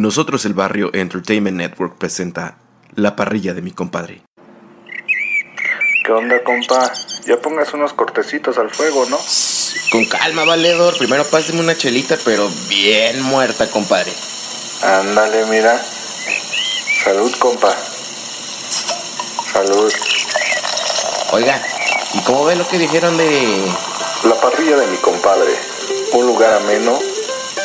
[0.00, 2.56] Nosotros el Barrio Entertainment Network presenta
[2.94, 4.22] La parrilla de mi compadre.
[6.06, 6.90] ¿Qué onda, compa?
[7.26, 9.18] Ya pongas unos cortecitos al fuego, ¿no?
[9.92, 10.96] Con calma, valedor.
[10.96, 14.10] Primero páseme una chelita, pero bien muerta, compadre.
[14.82, 15.78] Ándale, mira.
[17.04, 17.76] Salud, compa.
[19.52, 19.92] Salud.
[21.32, 21.62] Oiga,
[22.14, 23.70] ¿y cómo ve lo que dijeron de...
[24.24, 25.52] La parrilla de mi compadre.
[26.14, 26.98] Un lugar ameno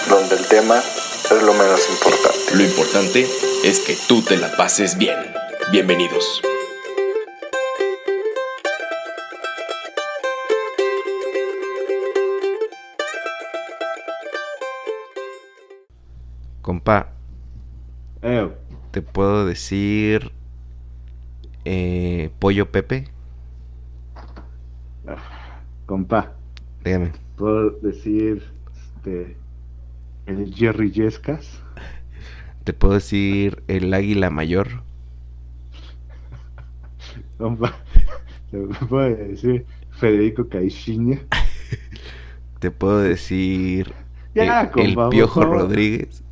[0.09, 0.83] donde el tema
[1.31, 2.55] es lo menos importante.
[2.55, 3.27] Lo importante
[3.63, 5.17] es que tú te la pases bien.
[5.71, 6.41] Bienvenidos.
[16.61, 17.09] Compa,
[18.21, 18.49] Eh,
[18.91, 20.31] ¿te puedo decir...
[21.65, 23.05] eh, Pollo Pepe?
[25.85, 26.31] compa,
[26.83, 27.11] Dígame.
[27.37, 28.41] puedo decir
[28.97, 29.37] este
[30.25, 31.61] el Jerry Yescas.
[32.63, 34.83] ¿Te puedo decir el águila mayor?
[38.51, 41.19] Te puedo decir Federico Caixinha.
[42.59, 43.93] ¿Te puedo decir
[44.33, 45.43] Ya, el, compa, el por Piojo.
[45.43, 46.21] Rodríguez?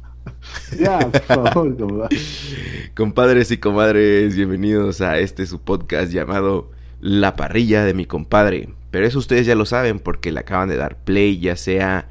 [0.79, 2.09] Ya, por favor, compa.
[2.95, 8.69] Compadres y comadres, bienvenidos a este su podcast llamado La parrilla de mi compadre.
[8.89, 12.07] Pero eso ustedes ya lo saben porque le acaban de dar play, ya sea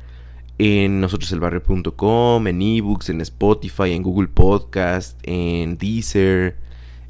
[0.59, 6.57] en nosotroselbarrio.com, en ebooks, en Spotify, en Google Podcast, en Deezer,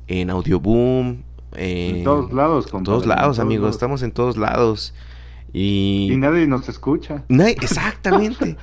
[0.06, 1.22] en Audioboom.
[1.54, 2.84] En, En todos lados, En compa.
[2.84, 4.94] todos lados, en amigos, estamos en todos lados.
[5.52, 6.08] Y...
[6.10, 7.24] Y nadie nos escucha.
[7.28, 8.56] No, exactamente.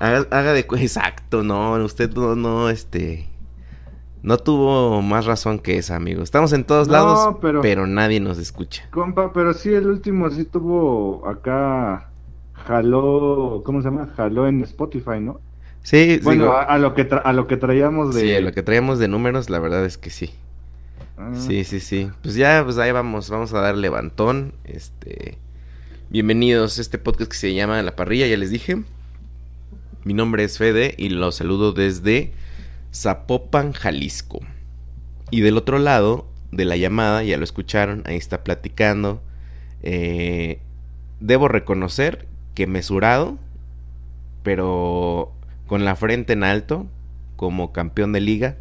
[0.00, 3.28] haga, haga de exacto, no, usted no, no, este,
[4.22, 6.24] no tuvo más razón que esa, amigo.
[6.24, 7.60] Estamos en todos No, lados, pero...
[7.60, 8.82] pero- nadie nos escucha.
[8.90, 12.10] Compa, pero sí, el último sí tuvo acá.
[12.66, 14.12] Jaló, ¿cómo se llama?
[14.16, 15.40] Jaló en Spotify, ¿no?
[15.82, 18.20] Sí, Bueno, digo, a, a lo que tra- a lo que traíamos de.
[18.38, 20.30] sí, lo que traíamos de números, la verdad es que sí.
[21.18, 22.10] Ah, Sí, sí, sí.
[22.22, 24.54] Pues ya, pues ahí vamos, vamos a dar levantón.
[24.64, 25.36] Este,
[26.10, 28.82] bienvenidos a este podcast que se llama La Parrilla, ya les dije.
[30.04, 32.32] Mi nombre es Fede y los saludo desde
[32.94, 34.40] Zapopan, Jalisco.
[35.30, 39.20] Y del otro lado de la llamada, ya lo escucharon, ahí está platicando.
[39.82, 40.60] Eh,
[41.20, 43.38] debo reconocer que mesurado,
[44.42, 45.32] pero
[45.66, 46.86] con la frente en alto,
[47.36, 48.56] como campeón de liga.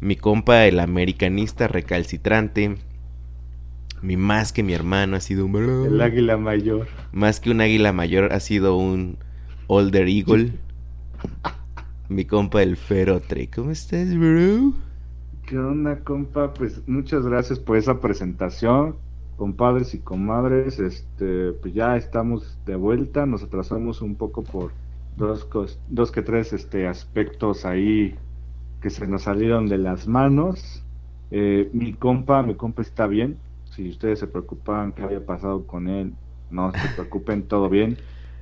[0.00, 2.76] Mi compa, el americanista recalcitrante.
[4.02, 5.86] Mi más que mi hermano ha sido un...
[5.86, 6.88] El águila mayor.
[7.12, 9.16] Más que un águila mayor ha sido un
[9.66, 10.52] older eagle.
[12.08, 13.48] Mi compa el ferotre.
[13.48, 14.74] ¿Cómo estás, bro?
[15.46, 16.52] ¿Qué onda, compa?
[16.52, 18.96] Pues muchas gracias por esa presentación,
[19.36, 20.78] compadres y comadres.
[20.78, 23.26] Este, pues ya estamos de vuelta.
[23.26, 24.72] Nos atrasamos un poco por
[25.16, 25.48] dos,
[25.88, 28.16] dos que tres este, aspectos ahí
[28.80, 30.82] que se nos salieron de las manos.
[31.30, 33.38] Eh, mi compa, mi compa está bien.
[33.70, 36.12] Si ustedes se preocupaban qué había pasado con él,
[36.50, 37.96] no se preocupen, todo bien,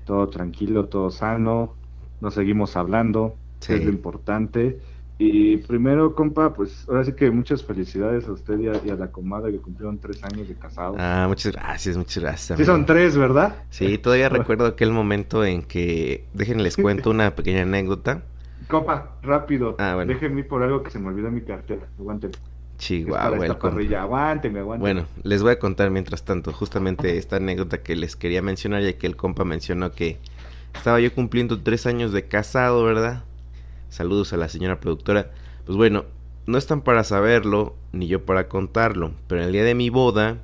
[0.05, 1.75] todo tranquilo, todo sano.
[2.21, 3.35] Nos seguimos hablando,
[3.67, 4.81] es lo importante.
[5.25, 8.97] Y primero, compa, pues ahora sí que muchas felicidades a usted y a, y a
[8.97, 10.97] la comadre que cumplieron tres años de casado.
[10.99, 12.47] Ah, muchas gracias, muchas gracias.
[12.47, 12.67] sí, amigo.
[12.67, 13.55] son tres, ¿verdad?
[13.71, 16.25] Sí, todavía recuerdo aquel momento en que...
[16.35, 18.23] Déjenles cuento una pequeña anécdota.
[18.67, 19.77] Compa, rápido.
[19.79, 20.13] Ah, bueno.
[20.13, 21.87] Déjenme ir por algo que se me olvidó en mi cartera.
[22.01, 22.35] Aguántenme.
[22.35, 24.63] Es para Chihuahua, esta aguántenme.
[24.63, 28.95] Bueno, les voy a contar mientras tanto justamente esta anécdota que les quería mencionar, ya
[28.95, 30.19] que el compa mencionó que
[30.75, 33.23] estaba yo cumpliendo tres años de casado, ¿verdad?
[33.93, 35.33] Saludos a la señora productora.
[35.67, 36.07] Pues bueno,
[36.47, 40.39] no están para saberlo, ni yo para contarlo, pero el día de mi boda,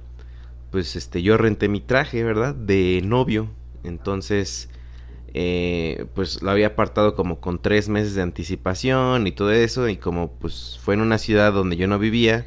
[0.70, 2.54] pues este, yo renté mi traje, ¿verdad?
[2.54, 3.48] De novio.
[3.84, 4.68] Entonces,
[5.32, 9.96] eh, pues lo había apartado como con tres meses de anticipación y todo eso, y
[9.96, 12.46] como pues fue en una ciudad donde yo no vivía,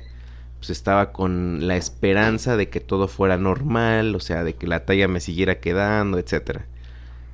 [0.59, 4.85] pues estaba con la esperanza de que todo fuera normal, o sea, de que la
[4.85, 6.67] talla me siguiera quedando, etcétera.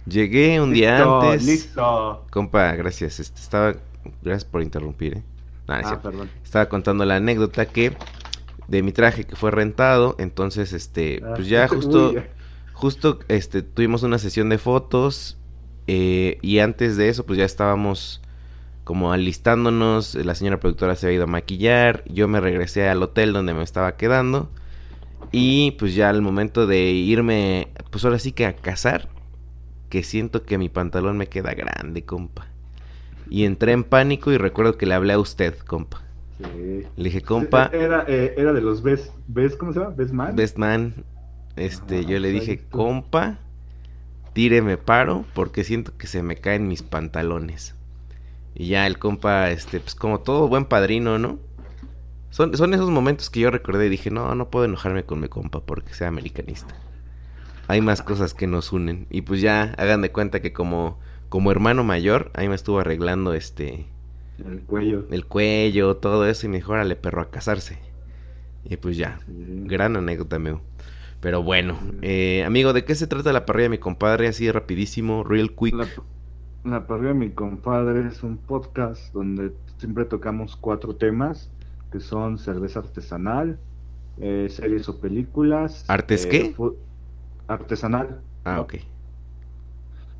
[0.08, 1.46] Llegué un día antes.
[1.46, 2.26] Listo.
[2.32, 3.20] Compa, gracias.
[3.20, 3.76] Este, estaba.
[4.22, 5.24] Gracias por interrumpir, ¿eh?
[5.68, 6.30] No, no es Ah, perdón.
[6.44, 7.96] Estaba contando la anécdota que.
[8.68, 10.16] De mi traje que fue rentado.
[10.20, 11.22] Entonces, este.
[11.26, 12.12] Ah, Pues ya justo.
[12.12, 12.22] uy,
[12.74, 15.38] Justo este, tuvimos una sesión de fotos.
[15.88, 18.22] eh, y antes de eso, pues ya estábamos
[18.84, 20.16] como alistándonos.
[20.16, 22.04] La señora productora se había ido a maquillar.
[22.08, 24.50] Yo me regresé al hotel donde me estaba quedando.
[25.32, 29.10] Y pues ya al momento de irme, pues ahora sí que a casar,
[29.90, 32.48] que siento que mi pantalón me queda grande, compa.
[33.30, 36.04] Y entré en pánico y recuerdo que le hablé a usted, compa.
[36.38, 36.84] Sí.
[36.96, 39.94] Le dije, compa, Era, eh, era de los Best, Best, ¿cómo se llama?
[39.96, 40.36] Best Man.
[40.36, 41.06] best man.
[41.56, 43.40] Este, Ah, yo le dije, compa,
[44.34, 47.76] tíreme paro porque siento que se me caen mis pantalones.
[48.56, 51.40] Y ya el compa, este, pues como todo buen padrino, ¿no?
[52.30, 55.28] Son, son esos momentos que yo recordé y dije, no, no puedo enojarme con mi
[55.30, 56.76] compa porque sea americanista.
[57.68, 59.08] Hay más cosas que nos unen.
[59.10, 61.00] Y pues ya hagan de cuenta que como,
[61.30, 63.88] como hermano mayor, ahí me estuvo arreglando este...
[64.38, 65.08] El cuello.
[65.10, 66.46] El cuello, todo eso.
[66.46, 67.80] Y me dijo, órale, perro, a casarse.
[68.64, 70.62] Y pues ya, gran anécdota, amigo.
[71.20, 74.28] Pero bueno, eh, amigo, ¿de qué se trata la parrilla de mi compadre?
[74.28, 75.74] Así rapidísimo, real quick.
[75.74, 75.88] La,
[76.64, 81.50] la parrilla de mi compadre es un podcast donde siempre tocamos cuatro temas
[81.92, 83.58] que son cerveza artesanal,
[84.20, 85.86] eh, series o películas.
[85.88, 86.56] ¿Artes eh, qué?
[87.48, 88.22] Artesanal.
[88.44, 88.76] Ah, ok.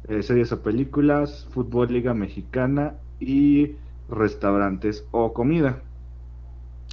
[0.08, 3.76] Eh, series o películas, fútbol, liga mexicana y
[4.10, 5.82] restaurantes o comida.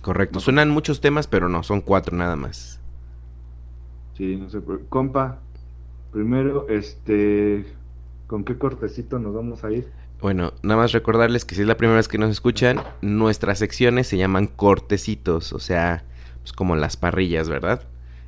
[0.02, 0.40] Correcto.
[0.40, 2.80] Suenan muchos temas, pero no, son cuatro nada más.
[4.16, 5.40] Sí, no sé, compa,
[6.12, 7.66] primero, este,
[8.26, 9.90] ¿con qué cortecito nos vamos a ir?
[10.20, 14.06] Bueno, nada más recordarles que si es la primera vez que nos escuchan, nuestras secciones
[14.06, 16.04] se llaman cortecitos, o sea,
[16.42, 17.82] pues como las parrillas, ¿verdad?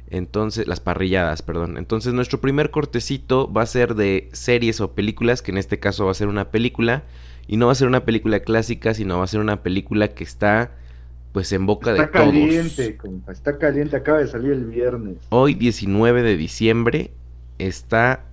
[0.09, 1.79] Entonces, las parrilladas, perdón.
[1.79, 6.05] Entonces, nuestro primer cortecito va a ser de series o películas, que en este caso
[6.05, 7.05] va a ser una película,
[7.49, 10.25] y no va a ser una película clásica, sino va a ser una película que
[10.25, 10.73] está
[11.37, 12.35] pues en boca está de todos.
[12.35, 15.19] Está caliente, compa, está caliente, acaba de salir el viernes.
[15.29, 17.11] Hoy 19 de diciembre
[17.59, 18.25] está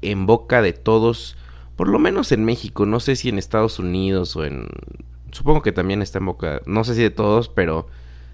[0.00, 1.36] en boca de todos,
[1.74, 4.68] por lo menos en México, no sé si en Estados Unidos o en
[5.32, 7.88] supongo que también está en boca, no sé si de todos, pero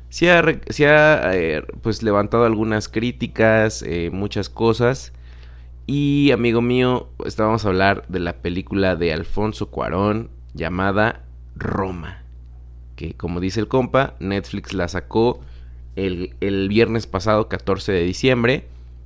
[0.08, 5.12] sí ha, sí ha eh, pues levantado algunas críticas, eh, muchas cosas.
[5.86, 11.24] Y amigo mío, estábamos a hablar de la película de Alfonso Cuarón llamada
[11.56, 12.28] Roma
[12.98, 15.40] que como dice el compa, Netflix la sacó
[15.94, 18.64] el, el, viernes pasado, 14 de diciembre.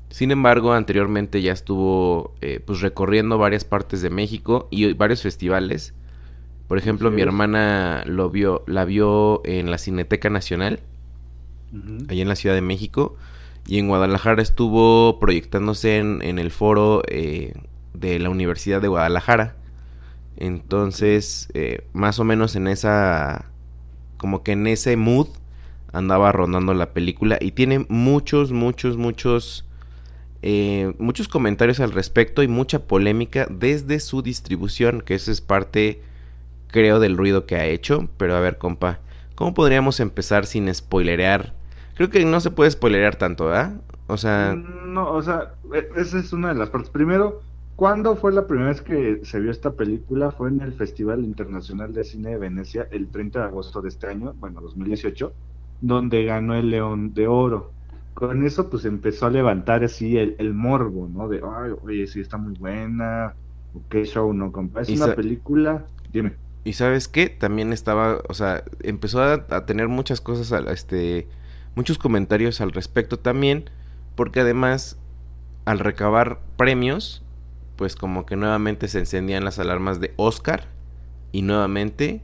[0.09, 5.95] Sin embargo, anteriormente ya estuvo eh, pues recorriendo varias partes de México y varios festivales.
[6.69, 7.17] Por ejemplo, sí.
[7.17, 10.81] mi hermana lo vio, la vio en la Cineteca Nacional,
[11.73, 12.11] uh -huh.
[12.11, 13.17] allá en la Ciudad de México.
[13.67, 17.55] Y en Guadalajara estuvo proyectándose en, el foro eh,
[17.95, 19.57] de la Universidad de Guadalajara.
[20.37, 23.53] Entonces, eh, más o menos en esa
[24.23, 25.27] como que en ese mood
[25.93, 29.67] andaba rondando la película y tiene muchos, muchos, muchos,
[30.43, 36.03] eh, muchos comentarios al respecto y mucha polémica desde su distribución, que eso es parte,
[36.69, 38.09] creo, del ruido que ha hecho.
[38.17, 39.01] Pero a ver, compa,
[39.35, 41.53] ¿cómo podríamos empezar sin spoilerear?
[42.03, 43.81] Creo que no se puede spoilerear tanto, ¿verdad?
[44.09, 44.57] O sea...
[44.57, 45.55] No, o sea,
[45.95, 46.91] esa es una de las partes.
[46.91, 47.43] Primero,
[47.77, 50.33] ¿Cuándo fue la primera vez que se vio esta película?
[50.33, 54.09] Fue en el Festival Internacional de Cine de Venecia el 30 de agosto de este
[54.09, 55.33] año, bueno, 2018,
[55.81, 57.71] donde ganó el León de Oro.
[58.15, 61.29] Con eso pues empezó a levantar así el, el morbo, ¿no?
[61.29, 63.35] De, ay, oye, sí está muy buena,
[63.89, 64.53] qué show, ¿no?
[64.81, 66.35] Es una película, dime.
[66.65, 71.27] Y sabes qué, también estaba, o sea, empezó a, a tener muchas cosas, este,
[71.75, 73.71] muchos comentarios al respecto también,
[74.15, 74.99] porque además,
[75.65, 77.23] al recabar premios,
[77.77, 80.67] pues como que nuevamente se encendían las alarmas de Oscar
[81.33, 82.23] y nuevamente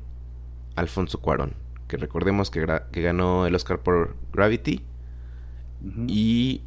[0.77, 1.55] Alfonso Cuarón,
[1.89, 4.85] que recordemos que, que ganó el Oscar por Gravity
[5.83, 6.05] uh -huh.
[6.09, 6.63] y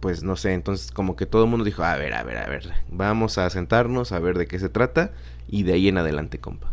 [0.00, 2.48] pues no sé, entonces como que todo el mundo dijo, a ver, a ver, a
[2.48, 5.12] ver, vamos a sentarnos a ver de qué se trata
[5.46, 6.72] y de ahí en adelante, compa.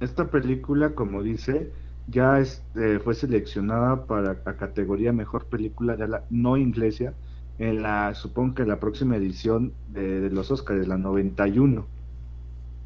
[0.00, 1.70] Esta película, como dice,
[2.08, 7.14] ya este, fue seleccionada para la categoría Mejor Película de la no inglesa
[7.58, 11.86] en la, supongo que en la próxima edición de, de los Oscars, la 91.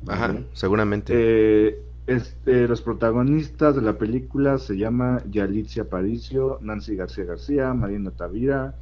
[0.08, 1.12] Ajá, seguramente.
[1.16, 8.10] Eh, este, los protagonistas de la película se llama Yalitza Aparicio, Nancy García García, Marina
[8.10, 8.74] Tavira,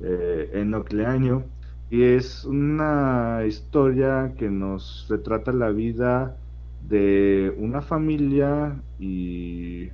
[0.00, 1.44] eh, Enoch Leaño,
[1.90, 6.38] y es una historia que nos retrata la vida
[6.88, 9.88] de una familia y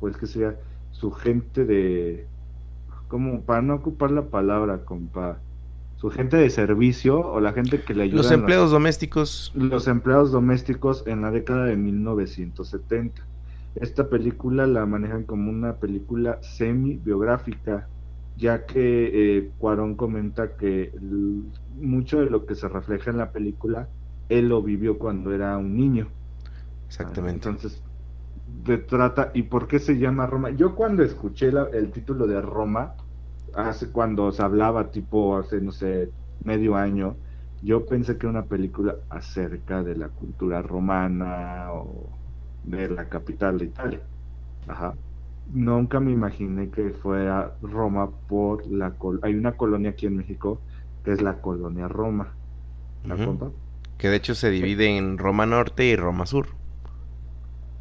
[0.00, 0.56] pues que sea
[0.90, 2.26] su gente de
[3.08, 5.38] como para no ocupar la palabra, compa,
[5.96, 8.16] su gente de servicio o la gente que le ayuda.
[8.16, 9.52] Los empleados domésticos.
[9.54, 13.22] Los empleados domésticos en la década de 1970.
[13.76, 17.88] Esta película la manejan como una película semi-biográfica,
[18.36, 21.44] ya que eh, Cuarón comenta que el,
[21.80, 23.88] mucho de lo que se refleja en la película,
[24.28, 26.08] él lo vivió cuando era un niño.
[27.00, 27.48] Exactamente.
[27.48, 27.82] Entonces,
[28.88, 30.50] trata y por qué se llama Roma.
[30.50, 32.94] Yo cuando escuché la, el título de Roma,
[33.54, 36.10] hace cuando se hablaba tipo hace no sé
[36.44, 37.16] medio año,
[37.62, 42.08] yo pensé que era una película acerca de la cultura romana o
[42.64, 44.00] de la capital de Italia.
[44.68, 44.94] Ajá.
[45.52, 50.60] Nunca me imaginé que fuera Roma por la col hay una colonia aquí en México
[51.04, 52.34] que es la colonia Roma.
[53.04, 53.52] ¿La uh -huh.
[53.98, 56.46] Que de hecho se divide en Roma Norte y Roma Sur.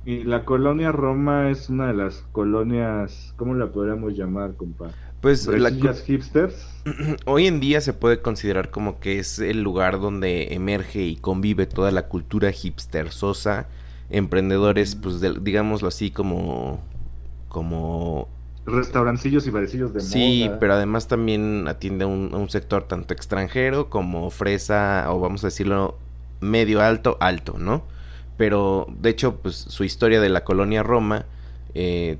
[0.05, 4.91] Y la colonia Roma es una de las colonias, ¿cómo la podríamos llamar, compa?
[5.21, 6.67] Pues la hipsters.
[7.25, 11.65] Hoy en día se puede considerar como que es el lugar donde emerge y convive
[11.67, 13.67] toda la cultura hipstersosa,
[14.09, 16.81] emprendedores, pues digámoslo así como
[17.47, 18.27] como
[18.65, 23.89] restaurancillos y barecillos de sí, pero además también atiende a un, un, sector tanto extranjero
[23.89, 25.97] como fresa, o vamos a decirlo,
[26.41, 27.83] medio alto, alto, ¿no?
[28.37, 31.25] Pero, de hecho, pues su historia de la colonia Roma
[31.75, 32.17] eh,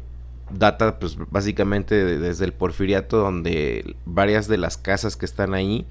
[0.51, 5.86] data, pues básicamente desde el porfiriato, donde varias de las casas que están ahí,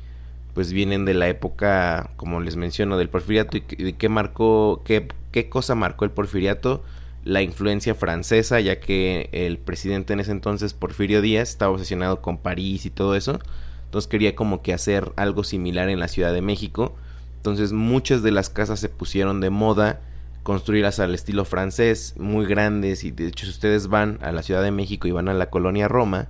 [0.54, 3.56] pues vienen de la época, como les menciono, del porfiriato.
[3.56, 6.82] ¿Y, qué marcó, qué, qué cosa marcó el porfiriato?
[7.24, 12.38] la influencia francesa, ya que el presidente en ese entonces, Porfirio Díaz, estaba obsesionado con
[12.38, 13.38] París y todo eso.
[13.84, 16.94] Entonces quería como que hacer algo similar en la Ciudad de México.
[17.36, 20.00] Entonces muchas de las casas se pusieron de moda,
[20.42, 23.04] construirlas al estilo francés, muy grandes.
[23.04, 25.50] Y de hecho, si ustedes van a la Ciudad de México y van a la
[25.50, 26.28] colonia Roma,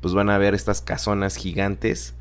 [0.00, 2.14] pues van a ver estas casonas gigantes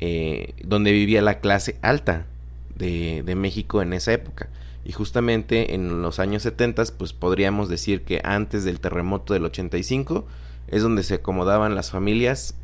[0.00, 2.26] eh, donde vivía la clase alta
[2.74, 4.48] de, de México en esa época.
[4.84, 10.26] Y justamente en los años 70, pues podríamos decir que antes del terremoto del 85
[10.68, 12.54] es donde se acomodaban las familias,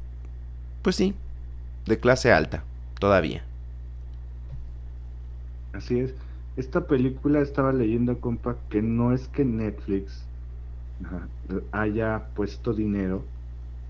[0.82, 1.14] pues sí,
[1.84, 2.64] de clase alta,
[2.98, 3.44] todavía.
[5.72, 6.14] Así es.
[6.56, 10.24] Esta película estaba leyendo, compa, que no es que Netflix
[11.72, 13.22] haya puesto dinero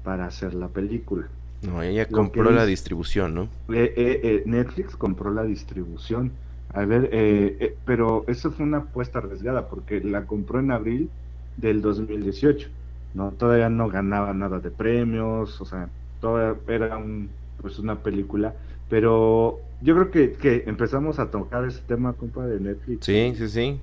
[0.03, 1.29] para hacer la película.
[1.63, 3.43] No, ella compró la distribución, ¿no?
[3.69, 6.33] Eh, eh, eh, Netflix compró la distribución
[6.75, 11.09] a ver, pero eso fue una apuesta arriesgada porque la compró en abril
[11.57, 12.69] del 2018,
[13.15, 13.31] ¿no?
[13.31, 15.89] Todavía no ganaba nada de premios, o sea,
[16.21, 17.31] todavía era un,
[17.63, 18.55] pues una película,
[18.91, 23.05] pero yo creo que, que empezamos a tocar ese tema, compa, de Netflix.
[23.05, 23.81] Sí, sí, sí.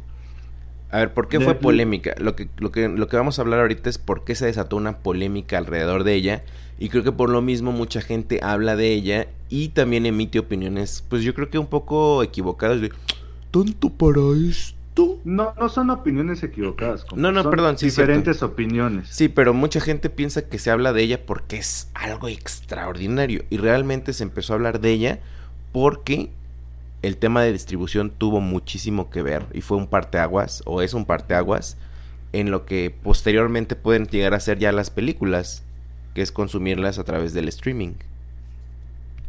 [0.93, 2.13] A ver, ¿por qué fue polémica?
[2.19, 4.75] Lo que, lo, que, lo que vamos a hablar ahorita es por qué se desató
[4.75, 6.43] una polémica alrededor de ella.
[6.77, 11.03] Y creo que por lo mismo mucha gente habla de ella y también emite opiniones,
[11.09, 12.91] pues yo creo que un poco equivocadas de
[13.49, 15.19] tanto para esto.
[15.23, 17.05] No, no son opiniones equivocadas.
[17.15, 17.87] no, no, perdón, sí.
[17.87, 19.09] Diferentes opiniones.
[19.09, 23.45] Sí, pero mucha gente piensa que se habla de ella porque es algo extraordinario.
[23.49, 25.19] Y realmente se empezó a hablar de ella
[25.73, 26.29] porque
[27.01, 31.05] el tema de distribución tuvo muchísimo que ver y fue un parteaguas o es un
[31.05, 31.75] parteaguas
[32.31, 35.63] en lo que posteriormente pueden llegar a ser ya las películas,
[36.15, 37.95] que es consumirlas a través del streaming.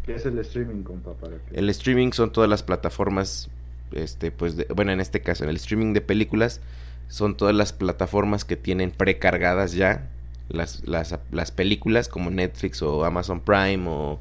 [0.06, 1.12] ¿Qué es el streaming, compa?
[1.52, 3.50] El streaming son todas las plataformas,
[3.92, 6.60] este, pues, bueno, en este caso, en el streaming de películas,
[7.08, 10.08] son todas las plataformas que tienen precargadas ya
[10.48, 14.20] las, las, las películas como Netflix o Amazon Prime o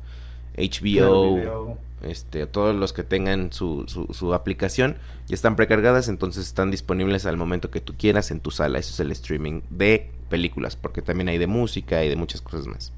[0.58, 4.96] HBO este, todos los que tengan su, su, aplicación
[5.28, 8.80] ya están precargadas, entonces están disponibles al momento que tú quieras en tu sala.
[8.80, 12.68] Eso es el streaming de películas, porque también hay de música y de muchas cosas
[12.68, 12.92] más.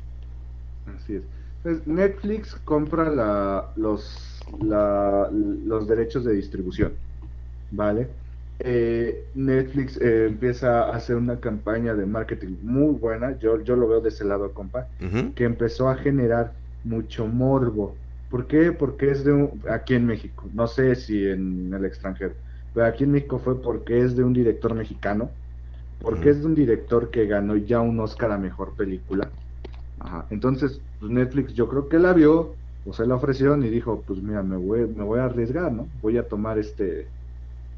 [0.97, 1.23] Así es.
[1.87, 6.93] Netflix compra la, los, los derechos de distribución,
[7.71, 8.07] ¿vale?
[8.59, 13.87] Eh, Netflix eh, empieza a hacer una campaña de marketing muy buena, yo, yo lo
[13.87, 14.87] veo de ese lado, compa,
[15.35, 17.95] que empezó a generar mucho morbo
[18.29, 18.71] ¿Por qué?
[18.71, 22.33] Porque es de un, aquí en México, no sé si en el extranjero,
[22.73, 25.29] pero aquí en México fue porque es de un director mexicano,
[26.01, 29.29] porque es de un director que ganó ya un Oscar a Mejor Película.
[29.99, 30.25] Ajá.
[30.29, 32.55] Entonces, pues Netflix yo creo que la vio,
[32.85, 35.87] o se la ofrecieron y dijo, pues mira, me voy, me voy a arriesgar, ¿no?
[36.01, 37.07] Voy a tomar este,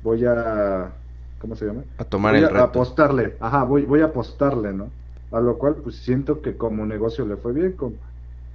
[0.03, 0.91] voy a,
[1.39, 1.83] ¿cómo se llama?
[1.97, 4.89] A tomar voy el a, apostarle, ajá, voy, voy a apostarle, ¿no?
[5.31, 7.93] A lo cual, pues siento que como negocio le fue bien, como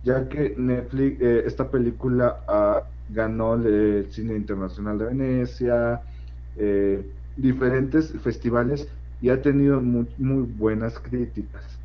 [0.04, 6.02] ya que Netflix, eh, esta película ah, ganó el Cine Internacional de Venecia,
[6.56, 7.06] eh,
[7.36, 8.88] diferentes festivales
[9.20, 11.78] y ha tenido muy, muy buenas críticas.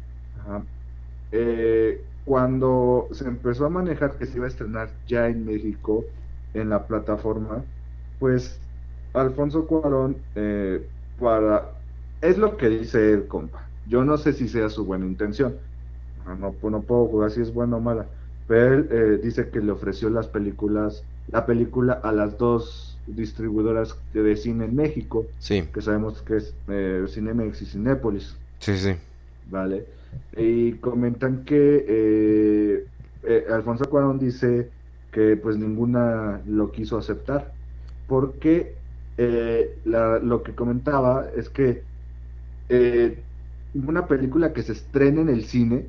[1.31, 6.05] Eh, cuando se empezó a manejar que se iba a estrenar ya en México
[6.53, 7.63] en la plataforma,
[8.19, 8.59] pues
[9.13, 10.17] Alfonso Cuarón
[11.19, 11.77] para
[12.21, 13.69] es lo que dice el compa.
[13.86, 15.55] Yo no sé si sea su buena intención,
[16.36, 18.05] no, no puedo jugar si es buena o mala,
[18.48, 23.96] pero él eh, dice que le ofreció las películas, la película a las dos distribuidoras
[24.13, 25.63] de cine en México, sí.
[25.74, 28.36] que sabemos que es eh, Cinemex y Cinépolis.
[28.60, 28.96] Sí, sí.
[29.50, 29.86] Vale.
[30.36, 32.86] Y comentan que eh,
[33.24, 34.69] eh, Alfonso Cuarón dice
[35.12, 37.53] que pues ninguna lo quiso aceptar,
[38.07, 38.75] porque
[39.86, 41.81] lo que comentaba es que
[43.74, 45.86] una película que se estrena en el cine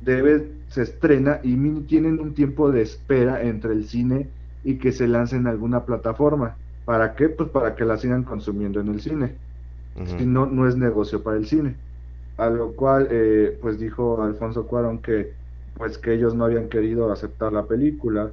[0.00, 4.28] debe, se estrena y tienen un tiempo de espera entre el cine
[4.64, 6.56] y que se lance en alguna plataforma.
[6.84, 7.28] ¿Para qué?
[7.28, 9.34] Pues para que la sigan consumiendo en el cine.
[10.18, 11.74] si no, no es negocio para el cine.
[12.38, 15.32] A lo cual, eh, pues dijo Alfonso Cuarón que,
[15.76, 18.30] pues que ellos no habían querido aceptar la película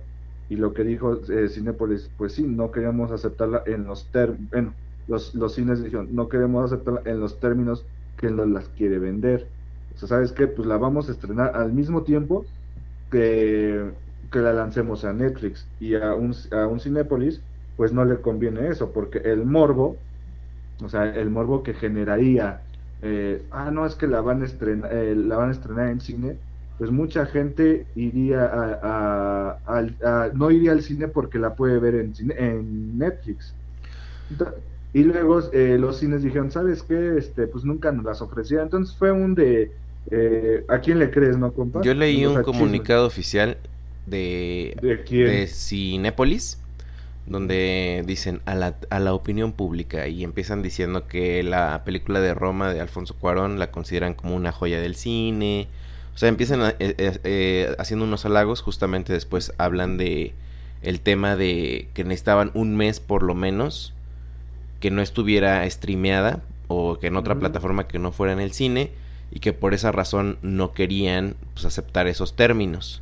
[0.50, 4.74] y lo que dijo eh, Cinepolis, pues sí, no queríamos aceptarla en los términos, bueno,
[5.08, 7.86] los, los cines dijeron, no queremos aceptarla en los términos
[8.18, 9.48] que nos las quiere vender.
[10.08, 10.48] ¿Sabes qué?
[10.48, 12.46] Pues la vamos a estrenar al mismo tiempo
[13.12, 13.92] que,
[14.32, 17.42] que la lancemos a Netflix y a un, a un Cinépolis,
[17.78, 19.98] pues no le conviene eso, porque el morbo,
[20.84, 22.62] o sea, el morbo que generaría,
[23.02, 26.02] eh, ah, no, es que la van, a estrenar, eh, la van a estrenar en
[26.02, 26.38] cine,
[26.78, 32.98] pues mucha gente iría a, no iría al cine porque la puede ver en, en
[32.98, 33.54] Netflix.
[34.94, 37.18] y luego eh, los cines dijeron, ¿sabes qué?
[37.18, 38.64] Este, pues nunca nos las ofrecían.
[38.64, 39.74] Entonces fue un de,
[40.12, 41.82] eh, ¿a quién le crees, no, compa?
[41.82, 43.58] Yo leí un comunicado oficial
[44.06, 46.58] de, ¿De, Cinépolis
[47.26, 52.34] donde dicen a la, a la opinión pública y empiezan diciendo que la película de
[52.34, 55.68] Roma de Alfonso Cuarón la consideran como una joya del cine,
[56.16, 60.34] o sea, empiezan eh, eh, eh, haciendo unos halagos, justamente después hablan de
[60.82, 63.94] el tema de que necesitaban un mes por lo menos
[64.80, 68.92] que no estuviera streameada o que en otra plataforma que no fuera en el cine
[69.32, 73.02] y que por esa razón no querían pues, aceptar esos términos.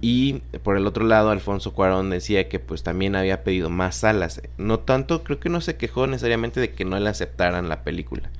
[0.00, 4.40] Y por el otro lado, Alfonso Cuarón decía que pues también había pedido más salas.
[4.56, 8.30] No tanto, creo que no se quejó necesariamente de que no le aceptaran la película.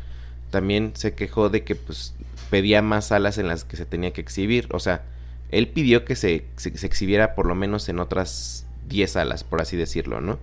[0.51, 2.15] También se quejó de que pues
[2.51, 4.69] pedía más salas en las que se tenía que exhibir.
[4.71, 5.03] O sea,
[5.51, 9.77] él pidió que se, se, exhibiera por lo menos en otras 10 salas, por así
[9.77, 10.39] decirlo, ¿no?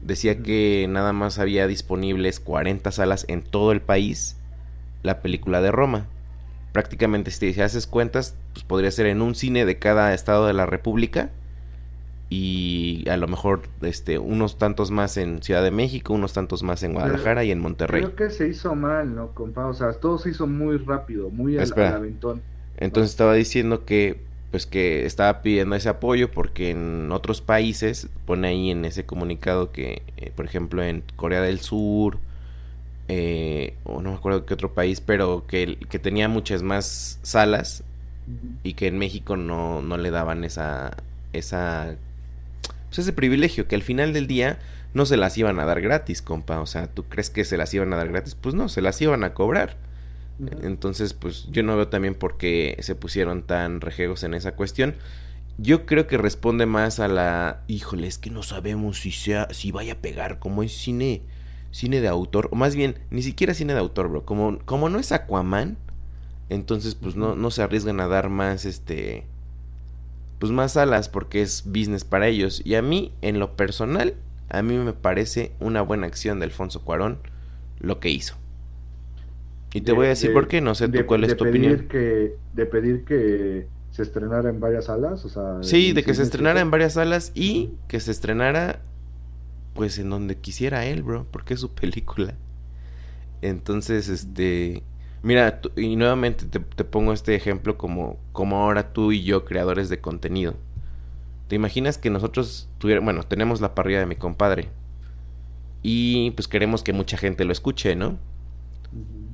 [0.00, 4.36] Decía que nada más había disponibles 40 salas en todo el país
[5.02, 6.06] la película de Roma.
[6.72, 10.66] Prácticamente si haces cuentas, pues podría ser en un cine de cada estado de la
[10.66, 11.30] República
[12.28, 16.84] y a lo mejor este unos tantos más en Ciudad de México, unos tantos más
[16.84, 18.02] en Guadalajara y en Monterrey.
[18.02, 19.66] Creo que se hizo mal, ¿no, compa?
[19.66, 22.40] O sea, todo se hizo muy rápido, muy al, aventón.
[22.76, 28.48] Entonces estaba diciendo que pues que estaba pidiendo ese apoyo porque en otros países pone
[28.48, 32.18] ahí en ese comunicado que eh, por ejemplo en Corea del Sur
[33.12, 37.82] eh, o no me acuerdo qué otro país pero que, que tenía muchas más salas
[38.62, 40.96] y que en México no, no le daban esa
[41.32, 41.96] esa
[42.88, 44.58] pues ese privilegio que al final del día
[44.94, 46.60] no se las iban a dar gratis, compa.
[46.60, 48.34] O sea, ¿tú crees que se las iban a dar gratis?
[48.34, 49.76] Pues no, se las iban a cobrar.
[50.62, 54.94] Entonces, pues yo no veo también por qué se pusieron tan rejegos en esa cuestión.
[55.58, 59.70] Yo creo que responde más a la, híjole, es que no sabemos si sea, si
[59.70, 61.20] vaya a pegar, como es cine,
[61.70, 64.24] cine de autor, o más bien, ni siquiera cine de autor, bro.
[64.24, 65.76] Como, como no es Aquaman,
[66.48, 69.24] entonces pues no, no se arriesgan a dar más, este,
[70.38, 72.62] pues más alas porque es business para ellos.
[72.64, 74.14] Y a mí, en lo personal,
[74.48, 77.18] a mí me parece una buena acción de Alfonso Cuarón
[77.78, 78.34] lo que hizo.
[79.72, 81.86] Y te voy a decir por qué, no sé tú cuál es tu opinión.
[81.88, 85.58] Que, de pedir que se estrenara en varias salas, o sea...
[85.62, 88.80] Sí, de que se estrenara en varias salas y que se estrenara
[89.74, 92.34] pues en donde quisiera él, bro, porque es su película.
[93.42, 94.82] Entonces, este,
[95.22, 100.00] Mira, y nuevamente te, pongo este ejemplo como, como ahora tú y yo, creadores de
[100.00, 100.54] contenido.
[101.48, 104.70] ¿Te imaginas que nosotros tuviéramos, bueno, tenemos la parrilla de mi compadre
[105.82, 108.18] y pues queremos que mucha gente lo escuche, ¿no?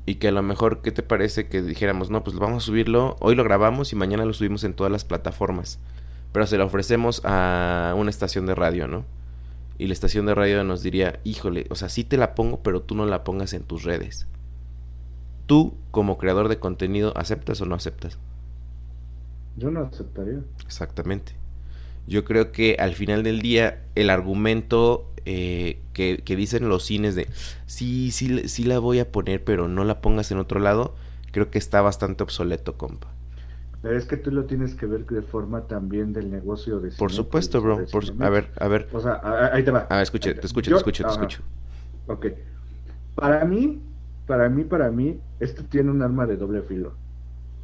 [0.07, 3.17] Y que a lo mejor, ¿qué te parece que dijéramos, no, pues vamos a subirlo,
[3.21, 5.79] hoy lo grabamos y mañana lo subimos en todas las plataformas,
[6.33, 9.05] pero se lo ofrecemos a una estación de radio, ¿no?
[9.79, 12.83] Y la estación de radio nos diría, híjole, o sea, sí te la pongo, pero
[12.83, 14.27] tú no la pongas en tus redes.
[15.47, 18.19] ¿Tú, como creador de contenido, aceptas o no aceptas?
[19.57, 20.41] Yo no aceptaría.
[20.65, 21.33] Exactamente.
[22.07, 27.29] Yo creo que al final del día el argumento eh, que, dicen los cines de
[27.67, 30.95] sí, sí, sí la voy a poner, pero no la pongas en otro lado,
[31.33, 33.09] creo que está bastante obsoleto, compa.
[33.87, 37.13] Pero es que tú lo tienes que ver de forma también del negocio de Por
[37.13, 37.85] supuesto, bro.
[38.19, 38.89] a ver, a ver.
[38.93, 39.21] O sea,
[39.53, 39.87] ahí te va.
[39.89, 41.43] A ver, escuche, te escucho, te escucho, te escucho.
[42.09, 42.27] Ok.
[43.15, 43.81] Para mí,
[44.27, 46.95] para mí, para mí, esto tiene un arma de doble filo.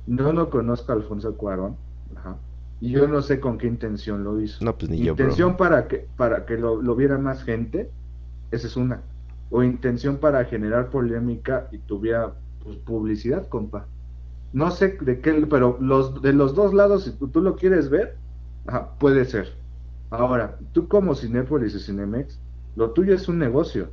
[0.06, 1.74] No lo conozco a Alfonso Cuarón,
[2.14, 2.36] ajá,
[2.80, 4.64] y yo no sé con qué intención lo hizo.
[4.64, 5.14] No, pues ni yo.
[5.14, 7.90] Intención para que, para que lo, viera más gente,
[8.52, 9.02] esa es una.
[9.50, 12.32] O intención para generar polémica y tuviera
[12.62, 13.88] pues, publicidad, compa.
[14.52, 18.16] No sé de qué, pero los, de los dos lados, si tú, lo quieres ver,
[18.66, 19.54] ajá, puede ser.
[20.10, 22.38] Ahora, tú como Cinépolis y Cinemex,
[22.76, 23.90] lo tuyo es un negocio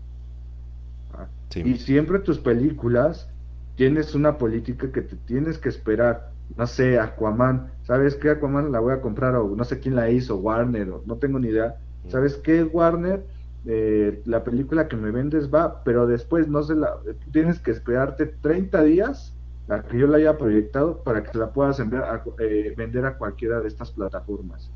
[1.55, 3.27] y siempre tus películas
[3.75, 6.31] tienes una política que te tienes que esperar.
[6.57, 7.71] No sé, Aquaman.
[7.83, 8.31] ¿Sabes qué?
[8.31, 11.39] Aquaman la voy a comprar o no sé quién la hizo, Warner, o no tengo
[11.39, 11.77] ni idea.
[12.07, 13.23] ¿Sabes qué, Warner?
[13.65, 16.97] eh, la película que me vendes va, pero después no se la,
[17.31, 19.35] tienes que esperarte 30 días
[19.69, 23.61] a que yo la haya proyectado para que la puedas a, eh, vender a cualquiera
[23.61, 24.71] de estas plataformas.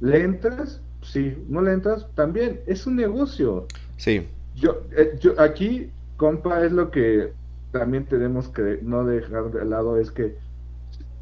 [0.00, 0.80] ¿Le entras?
[1.02, 1.36] Sí.
[1.48, 2.06] ¿No le entras?
[2.14, 2.60] También.
[2.66, 3.66] Es un negocio.
[3.96, 4.26] Sí.
[4.54, 7.32] Yo, eh, yo aquí, compa, es lo que
[7.72, 10.36] también tenemos que no dejar de lado, es que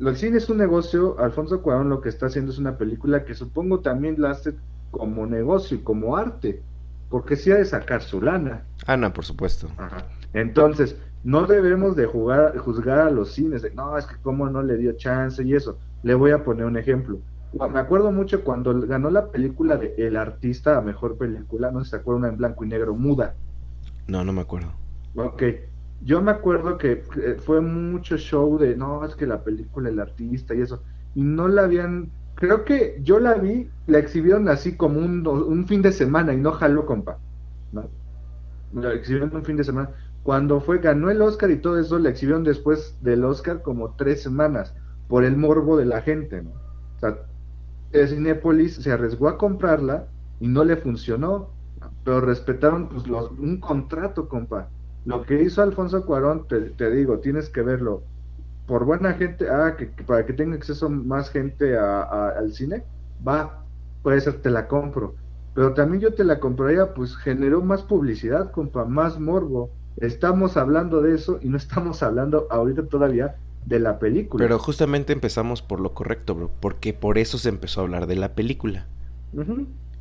[0.00, 3.34] el cine es un negocio, Alfonso Cuarón lo que está haciendo es una película que
[3.34, 4.54] supongo también la hace
[4.90, 6.62] como negocio y como arte,
[7.10, 8.64] porque sí ha de sacar su lana.
[8.86, 9.68] Ana, por supuesto.
[10.32, 14.62] Entonces, no debemos de jugar, juzgar a los cines, de, no, es que cómo no
[14.62, 15.78] le dio chance y eso.
[16.02, 17.18] Le voy a poner un ejemplo.
[17.52, 21.84] Me acuerdo mucho cuando ganó la película de El Artista a Mejor Película, no sé
[21.84, 23.34] si se acuerdan, en blanco y negro, muda.
[24.06, 24.72] No, no me acuerdo.
[25.16, 25.42] Ok,
[26.02, 27.02] yo me acuerdo que
[27.44, 30.82] fue mucho show de, no, es que la película El Artista y eso,
[31.14, 35.66] y no la habían, creo que yo la vi, la exhibieron así como un, un
[35.66, 37.18] fin de semana y no jaló, compa.
[37.72, 37.88] ¿no?
[38.74, 39.90] La exhibieron un fin de semana.
[40.24, 44.22] Cuando fue, ganó el Oscar y todo eso, la exhibieron después del Oscar como tres
[44.22, 44.74] semanas,
[45.06, 46.50] por el morbo de la gente, ¿no?
[46.50, 47.18] O sea,
[48.06, 50.06] Cinepolis se arriesgó a comprarla
[50.40, 51.50] y no le funcionó,
[52.04, 54.70] pero respetaron pues, un contrato, compa.
[55.04, 58.02] Lo que hizo Alfonso Cuarón, te, digo, tienes que verlo.
[58.66, 62.82] Por buena gente, ah, que, para que tenga acceso más gente al cine,
[63.26, 63.62] va,
[64.02, 65.16] puede ser, te la compro.
[65.54, 69.70] Pero también yo te la compraría, pues generó más publicidad, compa, más morbo.
[69.96, 74.44] Estamos hablando de eso y no estamos hablando ahorita todavía de la película.
[74.44, 78.16] Pero justamente empezamos por lo correcto, bro, porque por eso se empezó a hablar de
[78.16, 78.86] la película.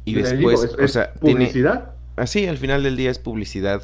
[0.05, 1.93] Y después, o sea, publicidad.
[2.15, 3.83] así, al final del día es publicidad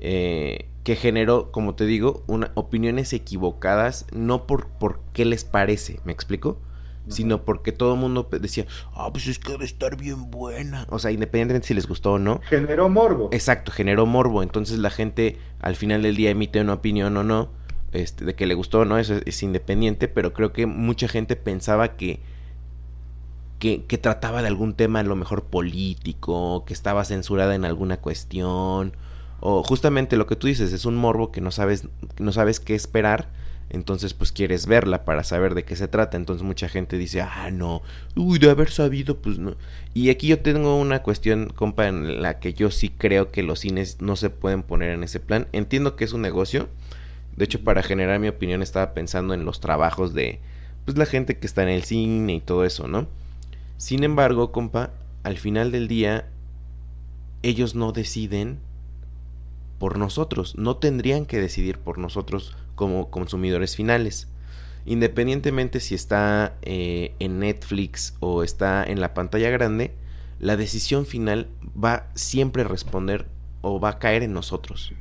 [0.00, 6.00] eh, que generó, como te digo, una, opiniones equivocadas, no por, por qué les parece,
[6.04, 6.58] ¿me explico?
[7.08, 10.86] Sino porque todo el mundo decía, ah, pues es que debe estar bien buena.
[10.90, 12.40] O sea, independientemente si les gustó o no.
[12.48, 13.28] Generó morbo.
[13.32, 14.42] Exacto, generó morbo.
[14.42, 17.50] Entonces la gente al final del día emite una opinión o no.
[17.92, 20.08] Este, de que le gustó o no, eso es, independiente.
[20.08, 22.20] Pero creo que mucha gente pensaba que,
[23.60, 27.98] que, que, trataba de algún tema a lo mejor político, que estaba censurada en alguna
[27.98, 28.94] cuestión,
[29.40, 31.88] o justamente lo que tú dices, es un morbo que no sabes,
[32.18, 33.28] no sabes qué esperar,
[33.68, 37.50] entonces pues quieres verla para saber de qué se trata, entonces mucha gente dice, ah,
[37.50, 37.82] no,
[38.14, 39.56] uy, de haber sabido, pues no.
[39.92, 43.60] Y aquí yo tengo una cuestión, compa, en la que yo sí creo que los
[43.60, 45.48] cines no se pueden poner en ese plan.
[45.52, 46.68] Entiendo que es un negocio,
[47.36, 50.40] de hecho para generar mi opinión estaba pensando en los trabajos de,
[50.84, 53.08] pues la gente que está en el cine y todo eso, ¿no?
[53.78, 54.90] Sin embargo, compa,
[55.22, 56.28] al final del día,
[57.42, 58.58] ellos no deciden
[59.78, 64.28] por nosotros, no tendrían que decidir por nosotros como consumidores finales.
[64.84, 69.92] Independientemente si está eh, en Netflix o está en la pantalla grande,
[70.38, 71.48] la decisión final
[71.82, 73.26] va siempre a responder
[73.62, 74.92] o va a caer en nosotros.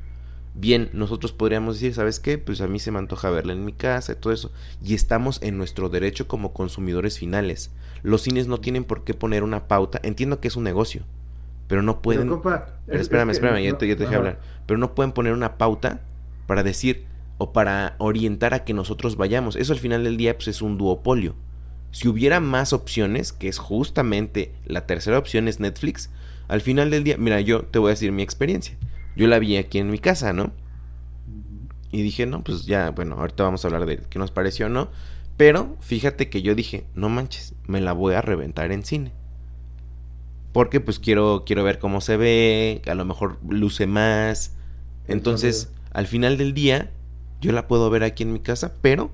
[0.56, 2.40] Bien, nosotros podríamos decir, ¿sabes qué?
[2.40, 4.52] Pues a mí se me antoja verla en mi casa y todo eso.
[4.84, 7.70] Y estamos en nuestro derecho como consumidores finales.
[8.02, 10.00] Los cines no tienen por qué poner una pauta.
[10.02, 11.04] Entiendo que es un negocio
[11.68, 12.30] pero no pueden.
[12.42, 14.40] Pero, espérame, espérame, ya te, dejé hablar.
[14.66, 16.02] Pero no pueden poner una pauta
[16.48, 17.06] para decir
[17.38, 19.56] o para orientar a que nosotros vayamos.
[19.56, 21.36] Eso al final del día pues, es un duopolio.
[21.92, 26.10] Si hubiera más opciones, que es justamente la tercera opción es Netflix,
[26.48, 28.78] al final del día, mira, yo te voy a decir mi experiencia.
[29.16, 30.52] Yo la vi aquí en mi casa, ¿no?
[31.92, 34.90] Y dije, no, pues ya, bueno, ahorita vamos a hablar de qué nos pareció, ¿no?
[35.38, 39.14] Pero fíjate que yo dije, no manches, me la voy a reventar en cine
[40.56, 44.56] porque pues quiero, quiero ver cómo se ve, a lo mejor luce más.
[45.06, 46.92] Entonces, al final del día,
[47.42, 49.12] yo la puedo ver aquí en mi casa, pero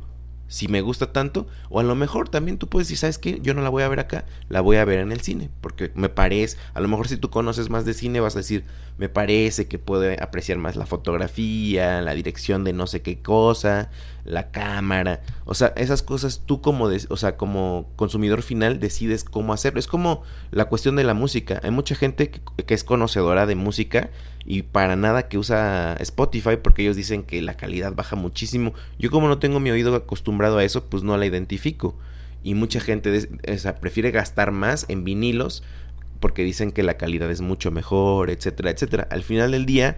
[0.51, 3.39] si me gusta tanto, o a lo mejor también tú puedes decir, ¿sabes qué?
[3.41, 5.91] Yo no la voy a ver acá, la voy a ver en el cine, porque
[5.95, 8.65] me parece, a lo mejor si tú conoces más de cine vas a decir,
[8.97, 13.91] me parece que puede apreciar más la fotografía, la dirección de no sé qué cosa,
[14.25, 19.53] la cámara, o sea, esas cosas tú como, o sea, como consumidor final decides cómo
[19.53, 19.79] hacerlo.
[19.79, 24.09] Es como la cuestión de la música, hay mucha gente que es conocedora de música
[24.45, 28.73] y para nada que usa Spotify porque ellos dicen que la calidad baja muchísimo.
[28.97, 31.95] Yo como no tengo mi oído acostumbrado a eso, pues no la identifico.
[32.43, 33.27] Y mucha gente
[33.79, 35.63] prefiere gastar más en vinilos
[36.19, 39.07] porque dicen que la calidad es mucho mejor, etcétera, etcétera.
[39.11, 39.97] Al final del día,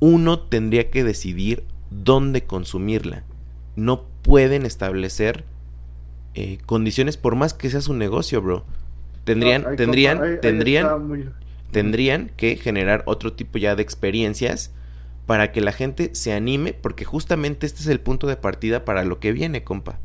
[0.00, 3.24] uno tendría que decidir dónde consumirla.
[3.76, 5.44] No pueden establecer
[6.34, 8.64] eh, condiciones por más que sea su negocio, bro.
[9.24, 11.34] Tendrían, tendrían, tendrían,
[11.72, 14.72] tendrían que generar otro tipo ya de experiencias
[15.26, 19.04] para que la gente se anime, porque justamente este es el punto de partida para
[19.04, 19.98] lo que viene, compa.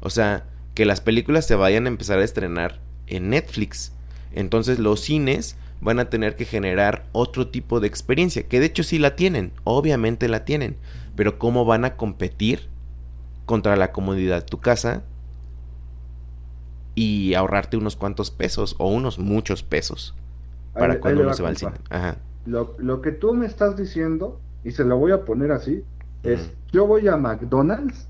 [0.00, 3.92] O sea, que las películas se vayan a empezar a estrenar en Netflix.
[4.32, 8.84] Entonces los cines van a tener que generar otro tipo de experiencia, que de hecho
[8.84, 10.76] sí la tienen, obviamente la tienen,
[11.16, 12.68] pero ¿cómo van a competir
[13.46, 15.02] contra la comodidad de tu casa
[16.94, 20.14] y ahorrarte unos cuantos pesos o unos muchos pesos
[20.74, 21.72] para Ahí- cuando ahí se va al cine?
[21.90, 22.16] Ajá.
[22.46, 25.84] Lo, lo que tú me estás diciendo, y se lo voy a poner así,
[26.22, 28.08] es, yo voy a McDonald's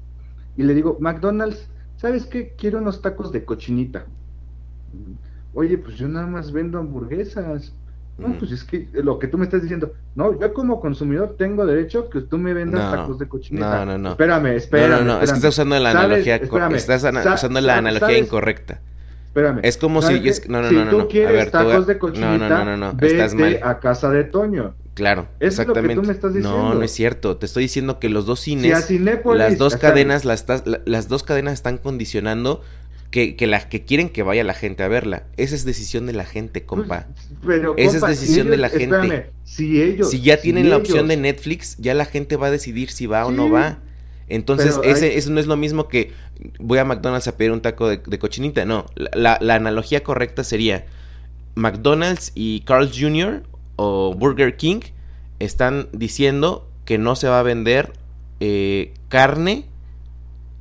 [0.56, 2.54] y le digo, McDonald's, ¿sabes qué?
[2.58, 4.04] Quiero unos tacos de cochinita.
[5.54, 7.72] Oye, pues yo nada más vendo hamburguesas.
[8.18, 11.64] No, pues es que lo que tú me estás diciendo, no, yo como consumidor tengo
[11.64, 13.84] derecho que tú me vendas No, tacos de cochinita.
[13.84, 14.10] no, no, no.
[14.10, 14.90] Espérame, No, espérame.
[14.90, 16.04] no, no, es que estás usando la ¿Sabes?
[16.04, 16.36] analogía,
[16.76, 18.22] estás usando la analogía ¿sabes?
[18.26, 18.80] incorrecta.
[19.32, 19.60] Espérame.
[19.62, 21.26] Es como si no, no, si no, no, tú no.
[21.26, 23.60] A ver, de no, cochinita, no, no, no, no, vete estás mal.
[23.62, 24.74] a casa de Toño.
[24.92, 26.06] Claro, Es lo que tú exactamente.
[26.06, 26.74] me estás No, diciendo.
[26.74, 27.36] no es cierto.
[27.38, 30.44] Te estoy diciendo que los dos Si cines, Cinépolis, las dos cadenas, las,
[30.84, 32.60] las dos cadenas están condicionando
[33.10, 35.22] que, que, la, que quieren que vaya la gente a verla.
[35.38, 37.06] Esa es decisión de la gente, compa.
[37.42, 38.96] Pues, pero, Esa es compa, decisión de la gente.
[38.96, 42.50] espérame, si ellos, si ya tienen la opción de Netflix, ya la gente va a
[42.50, 43.78] decidir si va o no va.
[44.34, 46.12] Entonces, ese, eso no es lo mismo que
[46.58, 48.64] voy a McDonald's a pedir un taco de, de cochinita.
[48.64, 50.86] No, la, la- analogía correcta sería
[51.54, 53.42] McDonald's y Carl's Jr.
[53.76, 54.80] o Burger King
[55.38, 57.92] están diciendo que no se va a vender
[58.40, 59.66] eh, carne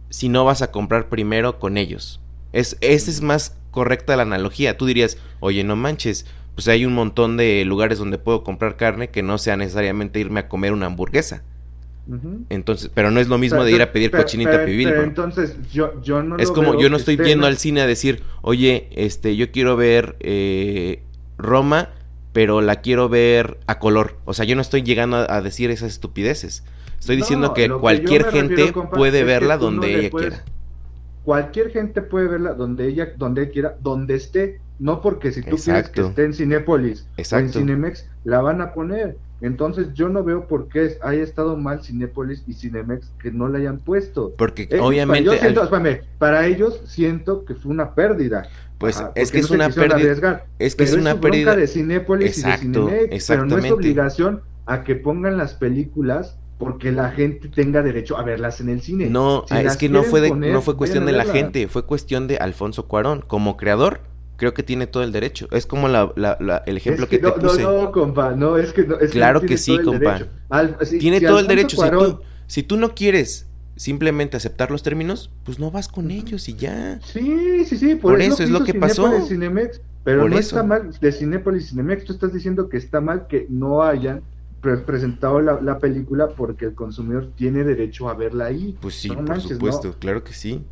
[0.10, 2.20] si no vas a comprar primero con ellos.
[2.52, 4.78] Es, esa es más correcta la analogía.
[4.78, 9.10] Tú dirías, oye, no manches, pues hay un montón de lugares donde puedo comprar carne
[9.10, 11.44] que no sea necesariamente irme a comer una hamburguesa.
[12.50, 14.88] Entonces, pero no es lo mismo Pero- de ir a pedir pero- cochinita pero- pibil,
[14.90, 15.08] pero bro.
[15.10, 17.88] entonces yo, yo no Es lo como veo yo no estoy yendo al cine a
[17.88, 21.04] decir, oye, este, yo quiero ver eh,
[21.38, 21.90] Roma,
[22.34, 24.18] pero la quiero ver a color.
[24.26, 26.64] O sea, yo no estoy llegando a, a decir esas estupideces.
[27.00, 30.46] Estoy diciendo que cualquier gente refiero, compa, puede verla no donde ella puedes- quiera.
[31.24, 34.60] Cualquier gente puede verla donde ella, donde quiera, donde esté.
[34.80, 36.08] No porque si tú quieres que Exacto.
[36.08, 37.46] esté en Cinépolis Exacto.
[37.46, 39.18] o en Cinemex, la van a poner.
[39.42, 43.58] Entonces yo no veo por qué haya estado mal Cinépolis y Cinemex que no la
[43.58, 44.34] hayan puesto.
[44.38, 45.24] Porque Eh, obviamente...
[45.26, 48.48] yo siento, al- espérame, para ellos siento que fue una pérdida.
[48.78, 50.46] pues Ajá, es que no es una pérdida.
[50.60, 51.56] Es que es una pérdida.
[51.56, 56.38] de Cinépolis Exacto, y de Cinemex, pero no es obligación a que pongan las películas
[56.58, 59.10] porque la gente tenga derecho a verlas en el cine.
[59.10, 61.68] No, Si ah, es que no fue, de, poner, no fue cuestión de la gente,
[61.68, 63.24] fue cuestión de Alfonso Cuarón.
[63.26, 64.02] Como creador,
[64.42, 65.48] creo que tiene todo el derecho.
[65.52, 67.62] Es como la, la- la- el ejemplo Es que, te no, puse.
[67.62, 68.98] No, no, compa, no, es que no.
[68.98, 70.00] Es Claro que tiene sí, compa.
[70.14, 70.28] derecho.
[70.50, 71.78] Al- si- tiene si todo el derecho.
[71.80, 76.50] Si tú, si tú no quieres simplemente aceptar los términos, pues no vas con ellos
[76.50, 77.00] y ya.
[77.04, 79.28] Sí, sí, sí, por, Por eso, eso es lo que pasó.
[79.28, 80.56] Cinemex, pero Por no eso.
[80.56, 82.04] está mal de Cinépolis y Cinemex.
[82.06, 84.24] Tú estás diciendo que está mal que no hayan
[84.60, 88.76] pre- presentado la, la película porque el consumidor tiene derecho a verla ahí.
[88.82, 90.64] Pues sí, No por manches, supuesto, claro que sí.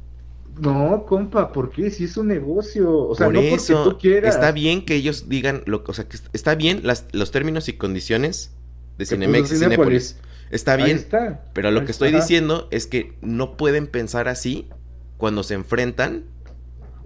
[0.60, 1.90] No, compa, ¿por qué?
[1.90, 2.92] Si es un negocio.
[3.08, 4.36] O sea, por no eso porque tú quieras.
[4.36, 7.74] está bien que ellos digan, lo, o sea, que está bien las, los términos y
[7.74, 8.52] condiciones
[8.98, 10.18] de puso Cinemex y Cinépolis.
[10.52, 11.46] Está bien, está.
[11.54, 14.68] Pero lo Ahí que estoy diciendo es que no pueden pensar así
[15.18, 16.26] cuando se enfrentan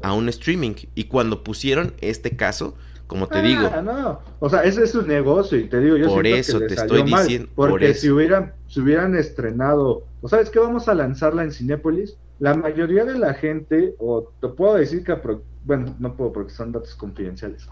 [0.02, 0.74] a un streaming.
[0.96, 2.76] Y cuando pusieron este caso,
[3.08, 4.20] como te Ah, digo, no.
[4.40, 7.04] O sea, ese es su negocio y te digo, yo Por eso que te estoy
[7.04, 11.44] mal, diciendo- por porque si hubieran si hubieran estrenado, o sabes que vamos a lanzarla
[11.44, 16.16] en Cinépolis, la mayoría de la gente o te puedo decir que apro- bueno, no
[16.16, 17.68] puedo porque son datos confidenciales.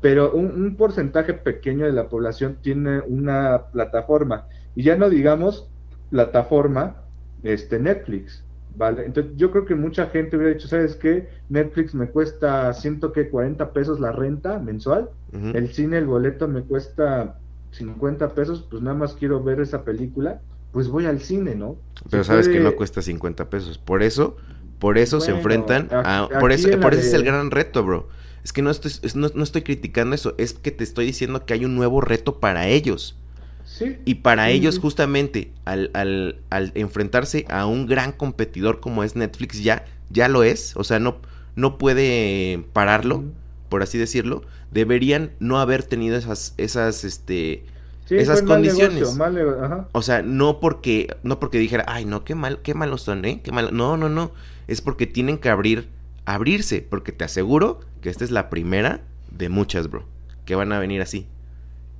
[0.00, 5.72] Pero un, un porcentaje pequeño de la población tiene una plataforma y ya no digamos
[6.10, 7.04] plataforma
[7.42, 9.04] este Netflix, ¿vale?
[9.06, 11.28] Entonces yo creo que mucha gente hubiera dicho, ¿sabes qué?
[11.48, 15.10] Netflix me cuesta ciento que 40 pesos la renta mensual
[15.52, 20.42] el cine, el boleto me cuesta 50 pesos, pues nada más quiero ver esa película,
[20.76, 21.76] pues voy al cine, ¿no?
[22.10, 23.78] pero Se sabes que no cuesta 50 pesos.
[23.78, 24.36] Por eso,
[24.78, 26.28] por eso se enfrentan a...
[26.38, 28.10] Por eso, por ese es el gran reto, bro.
[28.44, 31.46] Es que no estoy, es- no, no estoy criticando eso, es que te estoy diciendo
[31.46, 33.16] que hay un nuevo reto para ellos.
[33.64, 33.96] Sí.
[34.04, 34.80] Y para Sí, ellos, sí.
[34.82, 40.44] justamente, al, al, al enfrentarse a un gran competidor como es Netflix, ya, ya lo
[40.44, 40.76] es.
[40.76, 41.16] O sea, no,
[41.54, 43.24] no puede pararlo,
[43.70, 44.42] por así decirlo.
[44.70, 47.64] Deberían no haber tenido esas, esas, este.
[48.06, 48.94] Sí, esas fue mal condiciones.
[48.94, 49.88] negocio, mal.
[49.92, 53.40] O sea, no porque, no porque dijera, ay, no, qué mal, qué malos son, ¿eh?
[53.42, 53.76] Qué mal.
[53.76, 54.30] No, no, no.
[54.68, 55.88] Es porque tienen que abrir,
[56.24, 56.86] abrirse.
[56.88, 60.04] Porque te aseguro que esta es la primera de muchas, bro.
[60.44, 61.26] Que van a venir así.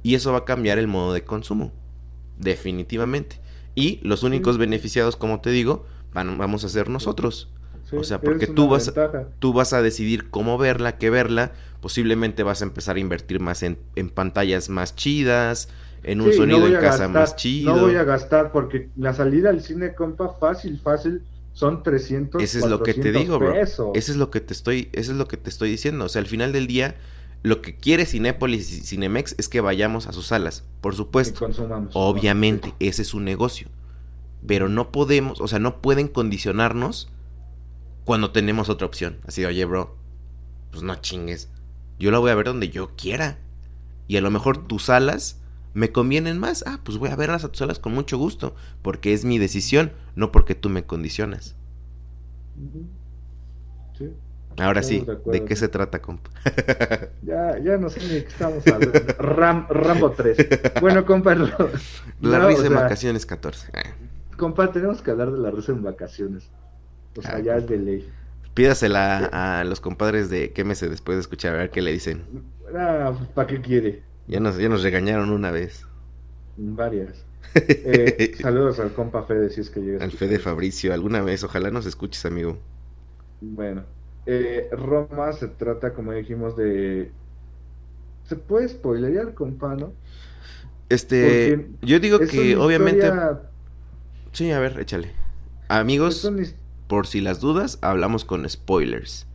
[0.05, 1.73] Y eso va a cambiar el modo de consumo.
[2.39, 3.41] Definitivamente.
[3.75, 7.51] Y los únicos beneficiados, como te digo, van, vamos a ser nosotros.
[7.91, 9.29] Sí, o sea, porque tú vas, ventaja.
[9.39, 11.53] tú vas a decidir cómo verla, qué verla.
[11.81, 15.69] Posiblemente vas a empezar a invertir más en, en pantallas más chidas,
[16.07, 17.75] en un Sí, no sonido voy en casa gastar, más chido.
[17.75, 22.59] No voy a gastar porque la salida al cine, compa, fácil, fácil, son 300 Ese
[22.61, 23.53] es lo que te 400 digo, bro.
[23.53, 23.89] pesos.
[23.95, 26.05] Eso es lo que te estoy, eso es lo que te estoy diciendo.
[26.05, 26.97] O sea, al final del día,
[27.43, 31.49] lo que quiere Cinépolis y Cinemex es que vayamos a sus salas, por supuesto.
[31.93, 33.69] Obviamente, ese es su negocio.
[34.47, 37.09] Pero no podemos, o sea, no pueden condicionarnos
[38.05, 39.19] cuando tenemos otra opción.
[39.27, 39.97] Así de, oye, bro,
[40.71, 41.49] pues no chingues.
[41.99, 43.39] Yo la voy a ver donde yo quiera.
[44.07, 45.41] Y a lo mejor tus salas
[45.77, 46.65] me convienen más.
[46.67, 48.55] Ah, pues voy a verlas a tus salas con mucho gusto.
[48.81, 51.55] Porque es mi decisión, no porque tú me condicionas.
[53.99, 54.11] Sí.
[54.59, 56.31] Ahora sí, de, qué se trata, compa?
[57.23, 58.99] ya, ya no sé ni qué estamos hablando.
[59.19, 60.37] Rambo 3.
[60.81, 61.35] Bueno, compa.
[61.35, 63.71] la risa en vacaciones 14.
[64.39, 66.49] Compa, tenemos que hablar de la risa en vacaciones.
[67.19, 68.11] O sea, ah, ya es de ley.
[68.55, 72.23] Pídasela a los compadres de Quémese después de escuchar, a ver qué le dicen.
[72.75, 74.06] Ah, ¿para qué quiere?
[74.29, 75.87] Ya nos, ya nos regañaron una vez.
[76.57, 77.25] Varias.
[77.55, 80.03] Eh, saludos al compa Fede, si es que llegas.
[80.03, 82.59] Al Fede Fabricio, alguna vez, ojalá nos escuches, amigo.
[83.41, 83.85] Bueno,
[84.27, 87.11] eh, Roma se trata, como dijimos, de...
[88.25, 89.93] ¿Se puede spoilerear, compa, no?
[90.89, 93.11] Este, yo digo que obviamente...
[94.33, 95.13] Sí, a ver, échale.
[95.69, 96.31] Amigos,
[96.89, 99.27] por si las dudas, hablamos con spoilers.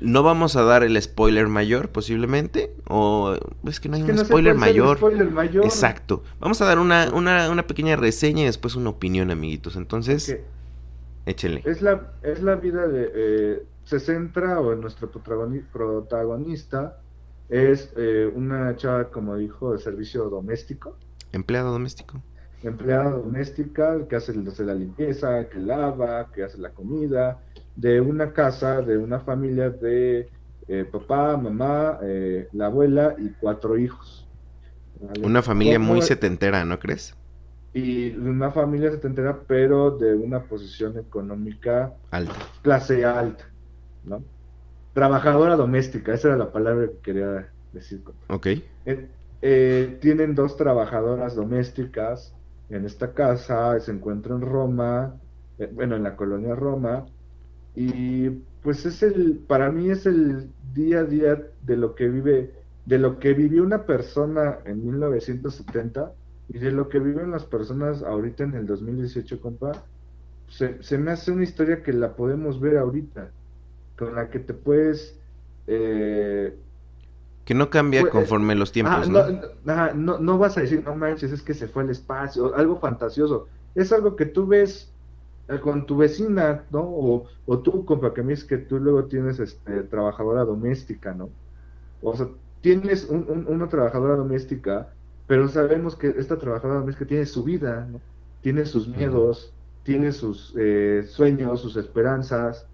[0.00, 2.74] No vamos a dar el spoiler mayor, posiblemente.
[2.88, 4.98] O es que no hay un spoiler, mayor.
[5.64, 6.22] Exacto.
[6.38, 9.76] Vamos a dar una, una, una, pequeña reseña y después una opinión, amiguitos.
[9.76, 10.38] Entonces,
[11.24, 11.62] échenle.
[11.64, 13.10] Es la, es la vida de.
[13.14, 16.98] Eh, se centra, o nuestro protagonista
[17.48, 20.96] es eh, una chava, como dijo, de servicio doméstico.
[21.32, 22.20] Empleado doméstico
[22.62, 27.40] empleada doméstica que hace, la limpieza, que lava, que hace la comida,
[27.76, 30.28] de una casa, de una familia de
[30.68, 34.26] eh, papá, mamá, eh, la abuela y cuatro hijos.
[35.22, 37.14] Una familia muy setentera, ¿no crees?
[37.74, 42.34] Y una familia setentera, pero de una posición económica alta.
[42.62, 43.44] Clase alta,
[44.04, 44.24] ¿no?
[44.94, 48.02] Trabajadora doméstica, esa era la palabra que quería decir.
[48.28, 48.46] Ok.
[49.42, 52.34] Eh, tienen dos trabajadoras domésticas
[52.70, 55.14] en esta casa, se encuentra en Roma,
[55.72, 57.06] bueno, en la colonia Roma,
[57.76, 58.30] y
[58.62, 62.52] pues es el, para mí es el día a día de lo que vive,
[62.86, 66.12] de lo que vivió una persona en 1970
[66.48, 69.84] y de lo que viven las personas ahorita en el 2018, compa.
[70.48, 73.30] Se, se me hace una historia que la podemos ver ahorita,
[73.96, 75.18] con la que te puedes
[75.66, 76.56] eh,
[77.44, 79.24] que no cambia pues, conforme los tiempos, ¿no?
[79.94, 80.18] ¿no?
[80.18, 83.46] No, vas a decir, no manches, es que se fue al espacio, algo fantasioso.
[83.76, 84.90] Es algo que tú ves
[85.62, 86.80] con tu vecina, ¿no?
[86.82, 91.30] O, o tú, compa, que me dices que tú luego tienes este, trabajadora doméstica, ¿no?
[92.02, 92.28] O sea,
[92.60, 94.88] tienes una trabajadora doméstica,
[95.26, 98.00] pero sabemos que esta trabajadora doméstica tiene su vida, ¿no?
[98.42, 102.66] Tiene sus miedos, tiene sus eh, sueños, sus esperanzas,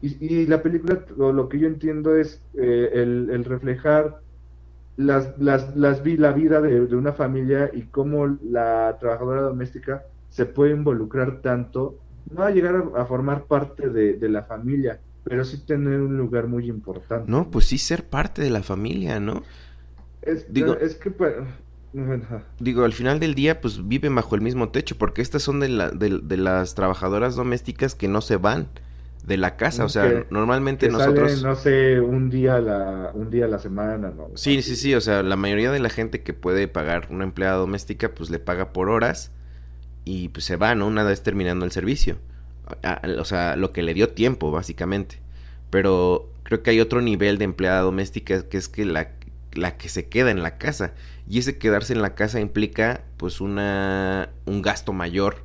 [0.00, 4.20] y, la película, lo, que yo entiendo es eh, el, reflejar
[4.96, 10.04] las, las, las, la vida de, una familia y cómo la trabajadora doméstica
[10.38, 11.98] se puede involucrar tanto,
[12.30, 16.68] no a llegar a, formar parte de, la familia, pero sí tener un lugar muy
[16.68, 17.28] importante.
[17.28, 19.42] No, pues sí ser parte de la familia, ¿no?
[20.22, 21.10] Es, digo, es que...
[21.10, 21.34] Pues,
[22.60, 25.70] digo, al final del día, pues viven bajo el mismo techo, porque estas son de,
[25.70, 28.68] la, de las trabajadoras domésticas que no se van
[29.26, 31.42] de la casa, o sea, normalmente nosotros...
[31.42, 34.28] no sé, un día, a la, un día a la semana, ¿no?
[34.36, 37.56] Sí, sí, sí, o sea, la mayoría de la gente que puede pagar una empleada
[37.56, 39.32] doméstica, pues le paga por horas
[40.08, 40.86] y pues se va, ¿no?
[40.86, 42.16] Una vez terminando el servicio.
[43.18, 45.20] O sea, lo que le dio tiempo, básicamente.
[45.68, 49.10] Pero creo que hay otro nivel de empleada doméstica que es que la,
[49.52, 50.94] la que se queda en la casa.
[51.28, 55.44] Y ese quedarse en la casa implica pues una, un gasto mayor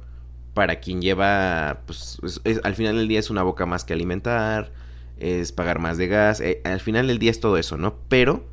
[0.54, 2.22] para quien lleva, pues
[2.64, 4.72] al final del día es una boca más que alimentar,
[5.20, 7.96] es pagar más de gas, eh, al final del día es todo eso, ¿no?
[8.08, 8.46] Pero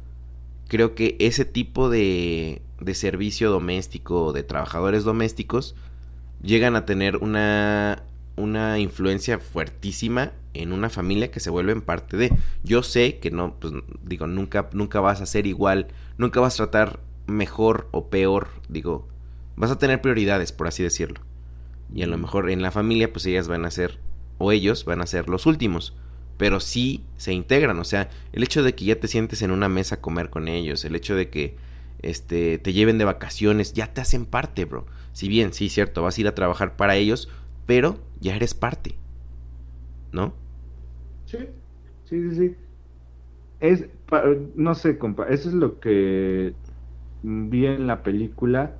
[0.67, 5.77] creo que ese tipo de, de servicio doméstico, de trabajadores domésticos,
[6.43, 8.03] llegan a tener una,
[8.37, 12.33] una influencia fuertísima en una familia que se vuelve en parte de.
[12.63, 13.73] Yo sé que no, pues
[14.05, 15.89] digo, nunca, nunca vas a ser igual,
[16.19, 19.09] nunca vas a tratar mejor o peor, digo,
[19.57, 21.21] vas a tener prioridades, por así decirlo.
[21.95, 23.99] Y a lo mejor en la familia pues ellas van a ser
[24.39, 25.95] o ellos van a ser los últimos
[26.41, 27.79] pero sí se integran.
[27.79, 30.49] O sea el hecho de que ya te sientes en una mesa a comer con
[30.49, 31.57] ellos el hecho de que
[32.01, 34.87] este te lleven de vacaciones ya te hacen parte bro
[35.21, 37.29] si bien sí cierto vas a ir a trabajar para ellos
[37.67, 38.95] pero ya eres parte
[40.13, 40.33] no
[41.27, 41.39] sí
[42.05, 42.57] sí sí sí
[43.61, 43.85] es
[44.57, 46.55] no sé compa eso es lo que
[47.23, 48.77] vi en la película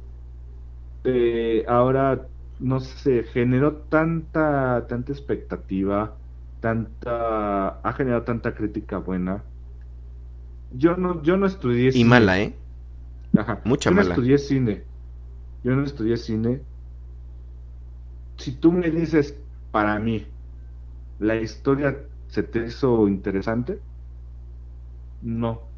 [1.05, 2.27] eh, ahora
[2.59, 6.15] no sé, generó tanta, tanta expectativa,
[6.61, 9.43] tanta, ha generado tanta crítica buena,
[10.71, 12.55] yo no, yo no estudié Y mala, ¿eh?
[13.37, 13.61] Ajá.
[13.65, 14.15] Mucha yo no mala.
[14.15, 14.90] estudié cine.
[15.63, 16.67] Yo no estudié cine.
[18.39, 19.41] Si tú me dices,
[19.71, 20.35] para mí,
[21.19, 23.85] ¿la historia se te hizo interesante?
[25.21, 25.73] No.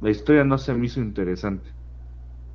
[0.00, 1.70] La historia no se me hizo interesante.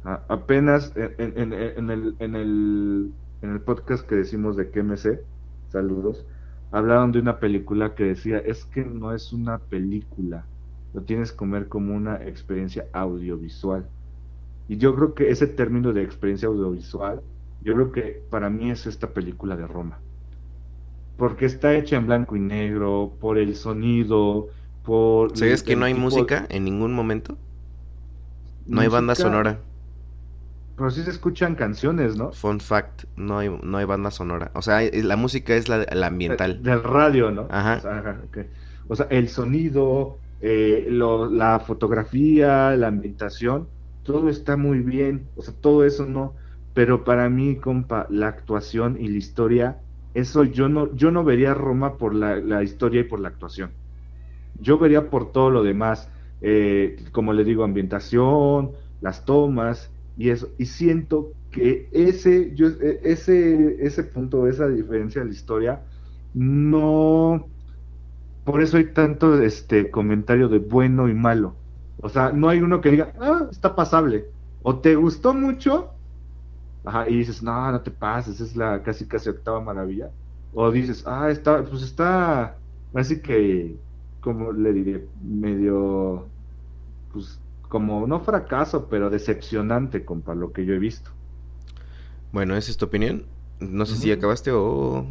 [0.04, 5.28] Apenas en, en- en- en el, en, el, en el podcast que decimos de KMC,
[5.68, 6.26] saludos,
[6.72, 10.50] hablaron de una película que decía, es que no es una película,
[10.94, 13.92] lo tienes que comer como una experiencia audiovisual.
[14.68, 17.22] Y yo creo que ese término de experiencia audiovisual,
[17.62, 20.00] yo creo que para mí es esta película de Roma.
[21.18, 24.48] Porque está hecha en blanco y negro, por el sonido,
[24.84, 25.38] por...
[25.38, 27.38] ¿Sabías que no hay tipo- música en ningún momento?
[28.66, 29.60] No hay banda sonora.
[30.78, 32.32] Pero sí se escuchan canciones, ¿no?
[32.32, 34.52] Fun fact, no hay, no hay banda sonora.
[34.56, 36.64] O sea, la música es la, la ambiental.
[36.64, 37.48] Del radio, ¿no?
[37.52, 37.78] Ajá.
[37.78, 38.38] O sea, ajá, ok.
[38.88, 43.68] O sea, el sonido, eh, lo- la fotografía, la ambientación,
[44.12, 45.32] todo está muy bien.
[45.36, 46.36] O sea, todo eso no.
[46.74, 49.84] Pero para mí, compa, la actuación y la historia,
[50.14, 53.78] eso yo no, yo no vería Roma por la, historia y por la actuación.
[54.56, 56.12] Yo vería por todo lo demás.
[56.42, 60.54] eh, como le digo, ambientación, las tomas y eso.
[60.58, 65.86] Y siento que ese, yo, e- ese, ese punto, esa diferencia de la historia,
[66.34, 67.52] no.
[68.44, 71.61] Por eso hay tanto este comentario de bueno y malo.
[72.02, 74.26] O sea, no hay uno que diga, ah, está pasable.
[74.64, 75.92] O te gustó mucho,
[76.84, 80.10] ajá, y dices, no, no te pases, es la casi casi octava maravilla.
[80.54, 82.58] O dices, ah, está, pues está,
[82.94, 83.76] así que,
[84.22, 86.28] como le diré, medio,
[87.14, 87.40] pues,
[87.70, 91.10] como no fracaso, pero decepcionante, compa, lo que yo he visto.
[92.34, 93.26] Bueno, ¿esa es tu opinión?
[93.60, 95.06] No sé si acabaste o...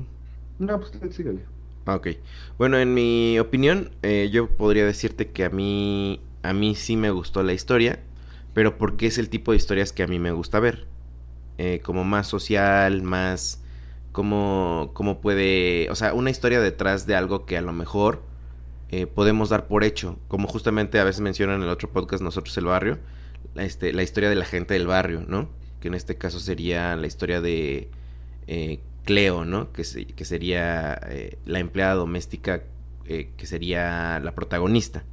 [0.59, 1.41] No, pues síguele.
[1.86, 2.09] Ah, ok.
[2.59, 7.11] Bueno, en mi opinión, eh, yo podría decirte que a mí, a mí sí me
[7.11, 8.01] gustó la historia,
[8.55, 10.86] pero porque es el tipo de historias que a mí me gusta ver.
[11.59, 13.62] Eh, como más social, más
[14.12, 18.22] como, como puede, o sea, una historia detrás de algo que a lo mejor
[18.91, 22.57] eh, podemos dar por hecho, como justamente a veces mencionan en el otro podcast nosotros
[22.59, 22.99] el barrio,
[23.55, 25.51] la, este, la historia de la gente del barrio, ¿no?
[25.80, 27.91] Que en este caso sería la historia de
[28.47, 29.72] eh, Cleo, ¿no?
[29.72, 32.62] Que, se- que sería eh, la empleada doméstica,
[33.07, 35.05] eh, que sería la protagonista.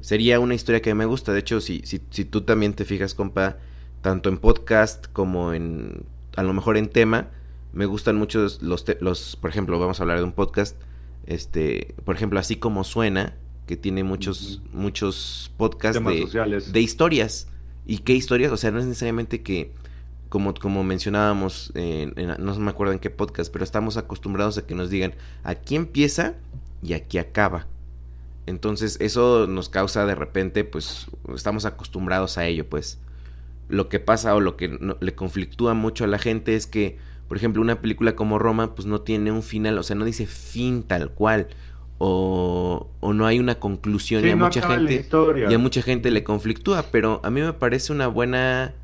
[0.00, 1.32] Sería una historia que me gusta.
[1.32, 3.58] De hecho, si, si, si tú también te fijas, compa,
[4.02, 6.04] tanto en podcast como en,
[6.36, 7.28] a lo mejor en tema,
[7.72, 10.76] me gustan mucho los, te- los, por ejemplo, vamos a hablar de un podcast,
[11.26, 16.22] este, por ejemplo, así como suena, que tiene muchos, muchos podcasts de,
[16.72, 17.46] de historias.
[17.86, 18.50] ¿Y qué historias?
[18.52, 19.72] O sea, no es necesariamente que,
[20.28, 24.66] como, como mencionábamos, en- en- no me acuerdo en qué podcast, pero estamos acostumbrados a
[24.66, 25.14] que nos digan,
[25.44, 26.34] aquí empieza
[26.82, 27.66] y aquí acaba.
[28.46, 32.98] Entonces eso nos causa de repente, pues estamos acostumbrados a ello, pues.
[33.68, 36.98] Lo que pasa o lo que no- le conflictúa mucho a la gente es que,
[37.28, 40.26] por ejemplo, una película como Roma, pues no tiene un final, o sea, no dice
[40.26, 41.48] fin tal cual.
[42.02, 44.94] O, o no hay una conclusión Sí, y a no mucha gente
[45.50, 48.74] y a mucha gente le conflictúa, pero a mí me parece una buena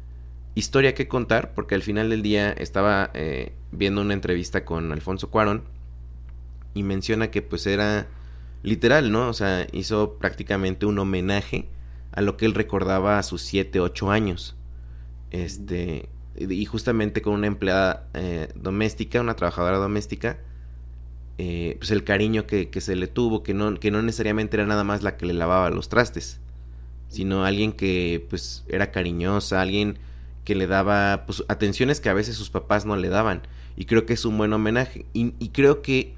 [0.55, 5.31] historia que contar, porque al final del día estaba eh, viendo una entrevista con Alfonso
[5.31, 5.63] Cuarón
[6.75, 8.07] y menciona que pues era
[8.67, 9.29] literal, ¿no?
[9.29, 11.69] O sea, hizo prácticamente un homenaje
[12.11, 14.57] a lo que él recordaba a sus 7, 8 años.
[15.31, 20.39] Este, y justamente con una empleada eh, doméstica, una trabajadora doméstica,
[21.39, 24.67] eh, pues el cariño que, que se le tuvo, que no, que no necesariamente era
[24.67, 26.41] nada más la que le lavaba los trastes,
[27.09, 29.99] sino alguien que pues era cariñosa, alguien
[30.45, 33.43] que le daba pues atenciones que a veces sus papás no le daban.
[33.77, 35.07] Y creo que es un buen homenaje.
[35.13, 36.15] Y, y creo que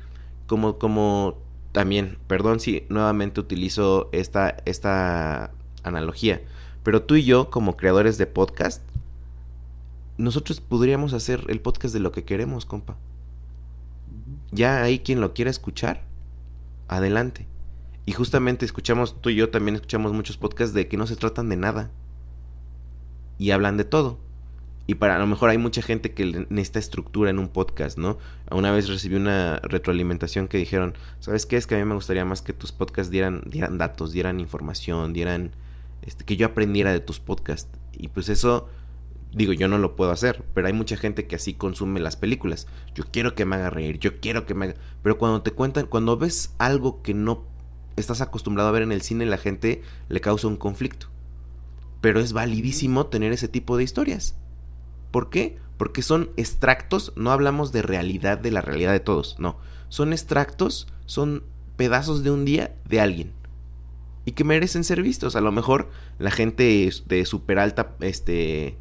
[0.47, 1.37] como, como
[1.79, 5.53] también, perdón si nuevamente utilizo esta, esta
[5.85, 6.43] analogía,
[6.83, 8.83] pero tú y yo como creadores de podcast,
[10.17, 12.97] nosotros podríamos hacer el podcast de lo que queremos, compa.
[14.51, 16.03] Ya hay quien lo quiera escuchar,
[16.89, 17.47] adelante.
[18.07, 21.49] Y justamente escuchamos, tú y yo también escuchamos muchos podcasts de que no se tratan
[21.49, 21.93] de nada.
[23.39, 24.19] Y hablan de todo.
[24.89, 28.17] Y para a lo mejor hay mucha gente que necesita estructura en un podcast, ¿no?
[28.51, 31.59] Una vez recibí una retroalimentación que dijeron, ¿sabes qué?
[31.59, 35.13] Es que a mí me gustaría más que tus podcasts dieran, dieran datos, dieran información,
[35.13, 35.51] dieran...
[36.01, 37.71] Este, que yo aprendiera de tus podcasts.
[37.93, 38.71] Y pues eso,
[39.31, 42.67] digo, yo no lo puedo hacer, pero hay mucha gente que así consume las películas.
[42.95, 44.75] Yo quiero que me haga reír, yo quiero que me haga...
[45.03, 47.45] Pero cuando te cuentan, cuando ves algo que no
[47.97, 51.09] estás acostumbrado a ver en el cine, la gente le causa un conflicto.
[52.01, 54.35] Pero es validísimo tener ese tipo de historias.
[55.11, 55.59] ¿Por qué?
[55.77, 59.57] Porque son extractos, no hablamos de realidad, de la realidad de todos, no.
[59.89, 61.45] Son extractos, son
[61.77, 63.33] pedazos de un día de alguien.
[64.25, 65.37] y que merecen ser vistos.
[65.37, 65.89] A lo mejor
[66.19, 68.77] la gente de super alta, este,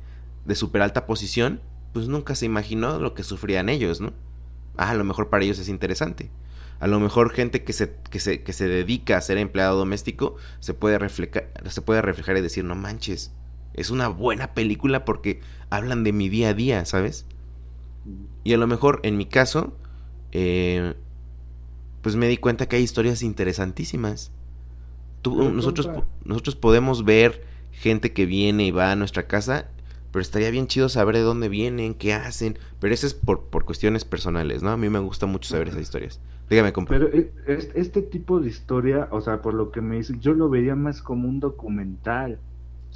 [0.46, 1.62] de super alta posición,
[1.94, 4.12] pues nunca se imaginó lo que sufrían ellos, ¿no?
[4.76, 6.30] Ah, a lo mejor para ellos es interesante.
[6.80, 10.36] A lo mejor gente que se, que se, que se dedica a ser empleado doméstico
[10.60, 13.32] se puede, reflejar, se puede reflejar y decir, no manches,
[13.78, 17.26] es una buena película porque hablan de mi día a día, ¿sabes?
[18.44, 19.74] Y a lo mejor en mi caso,
[20.34, 20.96] eh,
[22.02, 24.32] pues me di cuenta que hay historias interesantísimas.
[25.24, 25.90] nosotros,
[26.26, 29.70] nosotros podemos ver gente que viene y va a nuestra casa
[30.12, 33.66] pero estaría bien chido saber de dónde vienen, qué hacen, pero eso es por, por
[33.66, 34.72] cuestiones personales, ¿no?
[34.72, 36.20] A mí me gusta mucho saber esas historias.
[36.50, 36.90] Dígame, compa.
[36.90, 37.32] Pero e,
[37.76, 41.02] este tipo de historia, o sea, por lo que me dicen, yo lo vería más
[41.02, 42.40] como un documental.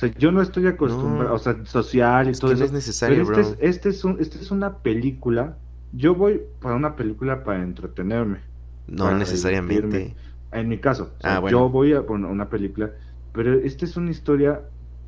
[0.02, 2.62] O sea, yo no estoy acostumbrado, o sea, social y todo eso.
[2.62, 5.58] No es necesario, pero este, Es, este, es un, este es una película.
[5.94, 8.40] Yo voy para una película para entretenerme.
[8.88, 10.16] No necesariamente.
[10.52, 12.92] En mi caso, ah, yo voy a poner una película,
[13.32, 14.62] pero esta es una historia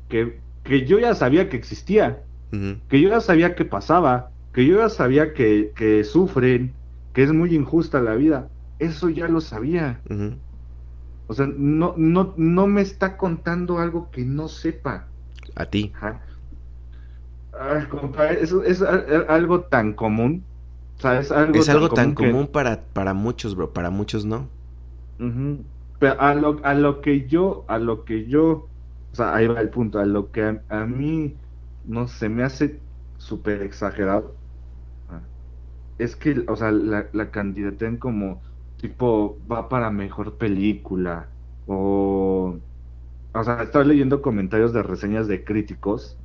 [0.08, 2.22] que que yo ya sabía que existía,
[2.88, 6.72] que yo ya sabía que pasaba, que yo ya sabía que, que, sufren,
[7.12, 8.48] que es muy injusta la vida.
[8.78, 10.00] Eso ya lo sabía.
[11.26, 15.06] O sea, no, no, no me está contando algo que no sepa.
[15.54, 15.92] A ti.
[17.52, 20.44] Ay, es, algo tan común.
[20.98, 23.72] es algo, tan, común, para, para muchos, bro.
[23.72, 24.48] Para muchos no.
[25.98, 28.68] Pero a lo, a lo que yo, a lo que yo
[29.14, 30.00] o sea, ahí va el punto.
[30.00, 31.36] A lo que a, mí
[31.84, 32.80] no se me hace
[33.16, 34.34] súper exagerado.
[35.08, 35.20] Ah,
[35.98, 38.42] es que, o sea, la, la en como
[38.84, 41.28] tipo va para mejor película.
[41.66, 42.58] O.
[43.32, 46.18] O sea, estaba leyendo comentarios de reseñas de críticos.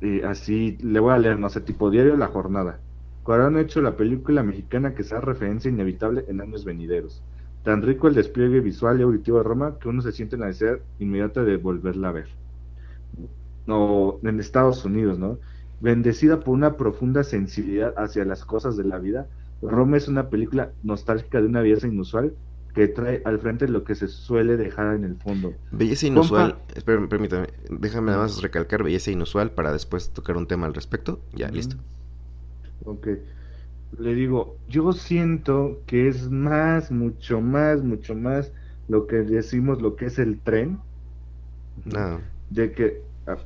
[0.00, 2.80] Y así le voy a leer, no sé, tipo diario La Jornada.
[3.22, 7.22] Cuando han hecho la película mexicana que sea referencia inevitable en años venideros.
[7.62, 10.48] Tan rico el despliegue visual y auditivo de Roma que uno se siente en la
[10.48, 12.28] necesidad inmediata de volverla a ver.
[13.68, 15.38] O en Estados Unidos, ¿no?
[15.80, 19.28] Bendecida por una profunda sensibilidad hacia las cosas de la vida,
[19.62, 22.34] Roma es una película nostálgica de una belleza inusual
[22.74, 25.52] que trae al frente lo que se suele dejar en el fondo.
[25.72, 30.74] Belleza inusual, permítame, déjame nada más recalcar belleza inusual para después tocar un tema al
[30.74, 31.20] respecto.
[31.34, 31.76] Ya, listo.
[32.84, 33.08] Ok
[33.98, 38.52] le digo, yo siento que es más, mucho más, mucho más
[38.88, 40.78] lo que decimos lo que es el tren.
[41.84, 42.20] No.
[42.50, 43.36] De que, ah,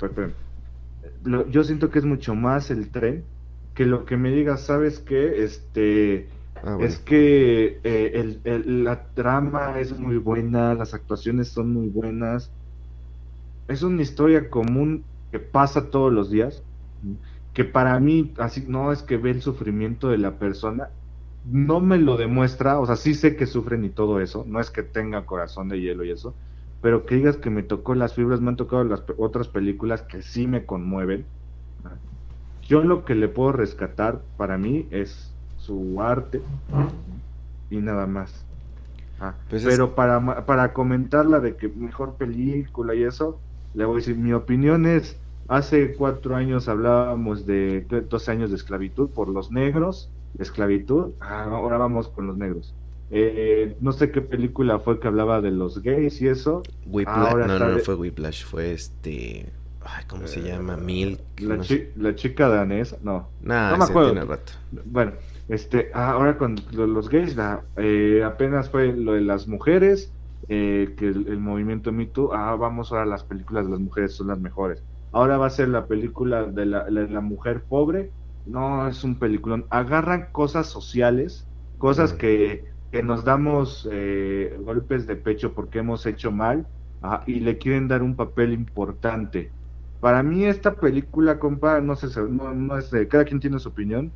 [1.51, 3.25] yo siento que es mucho más el tren
[3.75, 5.45] que lo que me digas, ¿sabes qué?
[5.45, 6.29] Este,
[6.62, 12.51] ah, es que eh, el, la trama es muy buena, las actuaciones son muy buenas.
[13.68, 16.62] Es una historia común que pasa todos los días
[17.53, 20.91] que para mí, así, no es que ve el sufrimiento de la persona,
[21.45, 24.70] no me lo demuestra, o sea, sí sé que sufren y todo eso, no es
[24.70, 26.35] que tenga corazón de hielo y eso,
[26.81, 30.22] pero que digas que me tocó las fibras, me han tocado las otras películas que
[30.22, 31.31] sí me conmueven.
[32.67, 36.41] Yo lo que le puedo rescatar para mí es su arte
[37.71, 38.45] y nada más.
[39.21, 43.39] Ah, pues pero para, para comentarla de que mejor película y eso,
[43.75, 45.17] le voy a decir, mi opinión es
[45.49, 50.09] Hace cuatro años hablábamos de 12 años de esclavitud por los negros,
[50.39, 52.75] esclavitud, ah, ahora vamos con los negros.
[53.11, 56.62] Eh, no sé qué película fue que hablaba de los gays y eso.
[57.47, 59.53] no, no, fue Whiplash, fue este...
[59.85, 60.74] Ay, ¿cómo se llama?
[60.74, 61.20] Eh, Mil.
[61.97, 63.28] La, chica danesa, no.
[63.43, 64.39] no me acuerdo.
[64.85, 65.12] Bueno,
[65.49, 67.37] este, ahora con los gays,
[67.76, 70.11] eh, apenas fue lo de las mujeres,
[70.49, 74.28] que el, el, movimiento Me Too, ah, vamos ahora las películas de las mujeres son
[74.28, 74.82] las mejores
[75.14, 78.11] ahora va a ser la película de la, mujer pobre.
[78.47, 79.64] No, es un peliculón.
[79.70, 81.47] Agarran cosas sociales,
[81.78, 86.66] cosas que, que, nos damos eh, golpes de pecho porque hemos hecho mal
[87.26, 89.51] y le quieren dar un papel importante.
[90.05, 94.13] Para mí esta película, compa, no sé, no, no es, cada quien tiene su opinión,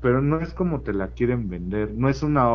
[0.00, 1.92] pero no es como te la quieren vender.
[1.94, 2.48] No es una,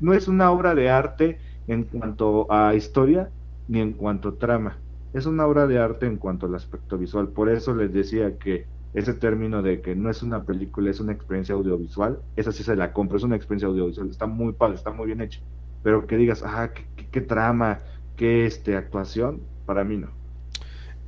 [0.00, 3.30] no es una obra de arte en cuanto a historia
[3.68, 4.76] ni en cuanto a trama
[5.16, 7.28] es una obra de arte en cuanto al aspecto visual.
[7.28, 11.12] Por eso les decía que ese término de que no es una película, es una
[11.12, 14.90] experiencia audiovisual, esa sí se la compro, es una experiencia audiovisual, está muy padre, está
[14.90, 15.40] muy bien hecho.
[15.82, 16.70] Pero que digas, ah,
[17.10, 17.78] qué, trama,
[18.16, 20.08] qué este, actuación, para mí no.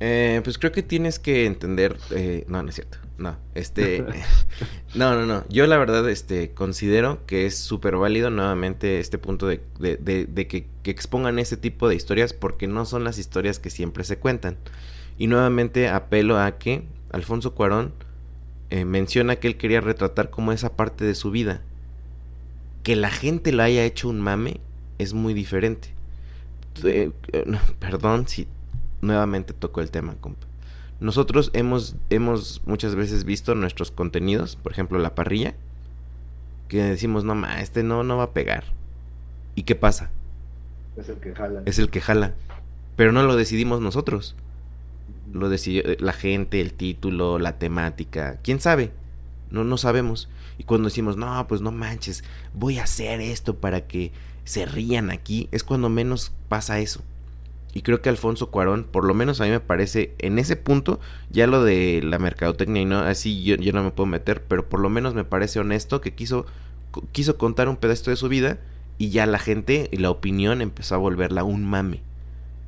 [0.01, 4.05] Eh, pues creo que tienes que entender, eh, no, no es cierto, no, este,
[4.95, 9.47] no, no, no, yo la verdad, este, considero que es súper válido nuevamente este punto
[9.47, 14.03] de, de, que, expongan ese tipo de historias porque no son las historias que siempre
[14.03, 14.57] se cuentan.
[15.19, 17.93] Y nuevamente apelo a que Alfonso Cuarón
[18.71, 21.61] eh, menciona que él quería retratar como esa parte de su vida.
[22.81, 24.61] Que la gente lo haya hecho un mame
[24.97, 25.89] es muy diferente.
[26.83, 27.45] eh, eh,
[27.79, 28.47] perdón si
[29.01, 30.47] nuevamente toco el tema, compa.
[30.99, 35.55] Nosotros hemos, hemos muchas veces visto nuestros contenidos, por ejemplo, la parrilla,
[36.67, 38.65] que decimos, no, ma, este no, no va a pegar.
[39.55, 40.11] ¿Y qué pasa?
[40.97, 41.61] Es el que jala.
[41.65, 42.33] Es el que jala.
[42.95, 44.35] Pero no lo decidimos nosotros.
[45.31, 48.39] Lo decidió eh, la gente, el título, la temática.
[48.43, 48.91] ¿Quién sabe?
[49.49, 50.27] No, no sabemos.
[50.57, 52.23] Y cuando decimos, no, pues no manches,
[52.53, 54.11] voy a hacer esto para que
[54.43, 57.01] se rían aquí, es cuando menos pasa eso.
[57.73, 60.99] Y creo que Alfonso Cuarón, por lo menos a mí me parece, en ese punto,
[61.29, 64.67] ya lo de la mercadotecnia y no, así yo, yo no me puedo meter, pero
[64.67, 66.47] por lo menos me parece honesto que quiso,
[67.11, 68.57] quiso contar un pedazo de su vida
[68.97, 72.01] y ya la gente y la opinión empezó a volverla un mame.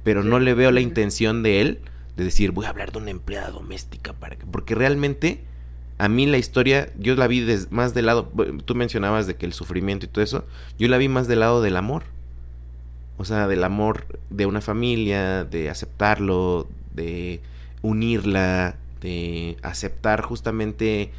[0.03, 1.79] Pero no le veo la intención de él
[2.15, 5.43] de decir, voy a hablar de una empleada doméstica para que, porque realmente
[5.97, 8.31] a mí la historia, yo la vi más del lado,
[8.65, 10.45] tú mencionabas de que el sufrimiento y todo eso,
[10.77, 12.03] yo la vi más del lado del amor
[13.21, 17.39] o sea, del amor de una familia, de aceptarlo, de
[17.83, 21.11] unirla, de aceptar justamente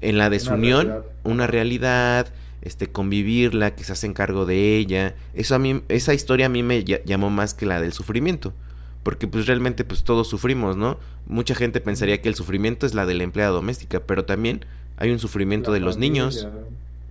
[0.00, 2.32] en la desunión una realidad.
[2.62, 5.14] este convivirla, que se hace cargo de ella.
[5.34, 8.52] Eso a mí esa historia a mí me llamó más que la del sufrimiento,
[9.02, 10.98] porque pues realmente pues todos sufrimos, ¿no?
[11.26, 14.64] Mucha gente pensaría que el sufrimiento es la de la empleada doméstica, pero también
[14.96, 16.48] hay un sufrimiento de los niños.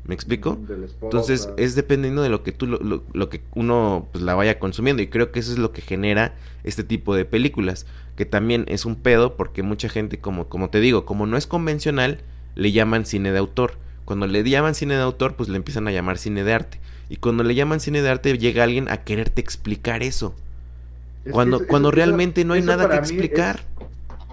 [0.10, 0.57] ¿Me explico?
[1.03, 5.07] Entonces es dependiendo de lo que tú, lo, que uno pues, la vaya consumiendo y
[5.07, 6.34] creo que eso es lo que genera
[6.64, 7.86] este tipo de películas,
[8.16, 11.45] que también es un pedo porque mucha gente, como, como te digo, como no es
[11.45, 12.22] convencional,
[12.55, 13.78] le llaman cine de autor.
[14.03, 16.80] Cuando le llaman cine de autor, pues le empiezan a llamar cine de arte.
[17.07, 20.34] Y cuando le llaman cine de arte, llega alguien a quererte explicar eso.
[21.30, 23.64] cuando cuando realmente no hay nada que explicar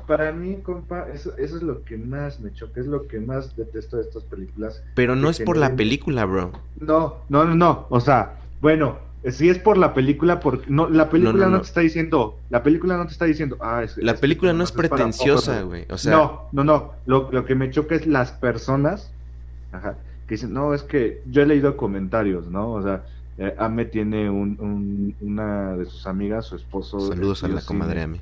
[0.06, 3.56] para mí, compa, eso, eso es lo que más me choca, es lo que más
[3.56, 4.82] detesto de estas películas.
[4.94, 6.52] Pero no es por la película, bro.
[6.80, 7.86] No, no, no, no.
[7.90, 8.98] O sea, bueno,
[9.30, 12.96] si es por la película, porque no, la película no, te está diciendo, la película
[12.96, 15.86] no te está diciendo, ah, es, la película no es pretenciosa, güey.
[15.90, 16.92] O sea, no, no, no.
[17.06, 19.10] Lo, lo, que me choca es las personas,
[19.72, 19.96] ajá,
[20.28, 22.72] que dicen, no, es que yo he leído comentarios, ¿no?
[22.72, 23.04] O sea,
[23.38, 27.00] eh, Ame tiene un, una de sus amigas, su esposo.
[27.00, 28.20] Saludos a la comadre Ame.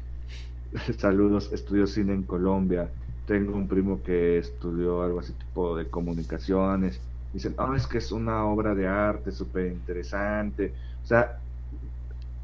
[0.98, 2.90] saludos, estudió cine en Colombia,
[3.26, 7.00] tengo un primo que estudió algo así tipo de comunicaciones,
[7.32, 11.38] dicen, oh, es que es una obra de arte súper interesante, o sea,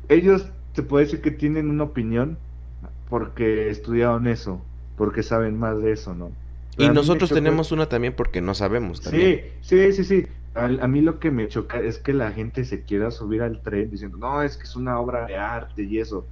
[0.09, 2.39] ellos se puede decir que tienen una opinión
[3.09, 4.61] porque estudiaron eso,
[4.97, 6.31] porque saben más de eso, ¿no?
[6.79, 9.43] y nosotros tenemos una también porque no sabemos también.
[9.61, 10.27] Sí, sí, sí, sí.
[10.55, 13.61] A, a, mí lo que me choca es que la gente se quiera subir al
[13.61, 16.27] tren diciendo, no, es que es una obra de arte y eso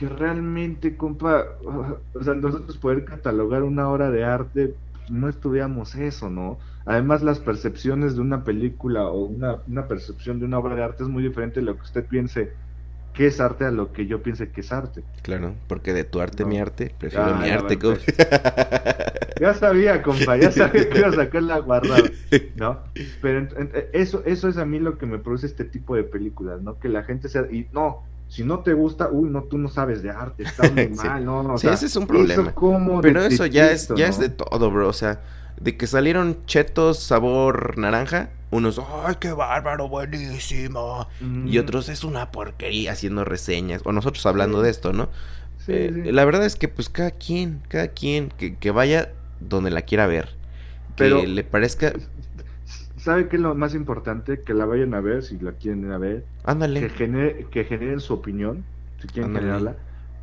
[0.00, 1.44] que realmente, compa,
[2.14, 4.74] o sea, nosotros poder catalogar una obra de arte,
[5.10, 6.58] no estudiamos eso, ¿no?
[6.86, 11.02] Además, las percepciones de una película o una, una percepción de una obra de arte
[11.02, 12.50] es muy diferente de lo que usted piense
[13.12, 15.02] que es arte a lo que yo piense que es arte.
[15.20, 18.00] Claro, porque de tu arte, mi arte, prefiero mi arte, compa.
[19.38, 22.10] Ya sabía, compa, ya sabía que iba a sacar la guardada,
[22.56, 22.78] ¿no?
[23.20, 23.48] Pero
[23.92, 26.78] eso, eso es a mí lo que me produce este tipo de películas, ¿no?
[26.78, 30.04] Que la gente sea, y no, si no te gusta, uy, no, tú no sabes
[30.04, 31.58] de arte, está muy mal, no, no.
[31.58, 32.54] Sí, ese es un problema.
[33.02, 34.88] Pero eso ya es, ya es de todo, bro.
[34.88, 35.20] O sea,
[35.60, 41.08] de que salieron chetos sabor naranja, unos, ¡ay, qué bárbaro, buenísimo!
[41.44, 43.82] Y otros, es una porquería haciendo reseñas.
[43.84, 45.08] O nosotros hablando de esto, ¿no?
[45.66, 49.82] Eh, la verdad es que, pues, cada quien, cada quien que, que vaya donde la
[49.82, 50.26] quiera ver.
[50.94, 51.94] Que Pero, le parezca
[53.00, 54.40] ¿Sabe qué es lo más importante?
[54.40, 56.24] Que la vayan a ver si la quieren ir a ver.
[56.44, 56.80] Ándale.
[56.80, 58.62] Que, genere, que generen su opinión,
[59.00, 59.76] si quieren generarla,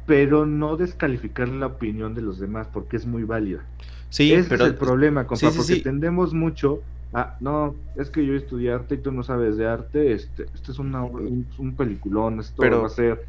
[0.06, 3.64] pero no descalificar la opinión de los demás porque es muy válida.
[4.10, 4.66] Sí, Ese pero...
[4.66, 6.82] es el problema, compa, porque tendemos mucho
[7.14, 10.72] a, no, es que yo estudié arte y tú no sabes de arte, este, este
[10.72, 13.26] es una, un, un peliculón, esto va a ser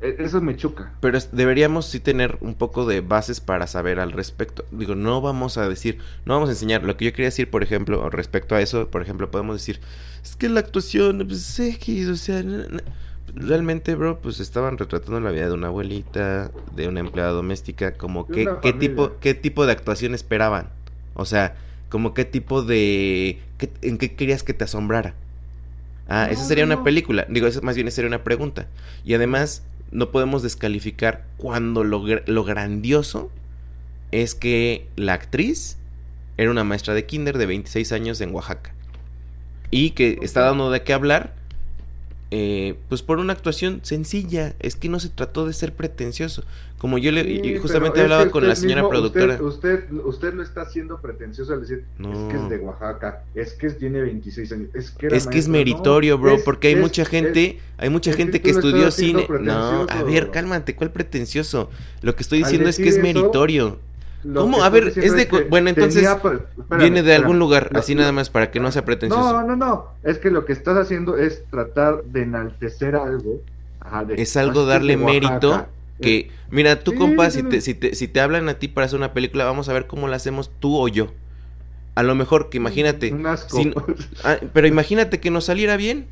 [0.00, 0.92] eso me choca.
[1.00, 4.64] Pero deberíamos sí tener un poco de bases para saber al respecto.
[4.70, 6.84] Digo, no vamos a decir, no vamos a enseñar.
[6.84, 9.80] Lo que yo quería decir, por ejemplo, respecto a eso, por ejemplo, podemos decir,
[10.22, 12.42] es que la actuación, pues X, o sea,
[13.34, 18.26] realmente, bro, pues estaban retratando la vida de una abuelita, de una empleada doméstica, como
[18.26, 20.68] qué, qué tipo, qué tipo de actuación esperaban.
[21.14, 21.56] O sea,
[21.90, 23.40] como qué tipo de,
[23.82, 25.14] en qué querías que te asombrara.
[26.08, 27.24] Ah, esa sería una película.
[27.28, 28.66] Digo, eso más bien sería una pregunta.
[29.04, 33.30] Y además, no podemos descalificar cuando lo, lo grandioso
[34.12, 35.78] es que la actriz
[36.36, 38.72] era una maestra de kinder de 26 años en Oaxaca.
[39.70, 41.34] Y que está dando de qué hablar
[42.32, 44.54] eh, pues por una actuación sencilla.
[44.60, 46.44] Es que no se trató de ser pretencioso.
[46.78, 49.34] Como yo le Sí, justamente hablaba con la señora mismo- productora.
[49.42, 52.12] Usted, usted, usted lo está haciendo pretencioso al decir, No.
[52.12, 55.38] es que es de Oaxaca, es que tiene 26 años, es que, era Es que
[55.38, 55.50] es maestro".
[55.50, 59.26] No, meritorio, bro, es- porque hay es- mucha gente, hay mucha gente que estudió cine.
[59.40, 61.68] No, a ver, cálmate, ¿cuál pretencioso?
[62.00, 63.78] Lo que estoy diciendo es que es eso, meritorio.
[64.24, 64.62] Lo ¿Cómo?
[64.62, 67.38] A ver, es de que bueno, entonces, tenía pre- espérame, Viene de algún espérame.
[67.38, 69.32] lugar, así nada más para que no sea pretencioso.
[69.32, 69.86] No, no, no.
[70.02, 73.40] Es que lo que estás haciendo es tratar de enaltecer algo.
[73.80, 75.30] Ajá, de- es algo "Ah, que darle de Oaxaca".
[75.30, 75.66] mérito
[76.00, 78.68] que mira tú Sí, compa sí, si te, si te si te hablan a ti
[78.68, 81.08] para hacer una película vamos a ver cómo la hacemos tú o yo
[81.94, 83.56] a lo mejor que imagínate asco.
[83.58, 83.74] si-
[84.24, 86.06] ah, pero imagínate que nos saliera bien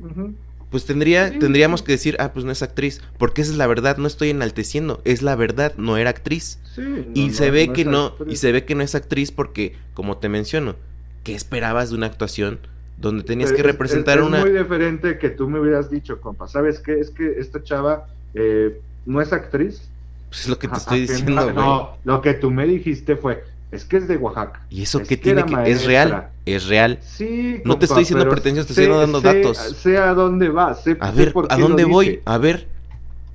[0.00, 0.34] Ujú.
[0.72, 1.86] Pues tendría Sí, tendríamos sí.
[1.86, 5.00] que decir ah pues no es actriz porque esa es la verdad no estoy enalteciendo
[5.04, 8.06] es la verdad no era actriz Sí, no, y no, se ve no que no
[8.06, 8.32] actriz.
[8.32, 10.74] y se ve que no es actriz porque como te menciono
[11.22, 12.58] qué esperabas de una actuación
[12.98, 15.90] donde tenías Pero que es- representar es, es una muy diferente que tú me hubieras
[15.90, 16.46] dicho, compa.
[16.48, 17.00] ¿Sabes qué?
[17.00, 19.88] Es que esta chava eh, no es actriz.
[20.28, 23.44] pues es lo que te estoy diciendo güey no, lo que tú me dijiste fue,
[23.72, 24.60] es que es de Oaxaca.
[24.70, 25.86] y eso es que que tiene que es maestra.
[25.88, 29.58] real es real Sí, No te estoy diciendo pretencioso, te estoy sé- dando sé- datos.
[29.58, 32.20] Sé a dónde va, sé, A sé ver, por ¿a qué dónde voy?
[32.24, 32.68] A ver.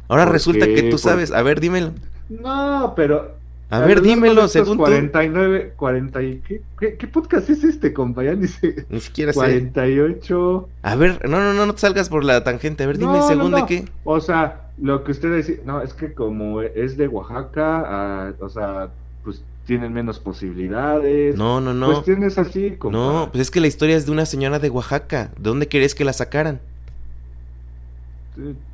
[0.08, 0.76] Ahora ¿Por resulta qué?
[0.76, 1.32] que tú Por- sabes.
[1.34, 1.92] A ver, dímelo.
[2.30, 3.36] No, pero...
[3.70, 4.84] A ver, dímelo, según tú.
[4.84, 6.40] 49, 40 y...
[6.48, 8.24] ¿qué, qué, qué podcast es este, compa?
[8.24, 8.86] Ya ni sé.
[8.90, 9.40] Ni siquiera sé.
[9.40, 10.70] 48...
[10.84, 12.84] A ver, no, no, no, no te salgas por la tangente.
[12.84, 13.86] A ver, dime, No, no, según de qué.
[14.06, 18.48] O sea, lo que usted decía, no, es que como es de Oaxaca, ah, o
[18.48, 18.88] sea,
[19.26, 21.36] pues tienen menos posibilidades.
[21.38, 21.88] No, no, no.
[21.94, 22.98] Cuestiones así, compa.
[22.98, 25.32] No, pues es que la historia es de una señora de Oaxaca.
[25.38, 26.60] ¿De dónde querés que la sacaran?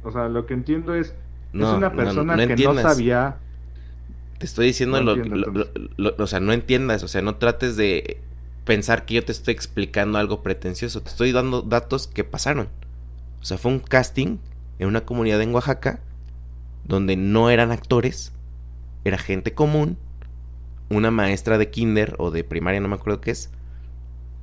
[0.03, 1.13] O sea, lo que entiendo es,
[1.53, 3.37] No, es una no, persona no que no sabía.
[4.37, 5.67] Te estoy diciendo No lo, entiendo, lo-
[5.97, 7.03] lo- O sea, no entiendas.
[7.03, 8.19] O sea, no trates de
[8.65, 11.01] pensar que yo te estoy explicando algo pretencioso.
[11.01, 12.67] Te estoy dando datos que pasaron.
[13.41, 14.37] O sea, fue un casting
[14.79, 15.99] en una comunidad en Oaxaca
[16.85, 18.33] donde no eran actores,
[19.05, 19.97] era gente común,
[20.89, 23.49] una maestra de kinder o de primaria, no me acuerdo qué es,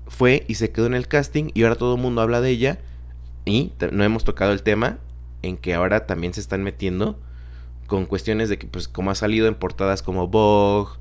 [0.09, 2.79] fue y se quedó en el casting y ahora todo el mundo habla de ella
[3.45, 4.99] y no hemos tocado el tema
[5.43, 7.19] en que ahora también se están metiendo
[7.87, 10.93] con cuestiones de que pues como ha salido en portadas como Vogue,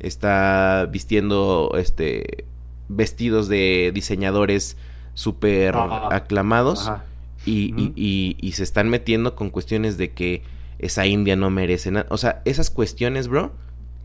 [0.00, 2.44] está vistiendo este
[2.88, 4.76] vestidos de diseñadores
[5.14, 5.74] súper
[6.10, 7.04] aclamados Ajá.
[7.44, 7.92] y, y- Ujú.
[7.96, 10.42] y- y se están metiendo con cuestiones de que
[10.78, 12.06] esa India no merece nada.
[12.10, 13.52] O sea, esas cuestiones, bro,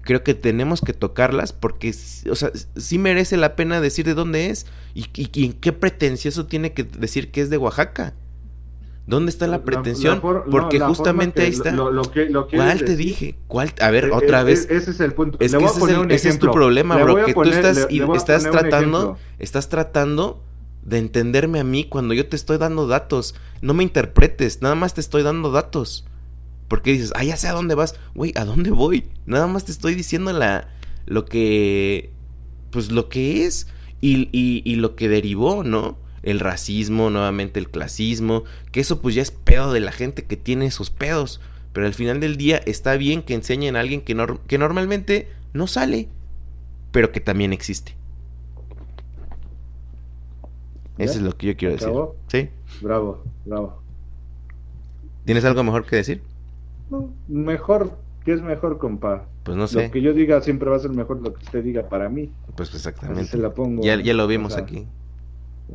[0.04, 1.94] creo que tenemos que tocarlas porque,
[2.30, 5.74] o sea, sí merece la pena decir de dónde es y, y- y en qué
[5.74, 8.14] pretencioso tiene que decir que es de Oaxaca.
[9.06, 10.22] ¿Dónde está la pretensión?
[10.22, 11.72] for- no, porque la justamente que ahí está.
[11.72, 13.36] Lo, lo que, lo quieres ¿Cuál te decir- dije?
[13.48, 13.74] ¿Cuál?
[13.82, 14.68] A ver, Eh, otra eh, vez.
[14.70, 15.38] Ese es el punto.
[15.42, 17.26] Es Le que voy a ese es, el- ese es tu problema, Le bro.
[17.26, 20.42] Que poner- tú estás, le- y estás tratando, estás tratando
[20.84, 23.36] de entenderme a mí cuando yo te estoy dando datos.
[23.62, 26.06] No me interpretes, nada más te estoy dando datos.
[26.74, 28.00] Porque dices, ah, ya sé a dónde vas.
[28.16, 29.08] Güey, ¿a dónde voy?
[29.28, 30.70] Nada más te estoy diciendo la,
[31.06, 32.10] lo que,
[32.72, 33.68] pues lo que es
[34.02, 36.00] y, y, y lo que derivó, ¿no?
[36.24, 40.36] El racismo, nuevamente el clasismo, que eso pues ya es pedo de la gente que
[40.36, 41.42] tiene esos pedos.
[41.74, 45.28] Pero al final del día está bien que enseñen a alguien que, nor- que normalmente
[45.54, 46.10] no sale,
[46.92, 47.96] pero que también existe.
[50.98, 51.90] Eso es lo que yo quiero decir.
[51.90, 52.16] ¿Acabó?
[52.30, 52.50] ¿Sí?
[52.82, 53.80] Bravo, bravo.
[55.24, 56.24] ¿Tienes algo mejor que decir?
[57.28, 57.92] Mejor,
[58.26, 59.26] ¿qué es mejor, compa?
[59.44, 59.86] Pues no sé.
[59.88, 62.32] Lo que yo diga siempre va a ser mejor lo que usted diga para mí.
[62.56, 63.26] Pues Así exactamente.
[63.26, 63.84] se la pongo.
[63.84, 64.88] Ya, ya lo vimos O sea, aquí.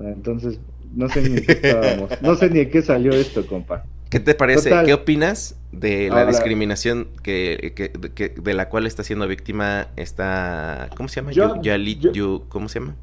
[0.00, 0.60] Entonces,
[0.94, 2.10] no sé ni en qué estábamos.
[2.22, 3.84] No sé ni en qué salió esto, compa.
[4.10, 4.70] ¿Qué te parece?
[4.70, 4.86] Total.
[4.86, 9.28] ¿Qué opinas de la Ahora- discriminación que, que- de, que- de la cual está siendo
[9.28, 10.88] víctima esta...
[10.96, 11.32] ¿Cómo se llama?
[11.32, 12.94] Yo- yo- Yu- ¿Cómo se llama?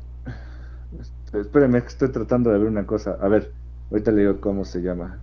[1.33, 3.17] Espéreme, que estoy tratando de ver una cosa.
[3.21, 3.51] A ver,
[3.91, 5.19] ahorita le digo cómo se llama.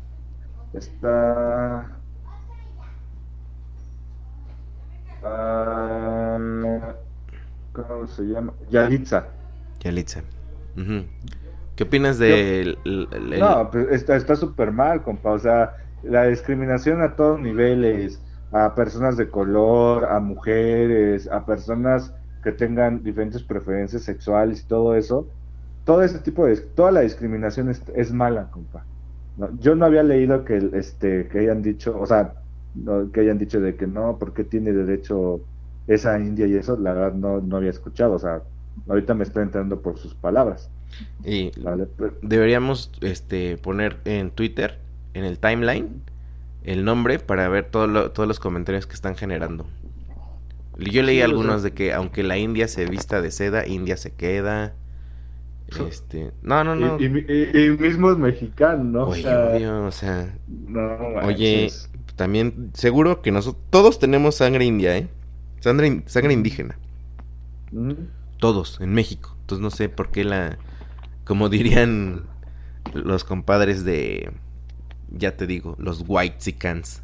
[0.75, 1.99] Está.
[5.25, 6.39] Ah,
[7.73, 8.55] ¿Cómo se llama?
[8.69, 9.27] Yalitza.
[9.81, 10.23] Yalitza.
[11.77, 15.33] ¿Qué opinas el- el- No, pues está súper mal, compa.
[15.33, 22.13] O sea, la discriminación a todos niveles, a personas de color, a mujeres, a personas
[22.43, 25.29] que tengan diferentes preferencias sexuales y todo eso.
[25.85, 28.87] Todo ese tipo de, toda la discriminación es, es mala, compa.
[29.37, 32.42] No, yo no había leído que, este, que hayan dicho, o sea,
[32.75, 35.41] no, que hayan dicho de que no, porque tiene derecho
[35.87, 38.43] esa India y eso, la verdad no, no había escuchado, o sea,
[38.89, 40.71] ahorita me estoy enterando por sus palabras,
[41.25, 41.87] y ¿vale?
[41.97, 44.79] Pero- deberíamos este, poner en Twitter,
[45.15, 46.03] en el timeline,
[46.65, 49.67] el nombre para ver todo lo- todos los comentarios que están generando.
[50.79, 53.67] Yo leí Sí, o algunos sea- de que aunque la India se vista de seda,
[53.67, 54.75] India se queda.
[55.89, 57.01] Este, no, no, no.
[57.01, 59.07] Y, y, y, mismo es mexicano, ¿no?
[59.07, 60.39] Oye, o sea, obvio, o sea.
[60.47, 61.69] No, oye,
[62.17, 65.09] también, seguro que nosotros, todos tenemos sangre india, ¿eh?
[65.61, 66.77] Sangre, sangre indígena.
[67.71, 67.93] ¿Mm?
[68.39, 69.37] Todos, en México.
[69.41, 70.59] Entonces no sé por qué la,
[71.25, 72.25] como dirían
[72.95, 74.33] los compadres de,
[75.11, 77.03] ya te digo, los white sicans.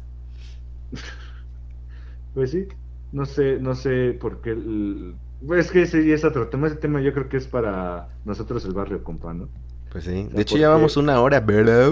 [2.33, 2.67] Pues sí,
[3.11, 4.51] no sé, no sé por qué.
[4.51, 5.15] El...
[5.57, 6.67] Es que ese es otro tema.
[6.67, 9.49] Ese tema yo creo que es para nosotros el barrio, compa, ¿no?
[9.91, 10.27] Pues sí.
[10.31, 11.91] de hecho, ya vamos una hora, ¿verdad?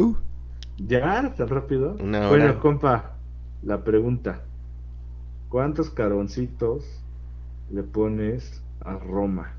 [0.78, 1.34] ¿Ya?
[1.36, 1.96] ¿Tan rápido?
[2.00, 2.30] Una hora.
[2.30, 3.16] Bueno, compa,
[3.64, 4.42] la pregunta.
[5.50, 6.84] ¿Cuántos caroncitos
[7.72, 9.54] le pones a Roma?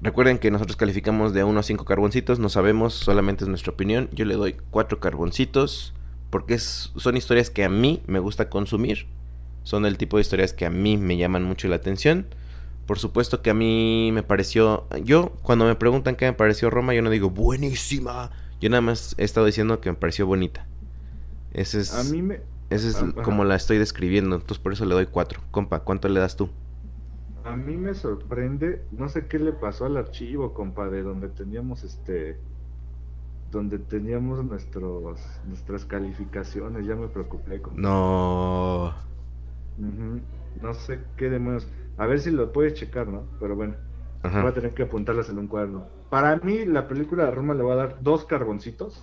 [0.00, 4.08] Recuerden que nosotros calificamos de 1 a 5 carboncitos, no sabemos, solamente es nuestra opinión.
[4.12, 5.94] Yo le doy 4 carboncitos
[6.30, 9.06] porque es, son historias que a mí me gusta consumir.
[9.62, 12.26] Son el tipo de historias que a mí me llaman mucho la atención.
[12.86, 14.86] Por supuesto que a mí me pareció.
[15.04, 18.30] Yo, cuando me preguntan qué me pareció Roma, yo no digo buenísima.
[18.60, 20.66] Yo nada más he estado diciendo que me pareció bonita.
[21.52, 21.94] Ese es.
[21.94, 22.40] A mí me.
[22.70, 23.22] Ese es Ajá.
[23.22, 24.36] como la estoy describiendo.
[24.36, 25.40] Entonces por eso le doy 4.
[25.50, 26.50] Compa, ¿cuánto le das tú?
[27.44, 31.82] A mí me sorprende, no sé qué le pasó al archivo, compa, de donde teníamos
[31.82, 32.36] este,
[33.50, 37.62] donde teníamos nuestros, nuestras calificaciones, ya me preocupé.
[37.62, 37.80] Compa.
[37.80, 38.94] No.
[40.60, 41.66] No sé qué demonios.
[41.96, 43.22] A ver si lo puedes checar, ¿no?
[43.40, 43.76] Pero bueno,
[44.22, 44.52] voy a Ajá.
[44.52, 45.86] tener que apuntarlas en un cuaderno.
[46.10, 49.02] Para mí, la película de Roma le va a dar dos carboncitos.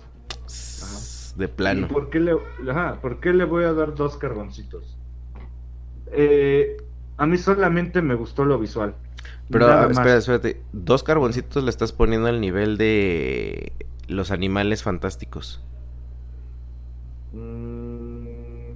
[1.36, 1.86] De plano.
[1.86, 2.36] ¿Y por qué le,
[2.70, 4.96] ajá, ¿por qué le voy a dar dos carboncitos?
[6.12, 6.76] Eh,
[7.16, 8.94] a mí solamente me gustó lo visual.
[9.50, 10.06] Pero, Nada a ver, más.
[10.06, 10.62] espera, espérate.
[10.72, 13.72] Dos carboncitos le estás poniendo al nivel de
[14.08, 15.62] los animales fantásticos.
[17.32, 18.66] Mm,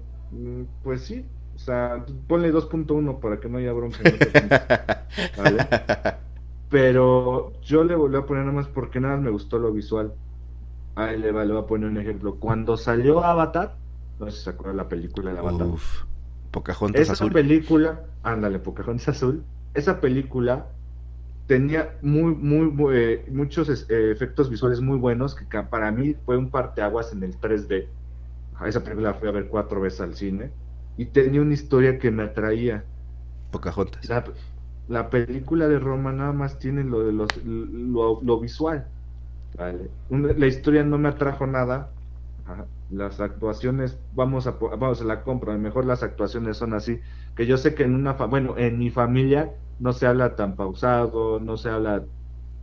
[0.83, 1.25] pues sí,
[1.57, 3.99] o sea, ponle 2.1 para que no haya bronca.
[5.37, 5.67] ¿vale?
[6.71, 10.17] Pero yo le volví a poner nada más porque nada más me gustó lo visual.
[10.97, 12.39] Ahí le, va- le voy a poner un ejemplo.
[12.41, 13.81] Cuando salió Avatar,
[14.19, 15.75] no sé si se acuerdan la película de Avatar.
[15.75, 16.05] Uf.
[16.51, 17.33] Pocahontas Esa azul.
[17.33, 20.77] película, ándale, Pocahontas Azul, esa película
[21.47, 26.37] tenía muy, muy, muy, eh, muchos eh, efectos visuales muy buenos que para mí fue
[26.39, 27.95] un parteaguas en el 3D.
[28.55, 30.57] A esa película la fui a ver cuatro veces al cine
[30.97, 32.91] y tenía una historia que me atraía.
[33.51, 34.09] Pocahontas.
[34.09, 34.25] La,
[34.91, 38.93] la película de Roma nada más tiene lo de los, lo, lo visual.
[39.55, 39.93] ¿vale?
[40.09, 41.97] La historia no me atrajo nada.
[42.89, 45.57] Las actuaciones, vamos a, vamos a la compra.
[45.59, 47.01] Mejor las actuaciones son así.
[47.37, 51.41] Que yo sé que en una, bueno, en mi familia no se habla tan pausado,
[51.41, 52.09] no se habla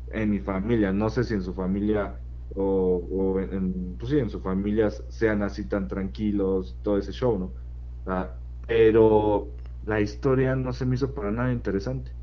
[0.08, 0.94] en mi familia.
[0.94, 2.64] No sé si en su familia o,
[3.10, 7.56] o en, pues sí, en su familia sean así tan tranquilos, todo ese show, ¿no?
[8.66, 12.17] Pero la historia no se me hizo para nada interesante.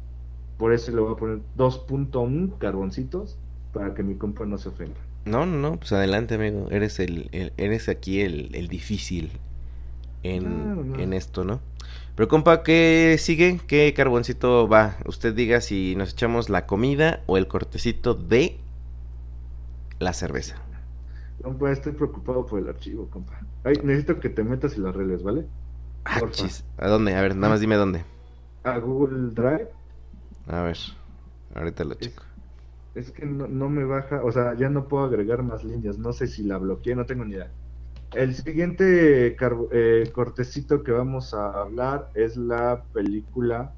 [0.57, 3.41] Por eso le voy a poner 2.1 carboncitos
[3.73, 5.01] para que mi compa no se ofenda.
[5.25, 6.69] No, no, no, pues adelante, amigo.
[6.71, 9.41] Eres el, el- eres aquí el, el difícil
[10.23, 10.99] en, no.
[10.99, 11.61] en esto, ¿no?
[12.17, 13.61] Pero compa, ¿qué sigue?
[13.67, 14.99] ¿Qué carboncito va?
[15.07, 18.59] Usted diga si nos echamos la comida o el cortecito de
[19.99, 20.57] la cerveza.
[21.43, 23.39] Compa, estoy preocupado por el archivo, compa.
[23.63, 25.47] Ay, necesito que te metas y lo arregles, ¿vale?
[26.05, 26.21] Ah.
[26.79, 27.15] ¿A dónde?
[27.15, 28.05] A ver, nada más dime dónde.
[28.65, 29.69] A Google Drive
[30.47, 30.79] A ver,
[31.55, 32.23] ahorita lo checo.
[32.95, 35.99] es que no, no me baja, o sea, ya no puedo agregar más líneas.
[35.99, 37.51] No sé si la bloqueé, no tengo ni idea.
[38.15, 43.75] El siguiente eh, cortecito que vamos a hablar es la película.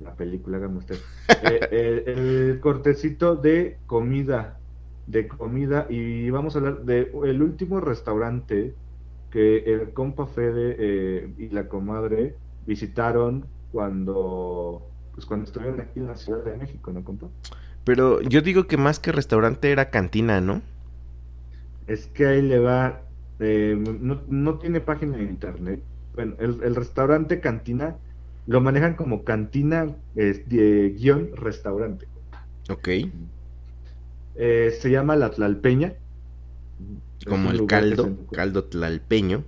[0.00, 0.96] La película, hágame usted.
[1.42, 4.58] Eh, eh, el cortecito de comida.
[5.06, 5.86] De comida.
[5.90, 8.74] Y vamos a hablar de el último restaurante
[9.30, 12.36] que el compa Fede eh, y la comadre
[12.66, 14.93] visitaron cuando.
[15.14, 17.28] Pues cuando estuvieron aquí en la Ciudad de México, ¿no, compa?
[17.84, 20.62] Pero yo digo que más que restaurante era cantina, ¿no?
[21.86, 23.02] Es que ahí le va,
[23.40, 25.80] eh, no, no tiene página de internet.
[26.14, 27.96] Bueno, el, el restaurante cantina
[28.46, 32.06] lo manejan como cantina eh, de guion restaurante.
[32.70, 32.88] Ok.
[34.36, 35.94] Eh, se llama La Tlalpeña.
[37.26, 39.44] Como el caldo, caldo tlalpeño.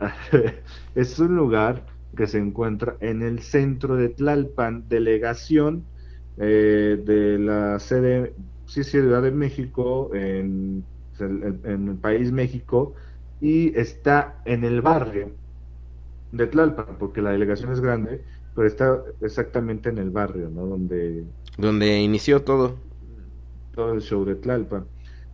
[0.94, 1.84] es un lugar
[2.18, 5.84] que se encuentra en el centro de Tlalpan, delegación
[6.36, 8.34] eh, de la sede,
[8.66, 10.82] sí, Ciudad de México, en,
[11.20, 12.94] el país México,
[13.40, 15.30] y está en el barrio
[16.32, 18.20] de Tlalpan, porque la delegación es grande,
[18.56, 20.66] pero está exactamente en el barrio, ¿no?
[20.66, 21.24] Donde
[21.56, 22.78] Donde inició todo.
[23.76, 24.86] todo el show de Tlalpan.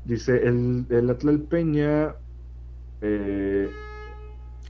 [0.05, 2.15] Dice, el, el Atlalpeña...
[3.01, 3.71] Eh,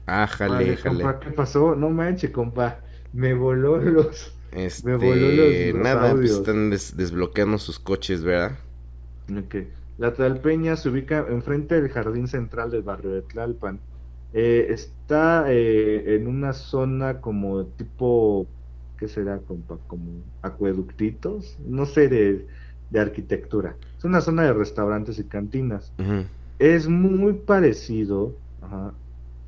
[0.07, 1.03] Ah, jale, Madre, jale.
[1.03, 1.75] compa, ¿qué pasó?
[1.75, 2.83] No manches, compa.
[3.11, 4.39] Me voló los.
[4.51, 8.57] Este, Me voló los- los nada, pues están des- desbloqueando sus coches, ¿verdad?
[9.29, 9.55] Ok.
[9.97, 13.83] La Tlalpeña se ubica enfrente del jardín central del barrio de Tlalpan.
[14.31, 18.53] Eh, está eh, en una zona como tipo,
[18.97, 19.79] ¿qué será, compa?
[19.87, 22.47] Como acueductitos, no sé, de,
[22.89, 23.79] de arquitectura.
[23.97, 25.95] Es una zona de restaurantes y cantinas.
[26.59, 28.99] Es muy parecido ajá,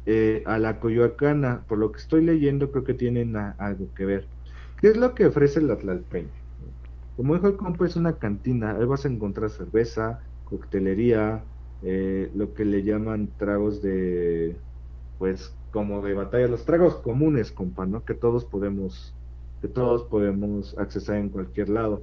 [0.09, 1.65] eh, a la Coyoacana.
[1.67, 4.25] Por lo que estoy leyendo, creo que tienen algo que ver.
[4.79, 6.29] ¿Qué es lo que ofrece la Tlalpeña?
[7.17, 8.71] Como dijo el compa, es una cantina.
[8.71, 11.43] Ahí vas a encontrar cerveza, coctelería,
[11.83, 14.55] eh, lo que le llaman tragos de,
[15.19, 18.05] pues, como de batalla, los tragos comunes, compa, ¿no?
[18.05, 19.13] Que todos podemos,
[19.61, 22.01] que todos podemos accesar en cualquier lado.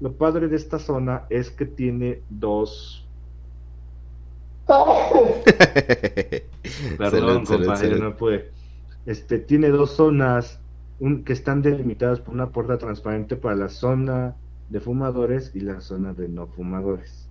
[0.00, 3.03] Lo padre de esta zona es que tiene dos
[6.98, 8.50] Perdón, compadre, no pude.
[9.06, 10.58] Este, tiene dos zonas
[11.00, 14.34] un- que están delimitadas por una puerta transparente para la zona
[14.70, 17.28] de fumadores y la zona de no fumadores.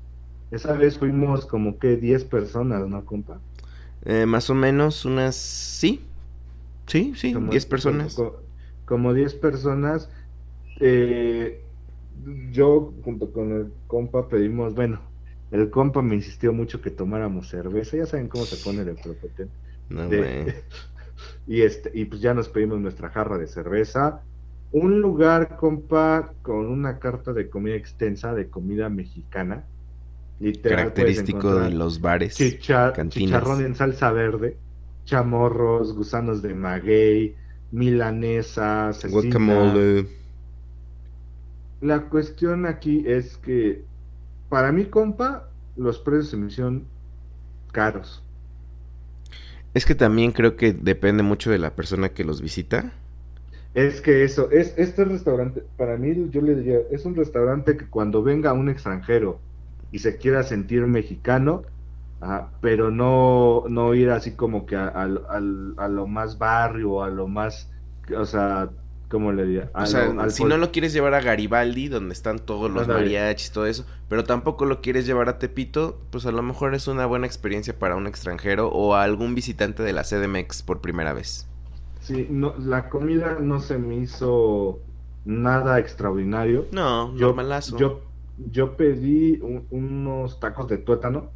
[0.51, 3.39] Esa vez fuimos como que 10 personas, ¿no, compa?
[4.05, 5.35] Eh, más o menos unas...
[5.35, 6.01] Sí,
[6.85, 8.13] sí, sí, Como- 10 personas.
[8.13, 8.33] Como,
[8.85, 10.09] como 10 personas.
[10.79, 11.59] eh,
[12.51, 14.99] yo junto con el compa pedimos, bueno,
[15.53, 19.53] el compa me insistió mucho que tomáramos cerveza, ya saben cómo se pone de prepotente.
[19.89, 20.53] No, de-
[21.47, 24.21] y este y pues ya nos pedimos nuestra jarra de cerveza
[24.71, 29.63] un lugar compa con una carta de comida extensa de comida mexicana
[30.39, 32.35] literal Característico de los bares.
[32.35, 33.41] chicha- cantinas.
[33.41, 34.57] chicharrón en salsa verde
[35.05, 37.35] chamorros gusanos de maguey
[37.71, 39.21] milanesa cecina.
[39.21, 40.07] Guacamole.
[41.81, 43.83] la cuestión aquí es que
[44.49, 46.91] para mí compa los precios se me hicieron
[47.71, 48.27] caros
[49.73, 52.93] Es que también creo que depende mucho de la persona que los visita.
[53.73, 57.89] Es que eso, es este restaurante, para mí yo le diría, es un restaurante que
[57.89, 59.43] cuando venga un extranjero
[59.91, 61.63] y se quiera sentir mexicano,
[62.19, 67.03] ajá, pero no, no ir así como que a, al- al- a lo más barrio,
[67.03, 67.71] a lo más,
[68.15, 68.71] o sea,
[69.13, 69.69] ¿cómo le diría?
[69.75, 73.01] O sea, al si no lo quieres llevar a Garibaldi, donde están todos los Ándale.
[73.03, 76.87] mariachis, todo eso, pero tampoco lo quieres llevar a Tepito, pues a lo mejor es
[76.87, 81.13] una buena experiencia para un extranjero o a algún visitante de la CDMX por primera
[81.13, 81.47] vez.
[82.01, 84.79] Sí, no, la comida no se me hizo
[85.25, 86.65] nada extraordinario.
[86.71, 87.77] No, Yo, normalazo.
[87.77, 88.01] yo,
[88.51, 91.29] yo pedí un- unos tacos de tuétano.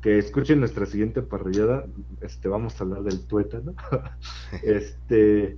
[0.00, 1.86] Que escuchen nuestra siguiente parrillada.
[2.20, 3.72] Este, vamos a hablar del tuétano.
[4.62, 5.56] este,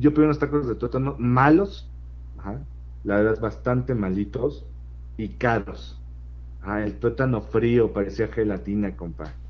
[0.00, 1.94] yo pedí unos tacos de tuétano malos.
[2.36, 2.68] Ajá,
[3.02, 4.70] la verdad, bastante malitos
[5.16, 6.04] y caros.
[6.60, 9.40] Ah, el tuétano frío parecía gelatina, compa.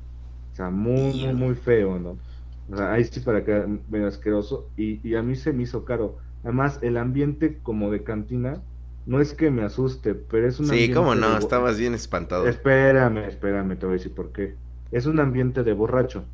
[0.53, 2.21] O sea, muy, muy, muy feo, ¿no?
[2.67, 4.71] O sea, ahí sí para que medio asqueroso.
[4.75, 6.19] Y, y a mí se me hizo caro.
[6.43, 8.65] Además, el ambiente como de cantina,
[9.05, 11.77] no es que me asuste, pero es un Sí, ambiente cómo de no, bo- estabas
[11.77, 12.63] bien espantado.
[12.65, 14.59] Espérame, espérame, te voy a decir por qué.
[14.91, 16.31] Es un ambiente de borracho.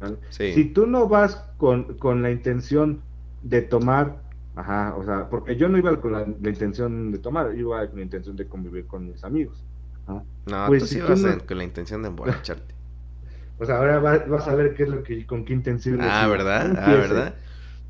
[0.00, 0.18] ¿vale?
[0.30, 0.48] Sí.
[0.48, 3.06] Si tú no vas con, con la intención
[3.42, 4.22] de tomar,
[4.56, 7.96] ajá, o sea, porque yo no iba con la, la intención de tomar, iba con
[7.96, 9.64] la intención de convivir con mis amigos.
[10.06, 10.22] ajá.
[10.46, 12.74] No, Pues tú si sí tú vas no- con la intención de emborracharte.
[13.58, 16.00] O sea, ahora va- vas a ver qué es lo que, con qué intención.
[16.00, 16.26] ah.
[16.26, 16.74] ¿verdad?
[16.76, 16.90] Ah.
[16.90, 17.34] ¿verdad?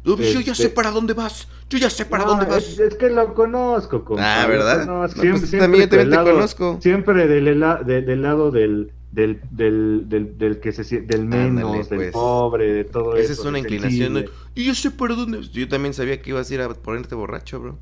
[0.05, 1.49] No, yo ya Este- sé para dónde vas.
[1.71, 2.59] Yo ya sé para No, dónde vas.
[2.65, 4.85] Es, es que lo conozco, compa, Ah, ¿verdad?
[4.85, 5.25] conozco.
[5.25, 6.79] No, pues tú también, del te lado- conozco.
[6.83, 7.45] Siempre del,
[7.87, 12.13] de- del lado del, del, del, del, del que se del menos, Ándale, del pues.
[12.13, 13.33] pobre, de todo eso.
[13.33, 14.25] Esa es una inclinación.
[14.55, 15.43] Y yo sé para dónde.
[15.43, 17.79] Yo también sabía que ibas a ir a ponerte borracho, bro.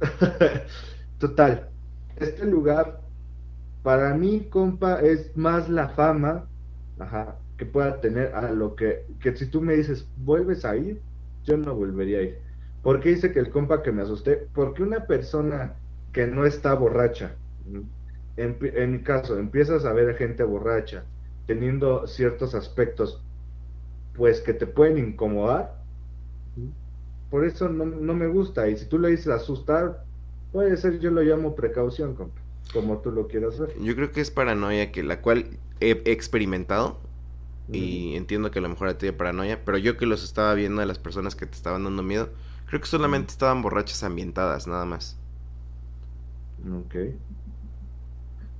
[1.18, 1.68] Total,
[2.16, 3.00] este lugar,
[3.82, 6.48] para mí, compa, es más la fama
[6.98, 11.02] ajá, que pueda tener a lo que, que si tú me dices, ¿vuelves a ir?
[11.44, 12.38] Yo no volvería a ir.
[12.82, 14.48] ¿Por qué dice que el compa que me asusté?
[14.54, 15.74] Porque una persona
[16.12, 17.36] que no está borracha,
[18.38, 21.04] en, en mi caso, empiezas a ver gente borracha,
[21.46, 23.22] teniendo ciertos aspectos,
[24.14, 25.78] pues que te pueden incomodar,
[27.30, 28.68] por eso no, no me gusta.
[28.68, 30.04] Y si tú le dices asustar,
[30.52, 32.40] puede ser, yo lo llamo precaución, compa,
[32.72, 33.74] como tú lo quieras ver.
[33.80, 36.98] Yo creo que es paranoia que la cual he experimentado.
[37.70, 39.62] Y entiendo que a lo mejor a ti paranoia.
[39.64, 42.30] Pero yo que los estaba viendo de las personas que te estaban dando miedo.
[42.66, 45.20] Creo que solamente estaban borrachas ambientadas, nada más.
[46.64, 46.94] Ok.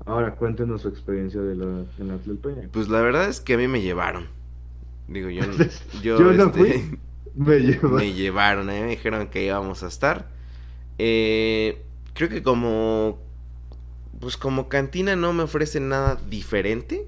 [0.09, 2.69] Ahora cuéntenos su experiencia de la, en la Tlalpeña.
[2.73, 4.27] Pues la verdad es que a mí me llevaron.
[5.07, 5.43] Digo, yo,
[6.03, 6.99] yo, Yo no este, fui.
[7.35, 7.89] Me lleva.
[7.99, 10.31] me llevaron, mí me dijeron que íbamos a estar.
[10.97, 11.85] Eh,
[12.15, 13.19] creo que como,
[14.19, 17.07] pues como cantina no me ofrecen nada diferente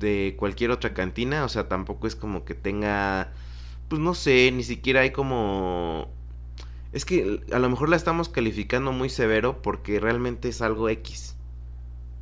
[0.00, 3.32] de cualquier otra cantina, o sea, tampoco es como que tenga,
[3.88, 6.08] pues no sé, ni siquiera hay como...
[6.92, 11.37] Es que a lo mejor la estamos calificando muy severo porque realmente es algo X.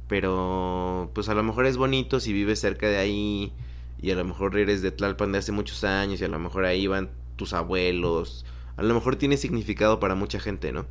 [0.08, 3.52] Pero pues a lo mejor es bonito si vives cerca de ahí
[4.00, 6.64] y a lo mejor eres de Tlalpan de hace muchos años y a lo mejor
[6.64, 8.44] ahí van tus abuelos.
[8.76, 10.86] A lo mejor tiene significado para mucha gente, ¿no?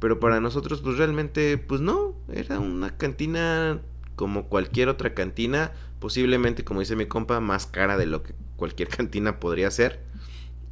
[0.00, 3.80] Pero para nosotros pues realmente pues no, era una cantina
[4.16, 8.88] como cualquier otra cantina, posiblemente como dice mi compa, más cara de lo que cualquier
[8.96, 10.00] cantina podría ser.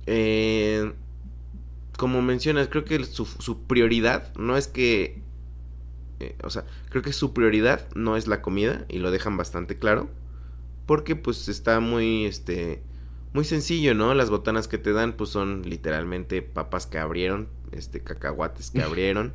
[0.06, 0.92] Eh,
[1.96, 5.22] como mencionas, creo que su, su prioridad no es que
[6.20, 9.78] eh, o sea, creo que su prioridad no es la comida y lo dejan bastante
[9.78, 10.08] claro.
[10.86, 12.82] Porque pues está muy, este,
[13.32, 14.14] muy sencillo, ¿no?
[14.14, 19.32] Las botanas que te dan pues son literalmente papas que abrieron, este, cacahuates que abrieron.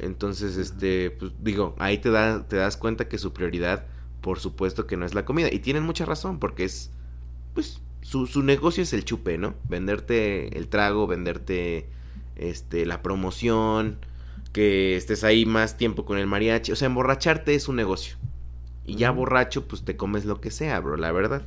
[0.00, 3.86] Entonces, este, pues digo, ahí te, da, te das cuenta que su prioridad,
[4.20, 5.48] por supuesto que no es la comida.
[5.52, 6.90] Y tienen mucha razón, porque es,
[7.54, 9.54] pues, su, su negocio es el chupe, ¿no?
[9.68, 11.88] Venderte el trago, venderte,
[12.36, 13.98] este, la promoción,
[14.52, 16.72] que estés ahí más tiempo con el mariachi.
[16.72, 18.16] O sea, emborracharte es un negocio.
[18.84, 21.42] Y ya borracho, pues te comes lo que sea, bro, la verdad.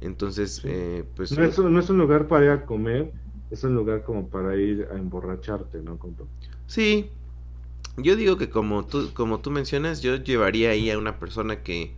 [0.00, 1.32] Entonces, eh, pues...
[1.36, 3.12] No es, no es, un lugar para ir a comer,
[3.50, 5.98] es un lugar como para ir a emborracharte, ¿no?
[6.66, 7.10] Sí.
[7.96, 11.92] Yo digo que como tú, como tú mencionas, yo llevaría ahí a una persona que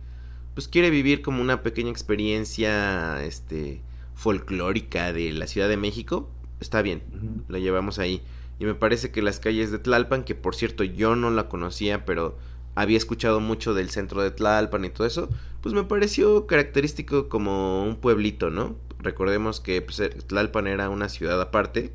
[0.53, 3.81] pues quiere vivir como una pequeña experiencia este
[4.15, 6.29] folclórica de la Ciudad de México.
[6.59, 7.03] Está bien,
[7.47, 8.21] lo llevamos ahí.
[8.61, 12.05] Y me parece que las calles de Tlalpan, que por cierto yo no la conocía,
[12.05, 12.37] pero
[12.75, 15.29] había escuchado mucho del centro de Tlalpan y todo eso,
[15.61, 18.75] pues me pareció característico como un pueblito, ¿no?
[18.99, 21.91] Recordemos que pues, eh, Tlalpan era una ciudad aparte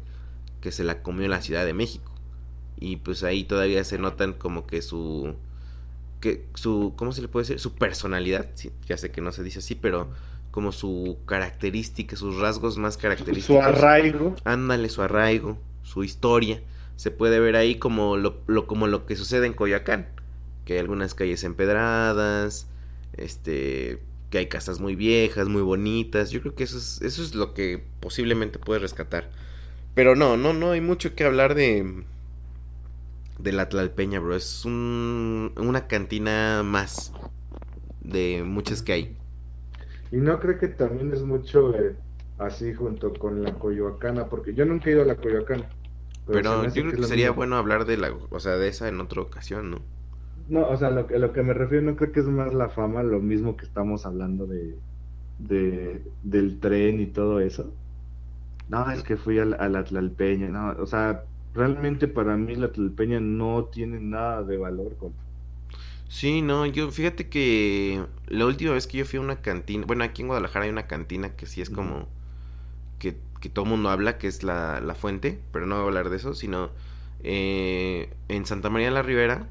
[0.61, 2.11] que se la comió la Ciudad de México.
[2.81, 5.37] Y pues ahí todavía se notan como que su
[6.19, 7.61] que su ¿cómo se le puede decir?
[7.61, 10.09] su personalidad, sí, ya sé que no se dice así, pero
[10.51, 13.57] como su característica, sus rasgos más característicos.
[13.57, 14.35] Su arraigo.
[14.43, 16.63] Ándale, su arraigo su historia,
[16.97, 20.09] se puede ver ahí como lo, como lo que sucede en Coyoacán,
[20.65, 22.69] que hay algunas calles empedradas,
[23.15, 27.35] este, que hay casas muy viejas, muy bonitas, yo creo que eso es, eso es
[27.35, 29.31] lo que posiblemente puede rescatar.
[29.95, 32.05] Pero no, no, no hay mucho que hablar de
[33.39, 37.13] de la Tlalpeña, bro, es un, una cantina más
[38.01, 39.17] de muchas que hay.
[40.11, 41.73] Y no creo que también es mucho
[42.39, 45.69] así junto con la Coyoacana, porque yo nunca he ido a la Coyoacana.
[46.27, 49.23] Pero, yo creo que, sería bueno hablar de la, o sea, de esa en otra
[49.23, 49.79] ocasión, ¿no?
[50.49, 53.03] No, o sea, lo, lo que me refiero no creo que es más la fama,
[53.03, 54.77] lo mismo que estamos hablando de,
[55.39, 57.73] de del tren y todo eso.
[58.69, 61.23] No, es que fui a la, a la Tlalpeña, no, o sea,
[61.55, 64.97] realmente para mí la Tlalpeña no tiene nada de valor.
[64.97, 65.13] Con...
[66.09, 70.05] Sí, no, yo fíjate que la última vez que yo fui a una cantina, bueno,
[70.05, 72.09] aquí en Guadalajara hay una cantina que sí es como
[72.99, 76.11] que, que todo mundo habla, que es la, la, fuente, pero no voy a hablar
[76.11, 76.71] de eso, sino
[77.23, 79.49] eh, en Santa María la Ribera,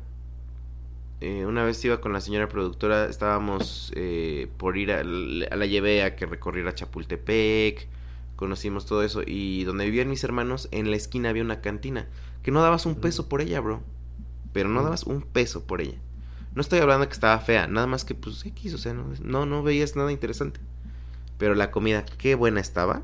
[1.22, 5.66] eh, una vez iba con la señora productora, estábamos eh, por ir a, a la
[5.66, 7.88] llevé a que recorriera Chapultepec,
[8.36, 12.08] conocimos todo eso, y donde vivían mis hermanos, en la esquina había una cantina,
[12.44, 13.82] que no dabas un peso por ella, bro,
[14.54, 15.98] pero no dabas un peso por ella.
[16.56, 19.64] No estoy hablando que estaba fea, nada más que pues X, o sea, no, no,
[19.64, 20.62] veías nada interesante.
[21.38, 23.02] Pero la comida, qué buena estaba.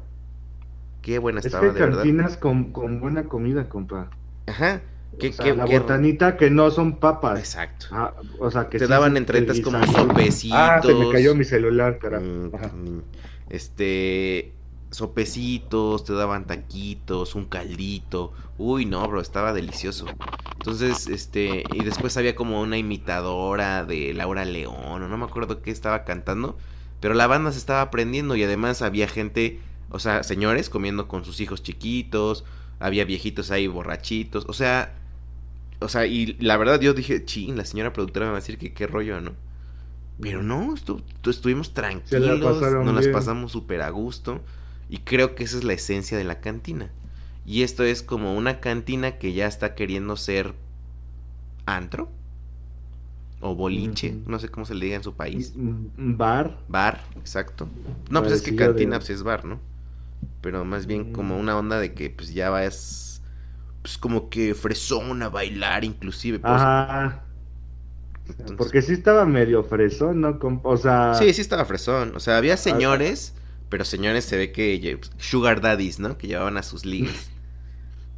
[1.02, 4.10] Qué buena estaba, de cantinas con, con buena comida, compa.
[4.48, 4.82] Ajá.
[5.20, 7.38] ¿Qué, qué, la botanita que no son papas.
[7.38, 7.88] Exacto.
[7.92, 10.58] Ah, o sea, que te daban entretas como sopecitos.
[10.58, 12.24] Ah, se me cayó mi celular, carajo.
[12.24, 13.02] Mm,
[13.50, 14.54] este,
[14.92, 18.34] sopecitos, te daban taquitos, un caldito.
[18.58, 20.06] Uy, no, bro, estaba delicioso.
[20.54, 25.62] Entonces, este, y después había como una imitadora de Laura León, o no me acuerdo
[25.62, 26.58] qué estaba cantando,
[27.00, 29.60] pero la banda se estaba aprendiendo y además había gente,
[29.92, 32.44] o sea, señores comiendo con sus hijos chiquitos,
[32.80, 34.94] había viejitos ahí borrachitos, o sea,
[35.80, 38.58] o sea, y la verdad yo dije, ching, la señora productora me va a decir
[38.58, 39.34] que qué rollo, ¿no?
[40.22, 40.76] Pero no,
[41.26, 44.42] estuvimos tranquilos, nos las pasamos súper a gusto.
[44.88, 46.92] Y creo que esa es la esencia de la cantina.
[47.46, 50.54] Y esto es como una cantina que ya está queriendo ser
[51.66, 52.10] antro
[53.40, 55.54] o boliche, no sé cómo se le diga en su país.
[55.56, 56.60] Bar.
[56.68, 57.68] Bar, exacto.
[58.12, 59.60] No, pues es que cantina pues es bar, ¿no?
[60.42, 63.22] Pero más bien como una onda de que pues ya vas
[63.82, 66.40] pues como que fresón a bailar inclusive.
[66.40, 66.54] Pues.
[66.54, 67.24] Ajá.
[68.58, 70.40] Porque sí estaba medio fresón, ¿no?
[70.64, 71.16] O sea...
[71.16, 72.14] Sí, sí estaba fresón.
[72.16, 73.34] O sea, había señores
[73.72, 76.18] pero señores, se ve que Sugar Daddies, ¿no?
[76.18, 77.32] Que llevaban a sus ligas.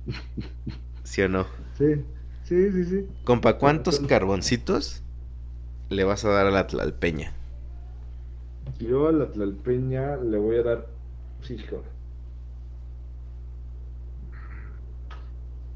[1.04, 1.46] ¿Sí o no?
[1.78, 2.04] Sí,
[2.44, 3.08] sí, sí, sí.
[3.24, 5.04] Compa, ¿cuántos carboncitos
[5.90, 7.34] le vas a dar a la Tlalpeña?
[8.80, 10.88] Yo a la Tlalpeña le voy a dar.
[11.44, 11.84] Sí, hijo.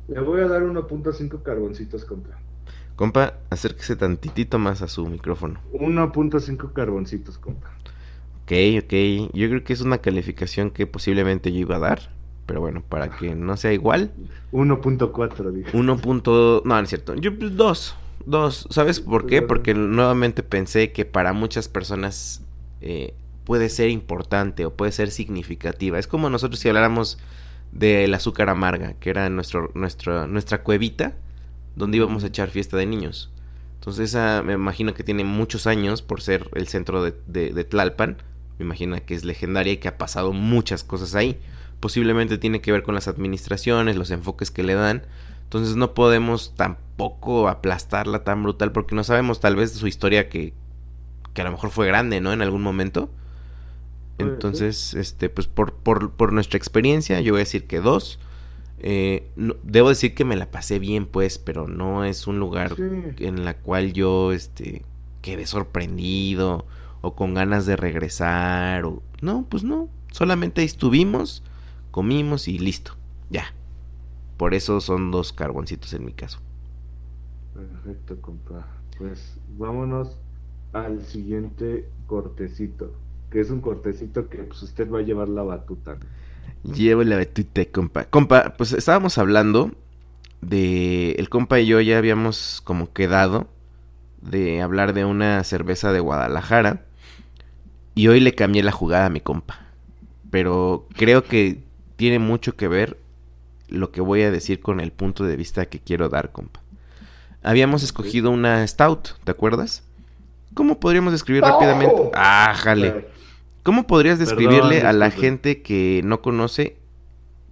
[0.07, 2.37] Le voy a dar 1.5 carboncitos, compa.
[2.95, 5.59] Compa, acérquese tantitito más a su micrófono.
[5.73, 7.69] 1.5 carboncitos, compa.
[8.43, 8.53] Ok,
[8.83, 9.33] ok.
[9.33, 11.99] Yo creo que es una calificación que posiblemente yo iba a dar.
[12.45, 14.13] Pero bueno, para que no sea igual.
[14.53, 15.77] 1.4, dije.
[15.77, 16.01] 1.
[16.05, 17.13] No, no es cierto.
[17.15, 17.95] Yo, pues, dos.
[18.25, 18.67] Dos.
[18.69, 19.41] ¿Sabes por qué?
[19.41, 22.41] Porque nuevamente pensé que para muchas personas
[22.79, 23.13] eh,
[23.43, 25.99] puede ser importante o puede ser significativa.
[25.99, 27.19] Es como nosotros si habláramos
[27.71, 31.13] del azúcar amarga, que era nuestro, nuestro, nuestra cuevita
[31.75, 33.31] donde íbamos a echar fiesta de niños.
[33.75, 38.17] Entonces esa me imagino que tiene muchos años por ser el centro de, de, Tlalpan.
[38.57, 41.39] Me imagino que es legendaria y que ha pasado muchas cosas ahí.
[41.79, 45.03] Posiblemente tiene que ver con las administraciones, los enfoques que le dan.
[45.43, 50.27] Entonces no podemos tampoco aplastarla tan brutal porque no sabemos tal vez de su historia
[50.27, 50.53] que,
[51.33, 52.33] que a lo mejor fue grande, ¿no?
[52.33, 53.09] En algún momento.
[54.17, 58.19] Entonces, este, pues por, por, por nuestra experiencia, yo voy a decir que dos.
[58.79, 59.31] Eh,
[59.63, 63.55] debo decir que me la pasé bien, pues, pero no es un lugar en la
[63.55, 64.83] cual yo este,
[65.21, 66.65] quedé sorprendido
[67.01, 68.85] o con ganas de regresar.
[68.85, 69.01] O...
[69.21, 69.89] No, pues no.
[70.11, 71.43] Solamente estuvimos,
[71.91, 72.93] comimos y listo.
[73.29, 73.53] Ya.
[74.37, 76.39] Por eso son dos carboncitos en mi caso.
[77.53, 78.67] Perfecto, compa.
[78.97, 80.17] Pues vámonos
[80.73, 82.93] al siguiente cortecito.
[83.37, 85.97] Que es un cortecito que pues, usted va a llevar la batuta.
[86.63, 88.05] Llevo la betute, compa.
[88.05, 89.73] Compa, pues estábamos hablando
[90.41, 91.11] de.
[91.19, 93.45] El compa y yo ya habíamos como quedado
[94.23, 96.81] de hablar de una cerveza de Guadalajara.
[97.93, 99.67] Y hoy le cambié la jugada a mi compa.
[100.31, 101.61] Pero creo que
[101.95, 102.97] tiene mucho que ver
[103.67, 106.61] lo que voy a decir con el punto de vista que quiero dar, compa.
[107.43, 109.83] Habíamos escogido una Stout, ¿te acuerdas?
[110.55, 112.09] ¿Cómo podríamos describir rápidamente?
[112.15, 113.15] Ah, jale.
[113.67, 116.77] ¿Cómo podrías describirle a la gente que no conoce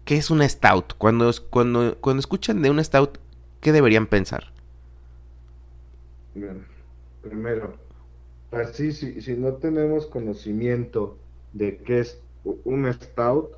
[0.06, 0.94] qué es una stout?
[0.98, 3.18] Cuando, cuando, cuando escuchan de una stout,
[3.60, 4.54] ¿qué deberían pensar?
[6.34, 6.66] Bien.
[7.22, 7.76] Primero,
[8.54, 11.18] así si, si no tenemos conocimiento
[11.52, 12.22] de qué es
[12.64, 13.50] un stout,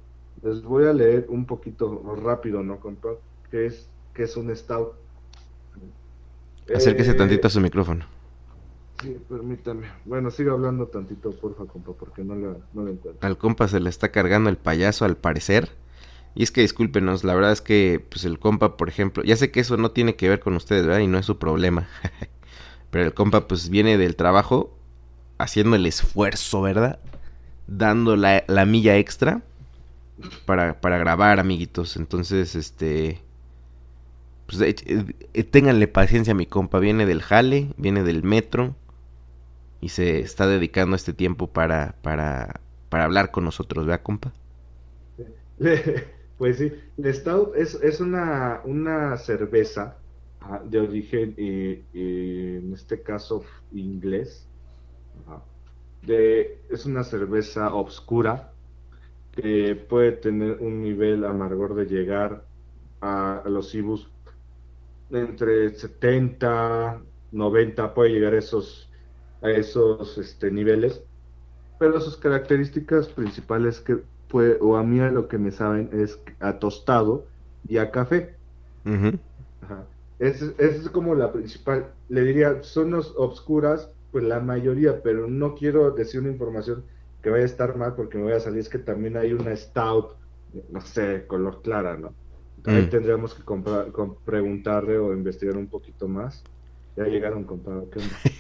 [0.41, 3.09] les voy a leer un poquito rápido, ¿no, compa?
[3.51, 4.93] ¿Qué es, qué es un stout?
[6.75, 8.16] Acérquese eh, tantito a su micrófono.
[9.01, 9.87] Sí, permítame.
[10.05, 13.15] Bueno, siga hablando tantito, porfa, compa, porque no le, no encuentro.
[13.21, 15.69] Al compa se le está cargando el payaso, al parecer.
[16.35, 19.51] Y es que discúlpenos, la verdad es que, pues el compa, por ejemplo, ya sé
[19.51, 21.01] que eso no tiene que ver con ustedes, ¿verdad?
[21.01, 21.87] Y no es su problema.
[22.91, 24.75] Pero el compa, pues viene del trabajo
[25.37, 26.99] haciendo el esfuerzo, ¿verdad?
[27.67, 29.41] Dando la, la milla extra
[30.45, 31.97] para, para grabar, amiguitos.
[31.97, 33.21] Entonces, este
[34.47, 38.75] pues eh, ténganle paciencia a mi compa, viene del jale, viene del metro,
[39.81, 44.33] y se está dedicando este tiempo para, para, para hablar con nosotros, ¿verdad, compa?
[46.37, 49.97] Pues sí, el Stout es, es una, una cerveza
[50.41, 54.47] ah, de origen, eh, eh, en este caso, inglés.
[56.03, 58.51] De, es una cerveza obscura
[59.31, 62.45] que puede tener un nivel amargor de llegar
[63.01, 64.07] a, los ibus
[65.09, 67.01] entre 70,
[67.31, 68.91] 90, puede llegar a esos
[69.41, 71.01] a esos este, niveles,
[71.79, 76.19] pero sus características principales que puede, o a mí a lo que me saben es
[76.39, 77.25] a tostado
[77.67, 78.35] y a café.
[80.19, 81.91] Esa es, como la principal.
[82.09, 86.83] Le diría, son los obscuras, pues la mayoría, pero no quiero decir una información
[87.21, 88.59] que vaya a estar mal porque me voy a salir.
[88.59, 90.15] Es que también hay una stout,
[90.71, 92.13] no sé, color clara, ¿no?
[92.65, 92.89] Ahí mm.
[92.89, 93.43] tendríamos que
[94.25, 96.43] preguntarle o investigar un poquito más.
[96.97, 97.85] Ya llegaron, compadre.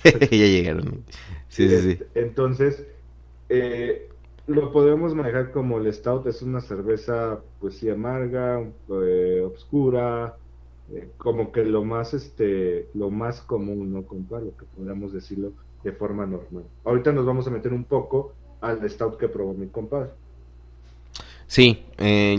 [0.31, 1.03] ya llegaron.
[1.47, 2.03] Sí, sí, sí.
[2.15, 2.87] Entonces,
[3.49, 4.09] eh,
[4.47, 10.37] lo podemos manejar como el stout es una cerveza, pues sí, amarga, eh, oscura,
[10.91, 14.39] eh, como que lo más, este, lo más común, ¿no, compa?
[14.39, 15.51] Lo que podríamos decirlo
[15.83, 16.63] de forma normal.
[16.83, 20.09] Ahorita nos vamos a meter un poco al stout que probó mi compadre.
[21.45, 21.85] Sí,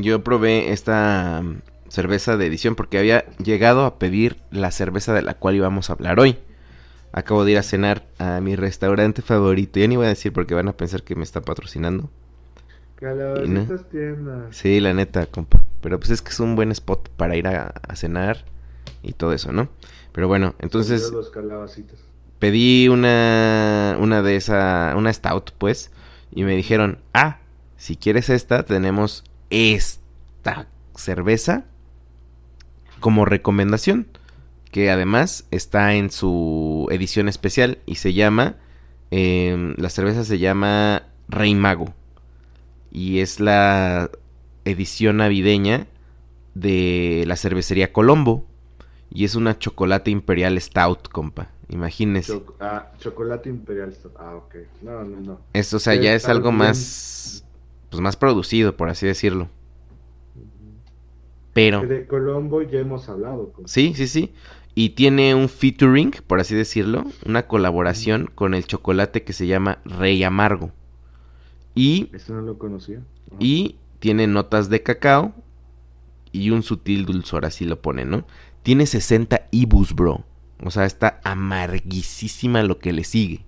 [0.03, 1.43] yo probé esta
[1.89, 5.95] cerveza de edición porque había llegado a pedir la cerveza de la cual íbamos a
[5.95, 6.39] hablar hoy.
[7.13, 9.81] Acabo de ir a cenar a mi restaurante favorito.
[9.81, 12.11] Ya ni voy a decir porque van a pensar que me está patrocinando.
[14.51, 15.65] Sí, la neta, compa.
[15.81, 18.45] Pero pues es que es un buen spot para ir a, cenar
[19.03, 19.69] y todo eso, ¿no?
[20.13, 21.11] Pero bueno, entonces
[22.39, 25.93] pedí una una de esa una stout, pues,
[26.33, 27.39] y me dijeron, "Ah,
[27.77, 30.67] si quieres esta, tenemos esta
[30.97, 31.65] cerveza
[33.01, 34.07] como recomendación,
[34.71, 38.57] que además está en su edición especial y se llama,
[39.11, 41.95] em, la cerveza se llama Rey Mago
[42.91, 44.11] y es la
[44.65, 45.87] edición navideña
[46.55, 48.45] de la cervecería Colombo.
[49.11, 51.49] Y es una chocolate imperial stout, compa.
[51.71, 52.35] Imagínese.
[52.35, 53.95] Choc- ah, chocolate imperial.
[53.95, 54.13] Stout.
[54.19, 54.55] Ah, ok.
[54.83, 55.41] No, no, no.
[55.55, 57.43] Esto, o sea, ya es algo más.
[57.89, 59.49] Pues más producido, por así decirlo.
[61.59, 61.83] Pero.
[61.83, 63.53] De Colombo ya hemos hablado.
[63.53, 63.69] compa.
[63.69, 64.33] Sí, sí, sí.
[64.75, 69.79] Y tiene un featuring, por así decirlo, una colaboración con el chocolate que se llama
[69.85, 70.71] Rey Amargo.
[71.75, 73.03] Y, Este no lo conocía.
[73.41, 75.35] Y tiene notas de cacao
[76.31, 78.25] y un sutil dulzor, así lo pone, ¿no?
[78.63, 80.25] Tiene 60 ibus, bro.
[80.63, 83.45] O sea, está amarguísima lo que le sigue.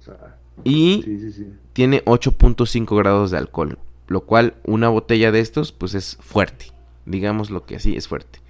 [0.00, 1.46] O sea, Y sí, sí, sí.
[1.72, 6.66] tiene 8.5 grados de alcohol, lo cual una botella de estos pues es fuerte,
[7.06, 8.40] digamos lo que así es fuerte.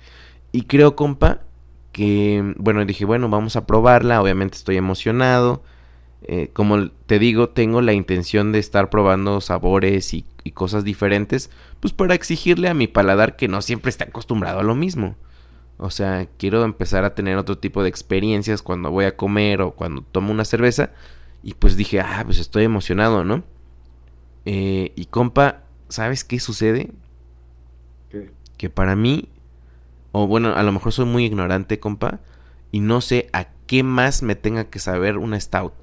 [0.53, 1.43] Y creo, compa,
[1.93, 5.63] que bueno, dije, bueno, vamos a probarla, obviamente estoy emocionado.
[6.23, 10.25] Eh, como te digo, tengo la intención de estar probando sabores y,
[10.55, 11.51] cosas diferentes,
[11.81, 15.17] pues para exigirle a mi paladar que no siempre está acostumbrado a lo mismo.
[15.79, 19.73] O sea, quiero empezar a tener otro tipo de experiencias cuando voy a comer o
[19.73, 20.91] cuando tomo una cerveza.
[21.43, 23.43] Y pues dije, ah, pues estoy emocionado, ¿no?
[24.45, 26.91] Eh, y compa, ¿sabes qué sucede?
[28.57, 29.29] Que para mí,
[30.13, 32.21] o bueno, a lo mejor soy muy ignorante, compa,
[32.73, 35.75] y no sé a qué más me tenga que saber una stout.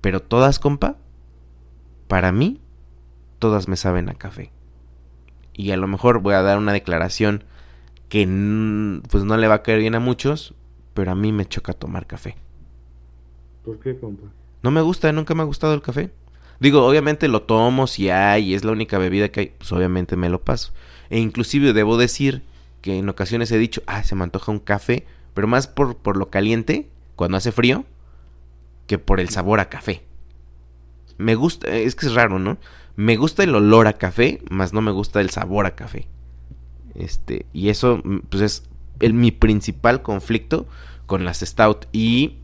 [0.00, 0.96] Pero todas, compa,
[2.06, 2.60] para mí,
[3.38, 4.52] todas me saben a café.
[5.52, 7.44] Y a lo mejor voy a dar una declaración
[8.08, 8.24] que
[9.10, 10.54] pues no le va a caer bien a muchos,
[10.94, 12.36] pero a mí me choca tomar café.
[13.64, 14.28] ¿Por qué, compa?
[14.62, 16.10] No me gusta, nunca me ha gustado el café.
[16.60, 20.16] Digo, obviamente lo tomo si hay y es la única bebida que hay, pues obviamente
[20.16, 20.72] me lo paso.
[21.10, 22.42] E inclusive debo decir
[22.82, 26.16] que en ocasiones he dicho, ah, se me antoja un café, pero más por, por
[26.16, 27.84] lo caliente, cuando hace frío,
[28.86, 30.02] que por el sabor a café.
[31.18, 32.58] Me gusta, es que es raro, ¿no?
[32.96, 36.08] Me gusta el olor a café, más no me gusta el sabor a café.
[36.94, 38.62] Este, y eso, mm, pues es
[39.00, 40.66] el, mi principal conflicto
[41.06, 41.86] con las stout.
[41.92, 42.38] Y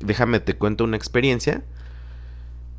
[0.00, 1.62] déjame te cuento una experiencia.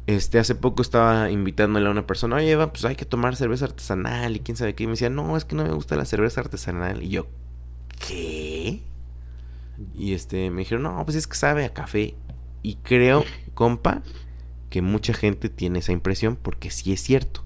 [0.10, 3.66] Este, hace poco estaba invitándole a una persona, oye, Eva, pues hay que tomar cerveza
[3.66, 4.86] artesanal y quién sabe qué.
[4.86, 7.04] Y me decía, no, es que no me gusta la cerveza artesanal.
[7.04, 7.28] Y yo,
[8.08, 8.82] ¿qué?
[9.94, 12.16] Y este, me dijeron, no, pues es que sabe a café.
[12.64, 13.24] Y creo,
[13.54, 14.02] compa,
[14.72, 17.44] que mucha gente tiene esa impresión porque sí es cierto.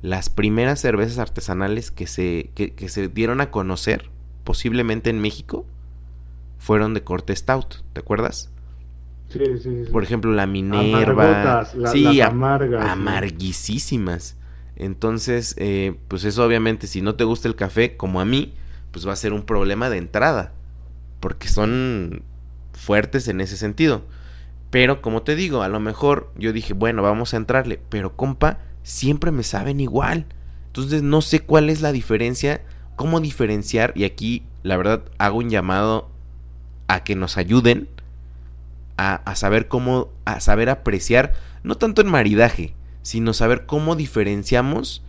[0.00, 4.12] Las primeras cervezas artesanales que se, que, que se dieron a conocer,
[4.44, 5.66] posiblemente en México,
[6.56, 8.52] fueron de corte stout, ¿te acuerdas?
[9.38, 9.92] Sí, sí, sí.
[9.92, 11.64] Por ejemplo, la Minerva.
[11.76, 12.90] La- sí, las amargas, sí.
[12.90, 14.36] amarguísimas.
[14.76, 18.54] Entonces, eh, pues eso obviamente, si no te gusta el café, como a mí,
[18.90, 20.52] pues va a ser un problema de entrada.
[21.20, 22.22] Porque son
[22.72, 24.02] fuertes en ese sentido.
[24.70, 27.80] Pero como te digo, a lo mejor yo dije, bueno, vamos a entrarle.
[27.88, 30.26] Pero compa, siempre me saben igual.
[30.66, 32.60] Entonces no sé cuál es la diferencia,
[32.96, 33.92] cómo diferenciar.
[33.96, 36.10] Y aquí, la verdad, hago un llamado
[36.88, 37.88] a que nos ayuden
[38.96, 45.02] a, a saber cómo, a saber apreciar, no tanto en maridaje, sino saber cómo diferenciamos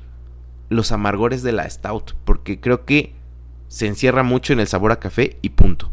[0.69, 2.13] los amargores de la stout.
[2.25, 3.13] Porque creo que
[3.67, 5.91] se encierra mucho en el sabor a café y punto.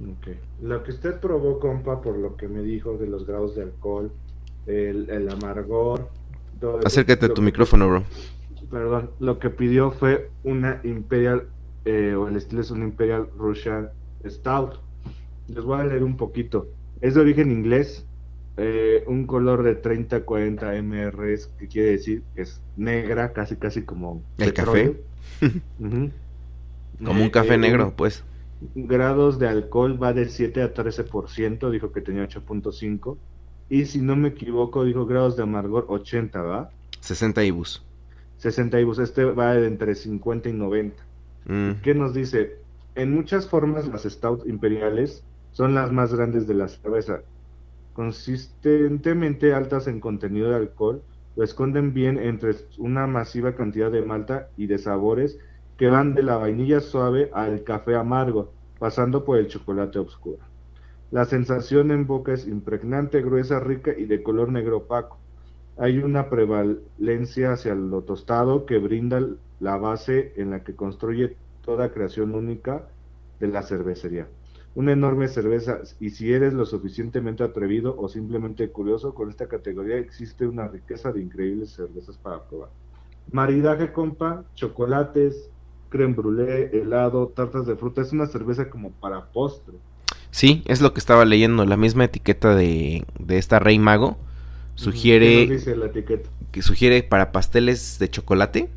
[0.00, 0.28] Ok.
[0.62, 4.12] Lo que usted probó, compa, por lo que me dijo de los grados de alcohol,
[4.66, 6.08] el, el amargor.
[6.60, 8.04] todo Acércate a tu que- micrófono, bro.
[8.70, 11.48] Perdón, lo que pidió fue una Imperial,
[11.86, 13.88] eh, o el estilo es una Imperial Russian
[14.26, 14.74] Stout.
[15.48, 16.68] Les voy a leer un poquito.
[17.00, 18.04] Es de origen inglés,
[18.56, 24.22] eh, un color de 30-40 mrs, que quiere decir que es negra, casi casi como
[24.38, 24.96] ¿El petróleo.
[25.78, 26.10] Ujú.
[27.04, 28.24] Como un café eh, negro, pues.
[28.74, 33.16] grados de alcohol va de 7 a 13%, dijo que tenía 8.5.
[33.70, 36.70] Y si no me equivoco, dijo grados de amargor 80, ¿va?
[37.00, 37.84] 60 ibus.
[38.38, 41.02] 60 ibus, este va de entre 50 y 90.
[41.46, 42.56] Mm, ¿Qué nos dice?
[42.94, 45.22] En muchas formas las stout imperiales
[45.58, 47.22] son las más grandes de la cerveza.
[47.92, 51.02] Consistentemente altas en contenido de alcohol,
[51.34, 55.36] lo esconden bien entre una masiva cantidad de malta y de sabores
[55.76, 60.38] que van de la vainilla suave al café amargo, pasando por el chocolate oscuro.
[61.10, 65.18] La sensación en boca es impregnante, gruesa, rica y de color negro opaco.
[65.76, 69.20] Hay una prevalencia hacia lo tostado que brinda
[69.58, 72.86] la base en la que construye toda creación única
[73.40, 74.28] de la cervecería.
[74.78, 79.96] Una enorme cerveza, y si eres lo suficientemente atrevido o simplemente curioso con esta categoría,
[79.96, 82.68] existe una riqueza de increíbles cervezas para probar.
[83.32, 85.50] Maridaje, compa, chocolates,
[85.88, 88.02] creme brûlée, helado, tartas de fruta.
[88.02, 89.74] Es una cerveza como para postre.
[90.30, 91.66] Sí, es lo que estaba leyendo.
[91.66, 94.16] La misma etiqueta de, de esta Rey Mago
[94.76, 96.30] ¿Qué sugiere nos dice la etiqueta?
[96.52, 98.68] que sugiere para pasteles de chocolate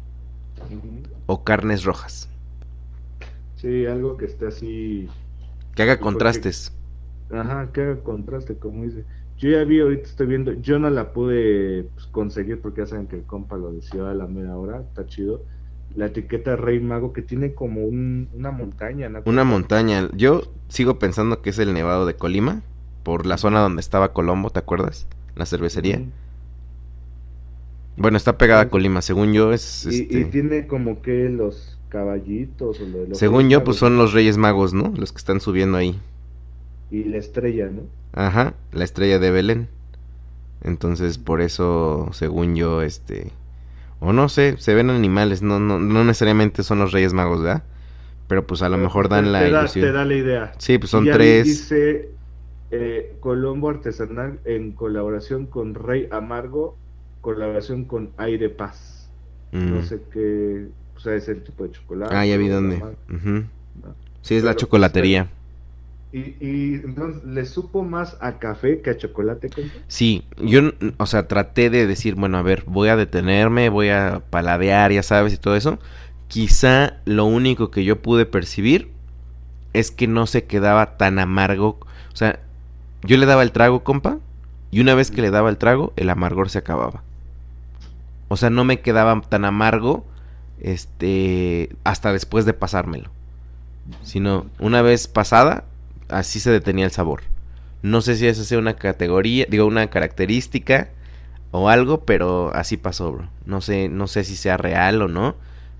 [1.28, 2.28] o carnes rojas.
[3.57, 5.07] Sí, algo que esté así.
[5.76, 6.73] Que haga contrastes.
[7.31, 9.06] Ajá, que haga contraste, como dice.
[9.38, 13.07] Yo ya vi, ahorita estoy viendo, yo no la pude pues, conseguir porque ya saben
[13.07, 15.43] que el compa lo decía a la media hora, está chido.
[15.95, 19.10] La etiqueta Rey Mago que tiene como una montaña.
[19.10, 19.23] ¿no?
[19.26, 20.10] Una montaña.
[20.14, 22.61] Yo sigo pensando que es el Nevado de Colima,
[23.03, 25.07] por la zona donde estaba Colombo, ¿te acuerdas?
[25.35, 26.02] La cervecería.
[27.98, 29.85] Bueno, está pegada a Colima, según yo es...
[29.85, 32.81] Y, este tiene como que los caballitos.
[33.11, 34.93] según yo, pues son los Reyes Magos, ¿no?
[34.95, 35.99] Los que están subiendo ahí.
[36.89, 37.81] Y la estrella, ¿no?
[38.13, 39.68] Ajá, la estrella de Belén.
[40.63, 43.31] Entonces, por eso, según yo, este...
[43.99, 47.63] O no sé, se ven animales, no, no, no necesariamente son los Reyes Magos, ¿verdad?
[48.27, 49.85] Pero pues a lo mejor dan la ilusión.
[49.85, 50.53] Te da la idea.
[50.57, 51.45] Sí, pues son tres.
[51.45, 52.09] Dice
[52.72, 56.77] eh, Colombo Artesanal en colaboración con Rey Amargo,
[57.19, 59.09] colaboración con Aire Paz.
[59.51, 59.84] No mm.
[59.84, 60.68] sé qué,
[61.02, 62.15] o sea, es el tipo de chocolate.
[62.15, 62.80] Ah, ya vi dónde.
[64.22, 65.30] Sí, es la chocolatería.
[66.14, 69.49] ¿Y, entonces le supo más a café que a chocolate?
[69.88, 74.22] Sí, yo, o sea, traté de decir, bueno, a ver, voy a detenerme, voy a
[74.30, 75.80] paladear, ya sabes, y todo eso.
[76.28, 78.91] Quizá lo único que yo pude percibir
[79.73, 81.80] es que no se quedaba tan amargo.
[82.14, 82.41] O sea,
[83.02, 84.19] yo le daba el trago, compa,
[84.69, 87.02] y una vez que le daba el trago, el amargor se acababa.
[88.28, 90.06] O sea, no me quedaba tan amargo
[90.61, 93.09] este hasta después de pasármelo.
[94.03, 95.65] Sino una vez pasada,
[96.07, 97.23] así se detenía el sabor.
[97.81, 100.89] No sé si esa sea una categoría, digo, una característica
[101.49, 103.29] o algo, pero así pasó, bro.
[103.45, 105.35] No sé, no sé si sea real o no,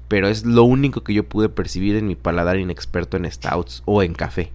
[0.08, 4.04] pero es lo único que yo pude percibir en mi paladar inexperto en stouts o
[4.04, 4.52] en café.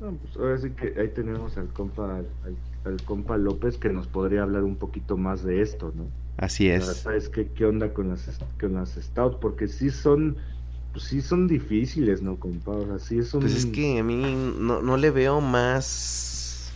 [0.00, 2.22] Pues ahora sí que ahí tenemos al compa,
[2.84, 6.06] al, compa López que nos podría hablar un poquito más de esto, ¿no?
[6.36, 6.84] Así es.
[6.84, 8.28] ¿Sabes qué, qué onda con las,
[8.60, 9.36] con las stouts?
[9.40, 10.36] Porque sí son
[10.92, 12.72] pues sí son difíciles, ¿no, compa?
[12.72, 14.16] O sea, es Pues es que a mí
[14.58, 16.70] no, no le veo más...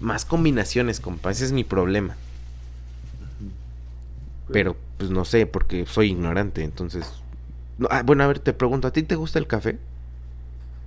[0.00, 1.30] Más combinaciones, compa.
[1.30, 2.16] Ese es mi problema.
[4.52, 7.22] Pero, pues no sé, porque soy ignorante, entonces...
[7.90, 9.78] ah, bueno, a ver, te pregunto, ¿a ti te gusta el café?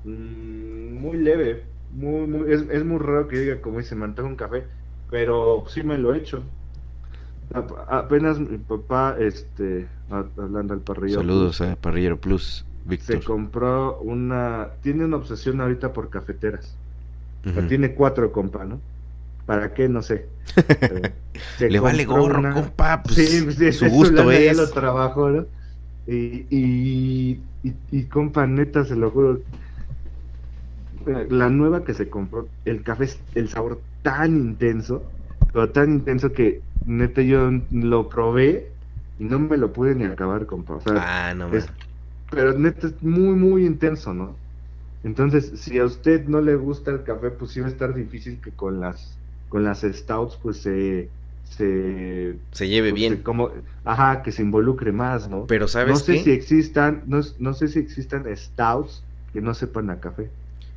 [0.04, 1.64] Mm, muy leve.
[1.94, 4.64] Muy, muy, es, es, muy raro que diga, como dice, me antoja un café.
[5.10, 6.44] Pero sí me lo he hecho.
[7.54, 11.22] Apenas mi papá, este, hablando al parrillero.
[11.22, 13.18] Saludos a Parrillero Plus, Víctor.
[13.18, 16.76] Se compró una, tiene una obsesión ahorita por cafeteras.
[17.68, 18.80] tiene cuatro, compa, ¿no?
[19.46, 19.88] ¿Para qué?
[19.88, 20.28] No sé.
[21.60, 23.04] Le vale gorro, compa.
[23.04, 24.58] Pues, sí, su gusto es.
[24.58, 25.46] lo trabajo, ¿no?
[26.08, 27.42] Y, y,
[27.92, 29.40] y, compa, neta, se lo juro.
[31.30, 35.04] La nueva que se compró, el café es el sabor tan intenso,
[35.56, 38.77] pero tan intenso que neta yo lo probé
[39.18, 40.80] y no me lo pude ni acabar, compa.
[40.88, 41.49] ah, no
[42.30, 44.44] Pero neta es muy, muy intenso, ¿no?
[45.03, 48.41] Entonces, si a usted no le gusta el café, pues sí va a estar difícil
[48.41, 51.14] que con las con las stouts pues se
[51.44, 53.23] se, se lleve pues, bien.
[53.23, 53.52] como,
[53.86, 55.45] ajá, que se involucre más, ¿no?
[55.48, 59.90] Pero sabes No sé si existan no, no sé si existan stouts que no sepan
[59.91, 60.32] a café.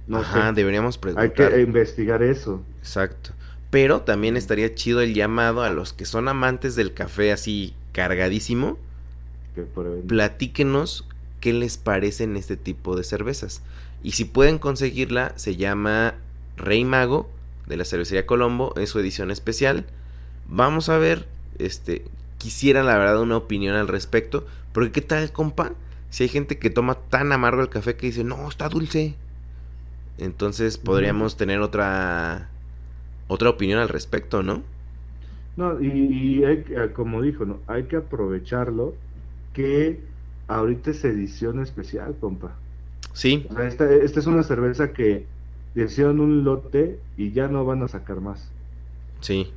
[0.06, 1.24] No ajá, deberíamos preguntar.
[1.24, 2.64] Hay que investigar eso.
[2.80, 3.32] Exacto.
[3.70, 8.78] Pero también estaría chido el llamado a los que son amantes del café así cargadísimo.
[10.07, 11.05] Platíquenos
[11.40, 13.62] qué les parecen este tipo de cervezas.
[14.03, 16.15] Y si pueden conseguirla, se llama
[16.57, 17.28] Rey Mago
[17.66, 19.85] de la cervecería Colombo, es su edición especial.
[20.49, 21.27] Vamos a ver,
[21.59, 22.05] este,
[22.39, 25.73] quisiera la verdad una opinión al respecto, porque qué tal, compa,
[26.11, 29.15] si hay gente que toma tan amargo el café que dice, "No, está dulce."
[30.16, 32.49] Entonces podríamos tener otra
[33.28, 34.62] otra opinión al respecto, ¿no?
[35.56, 37.59] No, y, hay, ah, como dijo, ¿no?
[37.66, 38.94] Hay que aprovecharlo
[39.52, 40.00] que
[40.46, 42.56] ahorita es edición especial, compa.
[43.12, 43.46] Sí.
[43.66, 45.26] esta, esta es una cerveza que
[45.74, 48.48] hicieron un lote y ya no van a sacar más.
[49.20, 49.50] Sí.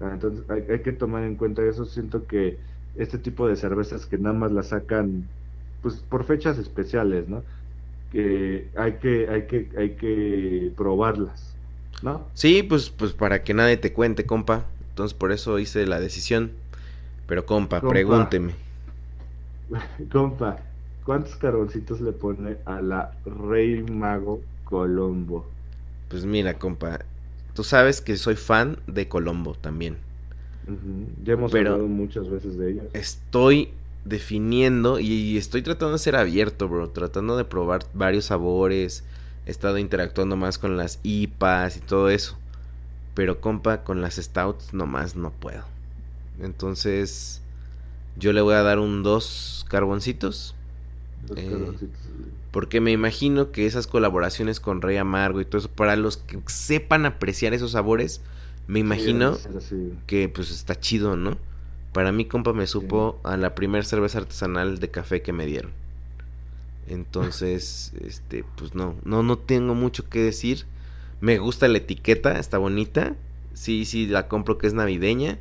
[0.00, 1.84] Ah, entonces hay, hay, que tomar en cuenta eso.
[1.84, 2.58] Siento que
[2.96, 5.26] este tipo de cervezas que nada más la sacan
[5.82, 7.42] pues por fechas especiales, ¿no?
[8.12, 11.49] Que hay que hay que hay que probarlas.
[12.02, 12.26] ¿No?
[12.34, 14.66] Sí, pues, pues para que nadie te cuente, compa.
[14.90, 16.52] Entonces por eso hice la decisión.
[17.26, 18.54] Pero compa, pregúnteme.
[20.10, 20.58] Compa,
[21.04, 25.46] ¿cuántos carboncitos le pone a la Rey Mago Colombo?
[26.08, 27.04] Pues mira, compa,
[27.54, 29.96] tú sabes que soy fan de Colombo también.
[31.24, 32.82] Ya hemos hablado muchas veces de ella.
[32.92, 33.70] Estoy
[34.04, 36.90] definiendo y estoy tratando de ser abierto, bro.
[36.90, 39.04] Tratando de probar varios sabores
[39.50, 42.36] estado interactuando más con las IPAs y todo eso.
[43.14, 45.64] Pero compa, con las stouts nomás no puedo.
[46.40, 47.42] Entonces,
[48.16, 50.54] yo le voy a dar un dos carboncitos.
[51.36, 51.72] Eh,
[52.50, 56.38] porque me imagino que esas colaboraciones con Rey Amargo y todo eso, para los que
[56.46, 58.22] sepan apreciar esos sabores,
[58.66, 59.36] me imagino
[60.06, 61.38] que pues está chido, ¿no?
[61.92, 65.72] Para mí, compa, me supo a la primera cerveza artesanal de café que me dieron.
[66.90, 70.66] Entonces, este, pues no, no, no tengo mucho que decir.
[71.20, 73.14] Me gusta la etiqueta, está bonita.
[73.54, 75.38] Sí, sí, la compro que es navideña.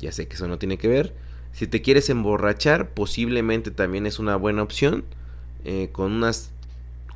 [0.00, 1.14] Ya sé que eso no tiene que ver.
[1.52, 5.04] Si te quieres emborrachar, posiblemente también es una buena opción.
[5.64, 6.50] Eh, con unas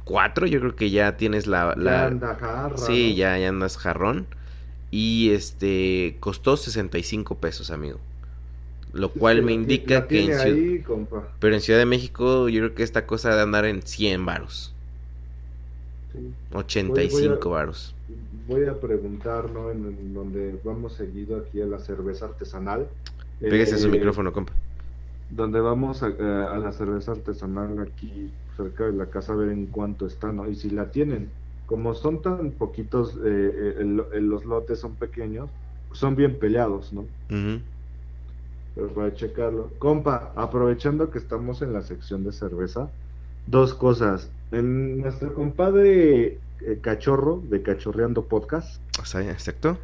[0.05, 1.75] cuatro, yo creo que ya tienes la...
[1.77, 2.77] la...
[2.77, 4.29] sí, ya, ya andas jarrón.
[4.93, 7.99] Y este costó 65 pesos, amigo.
[8.95, 11.27] Lo cual me indica que en Ciudad...
[11.41, 14.73] Pero en Ciudad de México yo creo que esta cosa de andar en 100 varos.
[16.53, 17.95] 85 varos.
[18.47, 19.71] Voy a preguntar, ¿no?
[19.73, 22.87] En, donde vamos seguido aquí a la cerveza artesanal.
[23.41, 24.53] Pégase su eh, micrófono, compa.
[25.31, 29.67] Donde vamos a, a, la cerveza artesanal aquí cerca de la casa a ver en
[29.67, 30.49] cuánto está, ¿no?
[30.49, 31.31] Y si la tienen.
[31.67, 35.51] Como son tan poquitos, eh, eh los lotes son pequeños,
[35.93, 37.07] son bien peleados, ¿no?
[38.75, 39.71] Pero para checarlo.
[39.79, 42.91] Compa, aprovechando que estamos en la sección de cerveza,
[43.47, 44.31] dos cosas.
[44.51, 48.81] En nuestro compadre eh, Cachorro, de Cachorreando Podcast.
[48.99, 49.79] exacto.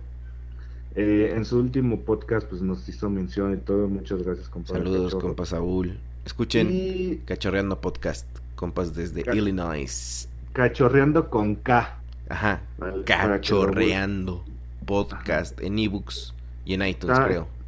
[0.96, 3.86] Eh, en su último podcast, pues nos hizo mención y todo.
[3.86, 4.82] Muchas gracias, compadre.
[4.82, 5.98] Saludos, compa Saúl.
[6.24, 8.26] Escuchen Cachorreando Podcast,
[8.56, 10.28] compas desde Illinois.
[10.52, 11.96] Cachorreando con K.
[12.28, 12.62] Ajá.
[13.04, 14.44] Cachorreando
[14.84, 16.34] Podcast en ebooks
[16.64, 17.59] y en iTunes, creo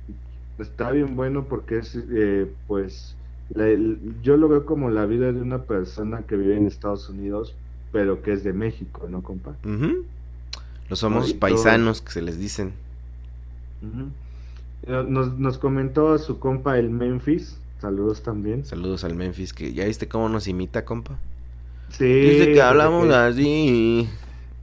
[0.58, 3.16] está bien bueno porque es, eh, pues,
[4.22, 7.54] yo lo veo como la vida de una persona que vive en Estados Unidos,
[7.92, 9.54] pero que es de México, ¿no, compa?
[10.88, 12.72] Los somos paisanos que se les dicen.
[14.86, 17.58] Eh, nos, nos comentó a su compa el Memphis.
[17.80, 18.64] Saludos también.
[18.64, 21.18] Saludos al Memphis, que ya viste cómo nos imita, compa.
[21.90, 22.04] Sí.
[22.04, 24.08] Dice que hablamos así.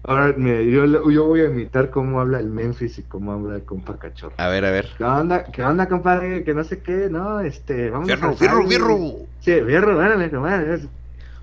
[0.10, 4.00] Ahora, yo, yo voy a imitar cómo habla el Memphis y cómo habla el compa
[4.00, 4.34] cachorro.
[4.38, 4.88] A ver, a ver.
[4.98, 6.44] ¿Qué onda, qué onda compadre?
[6.44, 7.42] Que no sé qué, ¿no?
[7.42, 8.34] Este, vamos fierro, a...
[8.34, 9.28] Fierro, fierro, fierro.
[9.40, 10.80] Sí, fierro, dale, compadre.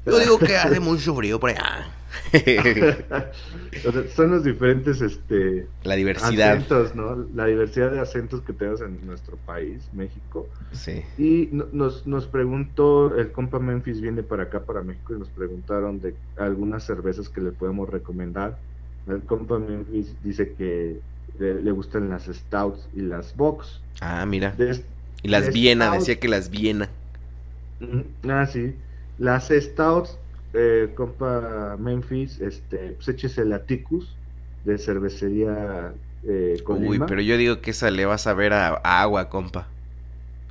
[0.07, 1.89] Yo digo que hace mucho frío por allá.
[4.15, 7.27] son los diferentes este la diversidad acentos, ¿no?
[7.35, 10.49] La diversidad de acentos que tenemos en nuestro país, México.
[10.73, 11.03] Sí.
[11.19, 16.01] Y nos, nos preguntó, el compa Memphis viene para acá, para México, y nos preguntaron
[16.01, 18.59] de algunas cervezas que le podemos recomendar.
[19.09, 21.01] El compa Memphis dice que
[21.39, 23.81] le, gustan las Stouts y las Box.
[24.01, 24.55] Ah, mira.
[25.23, 26.89] y las Viena, decía que las Viena.
[28.29, 28.75] Ah, sí.
[29.19, 30.19] Las Stouts
[30.53, 34.17] eh, compa Memphis, este, pues échese la Ticus
[34.65, 35.95] de cervecería
[36.29, 39.69] eh, Uy, pero yo digo que esa le vas a ver a, agua, compa.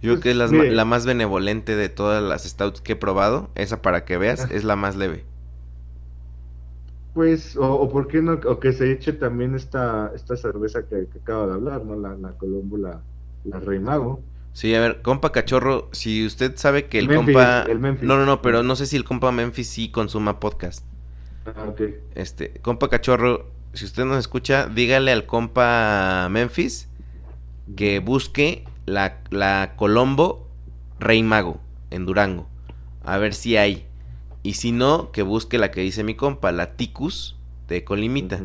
[0.02, 3.50] Yo creo que es la, más benevolente de todas las stouts que he probado.
[3.56, 5.26] Esa para que veas, es la más leve.
[7.14, 11.08] Pues, o, o por qué no, o que se eche también esta, esta cerveza que,
[11.22, 11.96] acaba de hablar, ¿no?
[11.96, 13.02] La, la Colombo, la,
[13.46, 14.22] la Rey Mago.
[14.56, 17.66] Sí, a ver, compa cachorro, si usted sabe que el, compa...
[17.68, 20.86] No, no, no, pero no sé si el compa Memphis sí consuma podcast.
[21.46, 21.82] Ah, ok.
[22.16, 26.88] Este, compa cachorro, si usted nos escucha, dígale al compa Memphis
[27.76, 30.48] que busque la, la Colombo
[31.02, 31.60] Rey Mago
[31.92, 32.48] en Durango.
[33.04, 33.86] A ver si hay.
[34.42, 37.36] Y si no, que busque la que dice mi compa, la Ticus
[37.68, 38.40] de Colimita.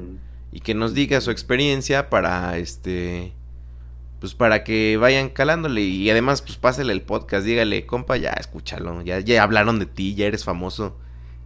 [0.51, 3.33] Y que nos diga su experiencia para este
[4.21, 9.01] pues para que vayan calándole y además pues pásele el podcast, dígale, compa, ya escúchalo,
[9.03, 10.97] ya, ya hablaron de ti, ya eres famoso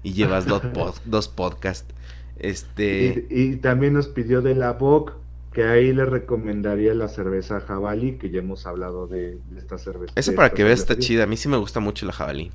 [0.03, 0.63] y llevas dos,
[1.05, 1.95] dos podcasts.
[2.37, 3.27] Este...
[3.31, 5.13] Y, también nos pidió de la BOC
[5.53, 10.13] que ahí le recomendaría la cerveza jabalí, que ya hemos hablado de, esta cerveza.
[10.17, 12.51] Esa para que veas está chida, a mí sí me gusta mucho la jabalí.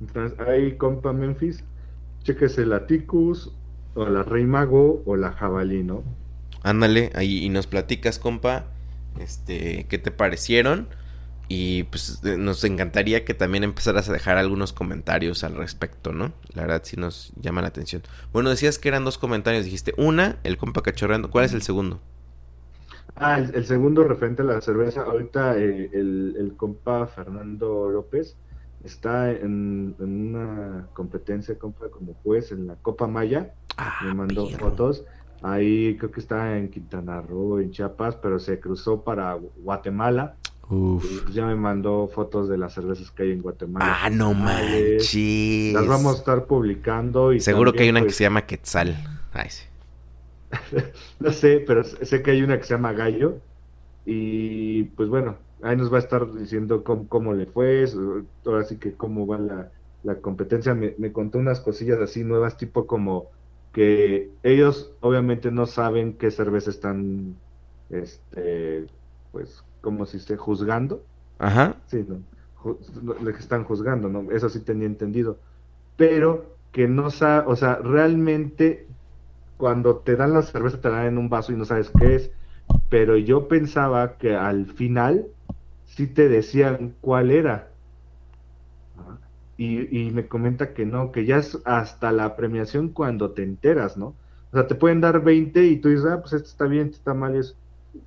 [0.00, 1.62] Entonces ahí, compa Memphis,
[2.24, 3.52] chequese la Ticus
[3.94, 6.02] o la Rey Mago o la jabalí, ¿no?
[6.64, 8.66] Ándale, ahí y nos platicas, compa
[9.18, 10.88] este, qué te parecieron.
[11.50, 16.32] Y pues eh, nos encantaría que también empezaras a dejar algunos comentarios al respecto, ¿no?
[16.52, 18.02] La verdad sí nos llama la atención.
[18.32, 19.64] Bueno, decías que eran dos comentarios.
[19.64, 21.30] Dijiste, una, el compa cachorreando.
[21.30, 22.00] ¿Cuál es el segundo?
[23.16, 25.02] Ah, el, segundo referente a la cerveza.
[25.02, 28.36] Ahorita eh, el, compa Fernando López
[28.84, 33.54] está en, una competencia, compa, como juez en la Copa Maya.
[33.78, 35.04] Ah, Me mandó fotos.
[35.42, 40.36] Ahí creo que está en Quintana Roo, en Chiapas, pero se cruzó para Guatemala.
[40.68, 41.22] Uf.
[41.22, 43.98] Pues ya me mandó fotos de las cervezas que hay en Guatemala.
[44.02, 45.72] Ah, no manches.
[45.72, 47.32] Las vamos a estar publicando.
[47.32, 48.96] y Seguro que hay una que pues se llama Quetzal.
[49.32, 49.64] Ay, sí.
[51.20, 53.38] no sé, pero sé que hay una que se llama Gallo.
[54.04, 57.84] Y pues bueno, ahí nos va a estar diciendo cómo, cómo le fue,
[58.44, 59.70] ahora sí que cómo va la,
[60.02, 63.30] la competencia, me, me contó unas cosillas así nuevas, tipo como
[63.72, 67.36] que ellos obviamente no saben qué cerveza están,
[67.90, 68.86] este,
[69.32, 71.02] pues, como si esté juzgando.
[71.38, 71.76] Ajá.
[71.86, 74.30] Sí, no, le están juzgando, ¿no?
[74.32, 75.38] Eso sí tenía entendido.
[75.96, 78.86] Pero que no sabe, o sea, realmente
[79.56, 82.30] cuando te dan la cerveza te dan en un vaso y no sabes qué es.
[82.88, 85.26] Pero yo pensaba que al final
[85.84, 87.67] sí te decían cuál era.
[89.58, 93.96] Y, y, me comenta que no, que ya es hasta la premiación cuando te enteras,
[93.96, 94.14] ¿no?
[94.52, 96.98] O sea, te pueden dar 20 y tú dices, ah, pues esto está bien, esto
[96.98, 97.56] está mal, eso.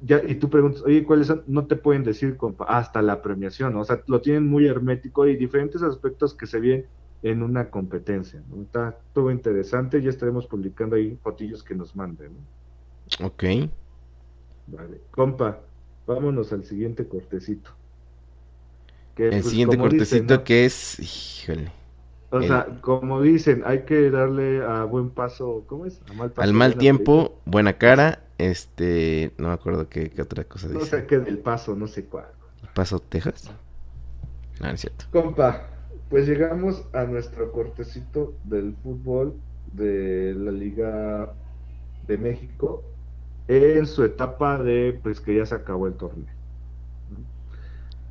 [0.02, 1.44] Ya, y tú preguntas, oye, ¿cuáles son?
[1.48, 2.38] No te pueden decir
[2.68, 3.82] hasta la premiación, ¿no?
[3.82, 6.86] O sea, lo tienen muy hermético y diferentes aspectos que se ven
[7.22, 8.61] en una competencia, ¿no?
[8.61, 12.32] Está todo interesante, ya estaremos publicando ahí fotillos que nos manden,
[13.19, 13.28] ¿no?
[13.28, 13.44] Ok.
[14.68, 15.60] Vale, compa,
[16.07, 17.72] vámonos al siguiente cortecito
[19.18, 21.72] el pues, siguiente cortecito que es, híjole.
[22.32, 26.02] O sea, como dicen, hay que darle a buen paso, ¿cómo es?
[26.38, 30.80] Al mal tiempo, buena cara, este, no me acuerdo qué, otra cosa dice.
[30.80, 32.28] No sé qué del paso, no sé cuál.
[32.74, 33.52] ¿Paso Texas?
[34.62, 35.06] No, es cierto.
[35.12, 35.68] Compa,
[36.10, 39.36] pues llegamos a nuestro cortecito del fútbol
[39.74, 41.34] de la Liga
[42.08, 42.84] de México
[43.48, 46.41] en su etapa de, pues que ya se acabó el torneo.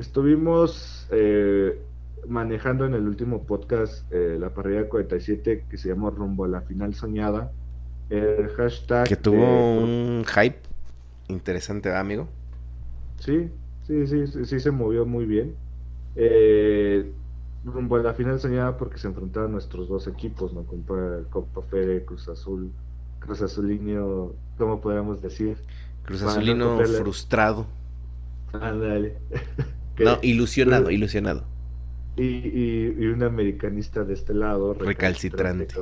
[0.00, 1.78] Estuvimos eh,
[2.26, 6.62] manejando en el último podcast eh, la parrilla 47 que se llamó Rumbo a la
[6.62, 7.52] Final Soñada.
[8.08, 9.06] El hashtag.
[9.06, 10.58] Que tuvo un hype
[11.28, 12.28] interesante, amigo?
[13.18, 13.50] Sí,
[13.86, 15.54] sí, sí, sí, se movió muy bien.
[16.16, 17.12] Eh,
[17.62, 20.62] rumbo a la final soñada porque se enfrentaron nuestros dos equipos, ¿no?
[20.62, 22.72] Copa, Copa Fede, Cruz Azul,
[23.18, 25.58] Cruz Azulino, ¿cómo podríamos decir?
[26.06, 27.66] Cruz Azulino frustrado.
[28.54, 29.18] Ándale.
[30.04, 31.44] No, ilusionado, ilusionado.
[32.16, 34.74] Y, y, un americanista de este lado.
[34.74, 35.74] Recalcitrante.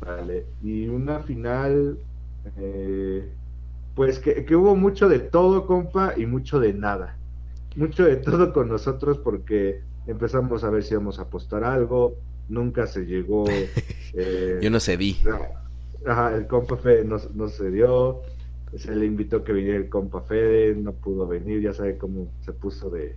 [0.00, 0.46] Vale.
[0.62, 1.98] Y una final,
[2.56, 3.28] eh,
[3.94, 7.16] pues que, hubo mucho de todo, compa, y mucho de nada.
[7.76, 12.14] Mucho de todo con nosotros porque empezamos a ver si íbamos a apostar algo,
[12.48, 13.46] nunca se llegó.
[14.18, 15.18] Eh, Yo no cedí.
[16.06, 18.22] Ajá, el compa Fede no, no se dio.
[18.74, 22.54] Se le invitó que viniera el compa Fede, no pudo venir, ya sabe cómo se
[22.54, 23.14] puso de,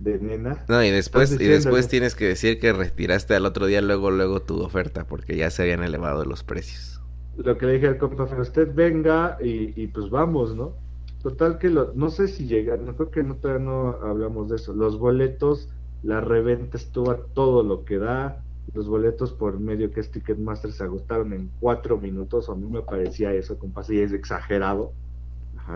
[0.00, 0.64] de nena.
[0.68, 4.40] No, y después, y después tienes que decir que retiraste al otro día luego, luego
[4.40, 7.00] tu oferta, porque ya se habían elevado los precios.
[7.36, 10.74] Lo que le dije al compa fue, usted venga y, pues vamos, ¿no?
[11.22, 14.56] Total que lo, no sé si llega, no creo que no, todavía no hablamos de
[14.56, 14.74] eso.
[14.74, 15.68] Los boletos,
[16.02, 18.42] la reventa estuvo a todo lo que da.
[18.72, 22.48] Los boletos por medio que es Ticketmaster se agotaron en cuatro minutos.
[22.48, 24.92] A mí me parecía eso, compa, y es exagerado.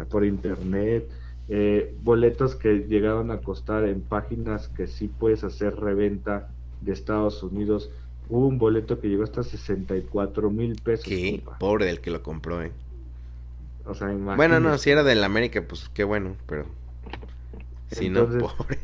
[0.09, 1.10] por internet
[1.48, 6.48] eh, boletos que llegaron a costar en páginas que sí puedes hacer reventa
[6.80, 7.90] de Estados Unidos.
[8.28, 11.06] Hubo un boleto que llegó hasta 64 mil pesos.
[11.06, 12.72] Qué pobre del que lo compró, ¿eh?
[13.86, 16.64] O sea, Bueno, no, si era del América, pues qué bueno, pero.
[17.90, 18.78] Si no, pobre.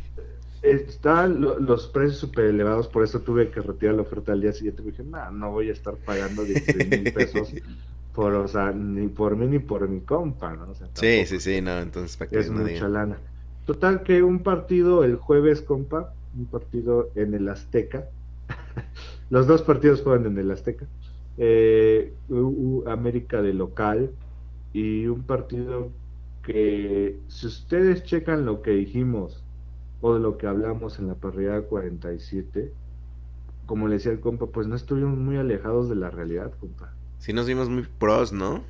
[0.63, 4.83] Están los precios súper elevados, por eso tuve que retirar la oferta al día siguiente.
[4.83, 7.55] Me dije, no, no voy a estar pagando 16 mil pesos
[8.15, 10.75] por, o sea, ni por mí ni por mi compa, ¿no?
[10.95, 13.19] sí, sí, sí, no, entonces para Es mucha lana.
[13.67, 18.09] Total que un partido el jueves, compa, un partido en el Azteca.
[19.31, 20.87] Los dos partidos fueron en el Azteca.
[21.39, 22.13] Eh,
[22.87, 24.11] América de local
[24.73, 25.91] y un partido
[26.43, 29.43] que si ustedes checan lo que dijimos
[30.01, 32.73] o de lo que hablamos en la parrilla 47,
[33.67, 36.93] como le decía el compa, pues no estuvimos muy alejados de la realidad, compa.
[37.21, 38.65] Sí nos vimos muy pros, ¿no?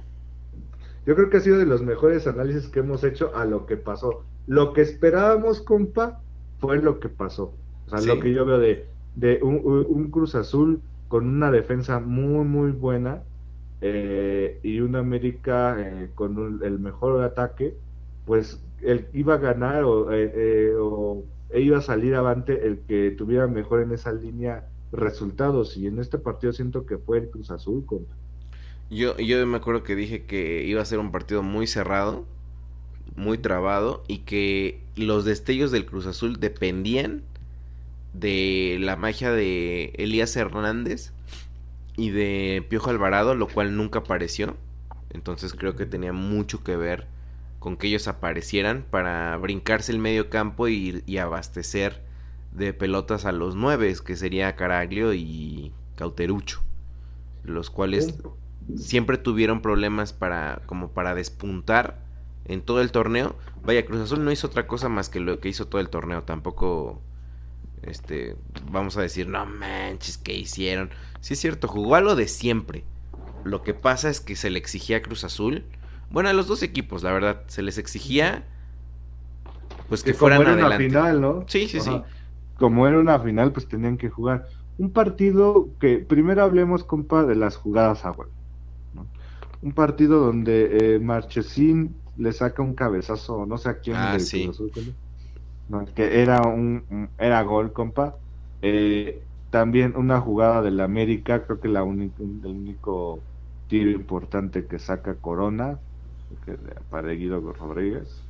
[1.06, 3.76] Yo creo que ha sido de los mejores análisis que hemos hecho a lo que
[3.76, 4.24] pasó.
[4.48, 6.20] Lo que esperábamos, compa,
[6.58, 7.54] fue lo que pasó.
[7.86, 12.44] O sea, lo que yo veo de, de un, Cruz Azul con una defensa muy,
[12.44, 13.22] muy buena
[13.80, 17.76] eh, y un América eh, con el mejor ataque,
[18.26, 21.22] pues él iba a ganar o, eh, o
[21.54, 25.76] iba a salir avante el que tuviera mejor en esa línea resultados.
[25.76, 28.14] Y en este partido siento que fue el Cruz Azul, compa.
[28.90, 32.26] Yo, yo me acuerdo que dije que iba a ser un partido muy cerrado,
[33.14, 37.22] muy trabado, y que los destellos del Cruz Azul dependían
[38.12, 41.12] de la magia de Elías Hernández
[41.96, 44.56] y de Piojo Alvarado, lo cual nunca apareció.
[45.10, 47.06] Entonces creo que tenía mucho que ver
[47.60, 52.02] con que ellos aparecieran para brincarse el medio campo y, y abastecer
[52.52, 56.62] de pelotas a los nueve, que sería Caraglio y Cauterucho,
[57.44, 58.18] los cuales
[58.76, 61.98] siempre tuvieron problemas para como para despuntar
[62.44, 63.36] en todo el torneo.
[63.64, 66.22] Vaya, Cruz Azul no hizo otra cosa más que lo que hizo todo el torneo.
[66.22, 67.00] Tampoco
[67.82, 68.36] este,
[68.70, 70.90] vamos a decir, no manches, ¿qué hicieron?
[71.20, 72.84] Sí es cierto, jugó a lo de siempre.
[73.44, 75.64] Lo que pasa es que se le exigía a Cruz Azul,
[76.10, 78.44] bueno, a los dos equipos, la verdad, se les exigía
[79.88, 80.86] pues que, fueran como era adelante.
[80.86, 81.44] una final, ¿no?
[81.48, 82.02] Sí, sí, sí.
[82.58, 84.46] Como era una final, pues tenían que jugar.
[84.78, 88.30] Un partido que, primero hablemos, compa, de las jugadas a gol.
[89.60, 93.96] Un partido donde eh, Marchesín le saca un cabezazo, no sé a quién.
[93.96, 94.42] Ah, sí.
[94.42, 94.72] Cruz Azul.
[95.68, 98.18] No, que era un, un- era gol, compa.
[98.60, 103.26] Eh, también una jugada del América, creo que la uni- el único
[103.66, 105.80] tiro importante que saca Corona,
[106.44, 106.56] que
[106.88, 108.28] para Guido Rodríguez.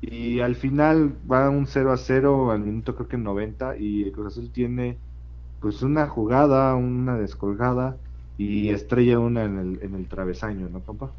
[0.00, 4.12] Y al final va un 0 a 0 al minuto creo que 90 y el
[4.12, 5.02] Cruz Azul tiene
[5.60, 8.00] pues una jugada, una descolgada
[8.38, 11.16] y estrella una en el, en el travesaño, ¿no, compa?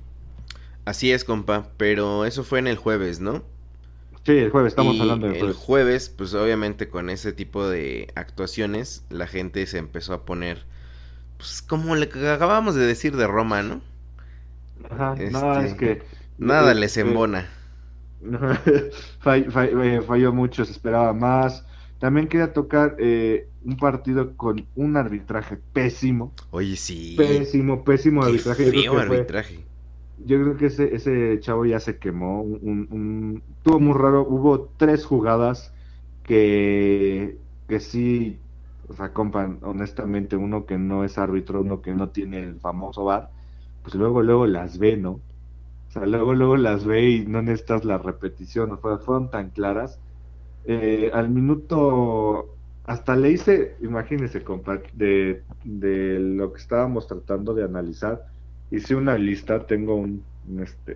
[0.85, 3.43] Así es, compa, pero eso fue en el jueves, ¿no?
[4.25, 5.57] Sí, el jueves, estamos Y hablando del el jueves.
[5.57, 10.65] jueves, pues obviamente con ese tipo de actuaciones, la gente se empezó a poner,
[11.37, 13.81] pues como le acabamos de decir de Roma, ¿no?
[14.89, 16.03] Ajá, no, este, es que...
[16.37, 17.49] Nada les embona.
[19.21, 21.65] Fall- fall- eh, falló mucho, se esperaba más.
[21.99, 27.15] También quería tocar eh, un partido con un arbitraje pésimo, Oye, sí.
[27.17, 28.65] pésimo, pésimo Qué arbitraje.
[28.65, 29.65] Yo creo feo que fue- arbitraje.
[30.25, 32.41] Yo creo que ese, ese chavo ya se quemó.
[32.41, 34.25] Un, un- Estuvo muy raro.
[34.27, 35.73] Hubo tres jugadas
[36.23, 37.37] que,
[37.67, 38.37] que sí,
[38.87, 43.05] o sea, compa, honestamente, uno que no es árbitro, uno que no tiene el famoso
[43.05, 43.29] VAR,
[43.83, 45.11] pues luego, luego las ve, ¿no?
[45.11, 48.71] O sea, luego, luego las ve y no necesitas la repetición.
[48.71, 49.99] O sea, fueron tan claras.
[50.65, 52.57] Eh, al minuto,
[52.89, 58.25] hasta le hice, imagínese, compa, de, de lo que estábamos tratando de analizar
[58.71, 60.95] hice una lista, tengo un, un, este,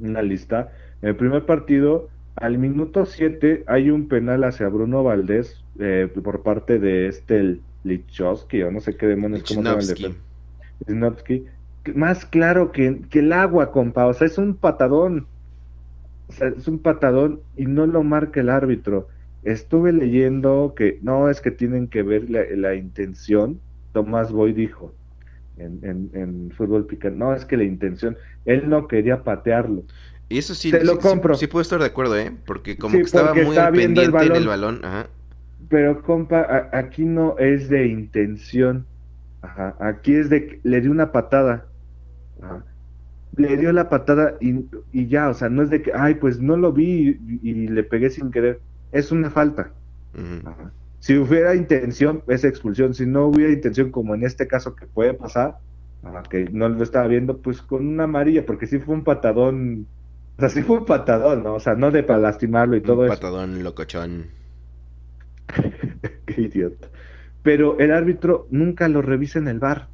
[0.00, 0.72] una lista.
[1.02, 6.42] En el primer partido, al minuto 7, hay un penal hacia Bruno Valdés eh, por
[6.42, 10.16] parte de este Lichowski, o no sé qué demonios, cómo se llama
[10.88, 11.44] Lichnowsky.
[11.94, 14.06] Más claro que, que el agua, compa.
[14.06, 15.28] O sea, es un patadón.
[16.26, 19.06] O sea, es un patadón y no lo marca el árbitro.
[19.46, 23.60] Estuve leyendo que no es que tienen que ver la, la intención.
[23.92, 24.92] Tomás Boy dijo
[25.56, 27.16] en, en, en fútbol picante.
[27.16, 29.84] No, es que la intención, él no quería patearlo.
[30.28, 31.34] Y eso sí, lo sí- sí- compro.
[31.36, 32.32] Sí, puedo estar de acuerdo, ¿eh?
[32.44, 34.80] Porque como que estaba muy al viendo el pendiente en el balón.
[34.80, 34.84] balón.
[34.84, 35.06] Ajá.
[35.68, 38.84] Pero, compa, a- aquí no es de intención.
[39.42, 39.76] Ajá.
[39.78, 41.66] Aquí es de que le dio una patada.
[42.42, 42.64] Ajá.
[43.36, 46.40] Le dio la patada y, y ya, o sea, no es de que, ay, pues
[46.40, 48.60] no lo vi y, y le pegué sin querer.
[48.96, 49.72] Es una falta.
[51.00, 52.94] Si hubiera intención, es expulsión.
[52.94, 55.58] Si no hubiera intención, como en este caso que puede pasar,
[56.30, 59.86] que no lo estaba viendo, pues con una amarilla, porque sí fue un patadón.
[60.38, 61.54] O sea, sí fue un patadón, ¿no?
[61.54, 63.14] O sea, no de para lastimarlo y todo Un eso.
[63.14, 64.26] patadón locochón.
[66.26, 66.88] Qué idiota.
[67.42, 69.88] Pero el árbitro nunca lo revisa en el bar.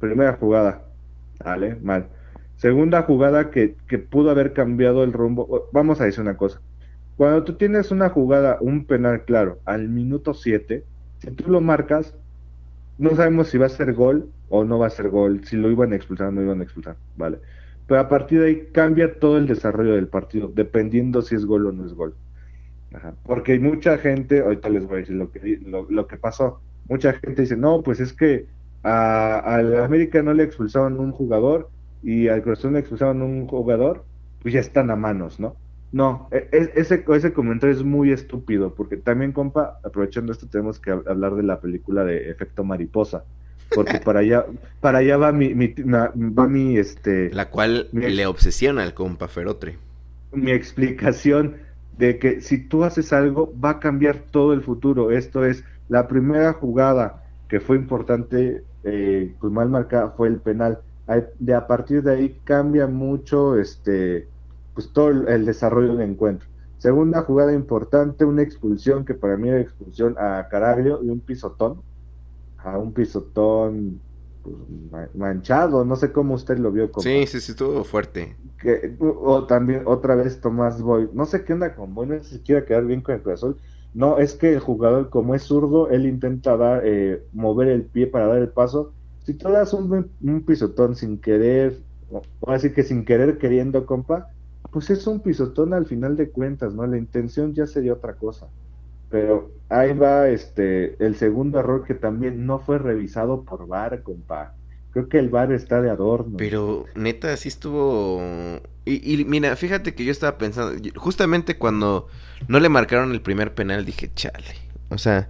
[0.00, 0.82] Primera jugada.
[1.42, 2.08] Vale, mal.
[2.56, 5.68] Segunda jugada que, que pudo haber cambiado el rumbo.
[5.72, 6.60] Vamos a decir una cosa.
[7.18, 10.84] Cuando tú tienes una jugada, un penal claro, al minuto 7,
[11.18, 12.14] si tú lo marcas,
[12.96, 15.68] no sabemos si va a ser gol o no va a ser gol, si lo
[15.68, 17.38] iban a expulsar o no iban a expulsar, ¿vale?
[17.88, 21.66] Pero a partir de ahí cambia todo el desarrollo del partido, dependiendo si es gol
[21.66, 22.14] o no es gol.
[22.94, 23.14] Ajá.
[23.24, 26.60] Porque hay mucha gente, ahorita les voy a decir lo que, lo, que pasó.
[26.88, 28.46] Mucha gente dice, no, pues es que
[28.84, 31.68] a, al América no le expulsaron un jugador
[32.00, 34.04] y al Cruz le expulsaron un jugador,
[34.40, 35.56] pues ya están a manos, ¿no?
[35.90, 40.78] No, e- e- ese, ese comentario es muy estúpido, porque también, compa, aprovechando esto, tenemos
[40.80, 43.26] que hab- hablar de la película de Efecto Mariposa,
[43.72, 44.44] porque para allá,
[44.80, 49.28] para allá va mi, mi, va mi, este, La cual Mi le obsesiona al compa
[49.28, 49.78] Ferotre.
[50.32, 51.56] mi explicación
[51.90, 55.10] de que si tú haces algo va a cambiar todo el futuro.
[55.10, 60.82] Esto es, la primera jugada que fue importante, eh, pues mal marcada, fue el penal.
[61.38, 64.30] De a partir de ahí cambia mucho este,
[64.78, 66.46] pues todo el, desarrollo del encuentro.
[66.76, 71.82] Segunda jugada importante, una expulsión que para mí era expulsión a Caraglio y un pisotón.
[72.58, 74.00] A un pisotón
[74.40, 74.54] pues,
[74.92, 76.92] ma- manchado, no sé cómo usted lo vio.
[76.92, 78.36] compa Sí, sí, sí, estuvo fuerte.
[78.60, 82.36] que o también otra vez Tomás Boy, no sé qué onda con Boy, no sé
[82.36, 83.60] si quiere quedar bien con el Azul.
[83.92, 88.06] No, es que el jugador, como es zurdo, él intenta dar, eh, mover el pie
[88.06, 88.94] para dar el paso.
[89.24, 93.84] Si tú das un, un pisotón sin querer, o o así que sin querer queriendo,
[93.86, 94.28] compa,
[94.70, 96.86] pues es un pisotón al final de cuentas, ¿no?
[96.86, 98.48] La intención ya sería otra cosa.
[99.10, 104.54] Pero ahí va este el segundo error que también no fue revisado por VAR, compa.
[104.90, 106.36] Creo que el VAR está de adorno.
[106.36, 108.20] Pero neta, sí estuvo...
[108.84, 112.08] Y, y mira, fíjate que yo estaba pensando, justamente cuando
[112.48, 114.56] no le marcaron el primer penal, dije, chale.
[114.88, 115.28] O sea,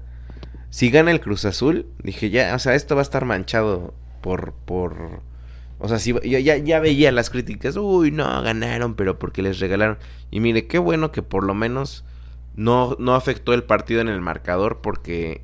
[0.71, 4.53] si gana el Cruz Azul, dije ya, o sea, esto va a estar manchado por,
[4.53, 5.23] por,
[5.79, 9.99] o sea, si ya, ya veía las críticas, uy, no, ganaron, pero porque les regalaron.
[10.31, 12.05] Y mire, qué bueno que por lo menos
[12.57, 15.43] no, no afectó el partido en el marcador porque,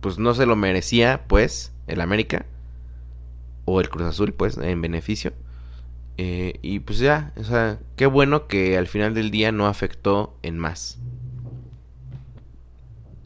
[0.00, 2.44] pues no se lo merecía, pues, el América
[3.64, 5.32] o el Cruz Azul, pues, en beneficio.
[6.18, 10.38] Eh, y pues ya, o sea, qué bueno que al final del día no afectó
[10.42, 10.98] en más.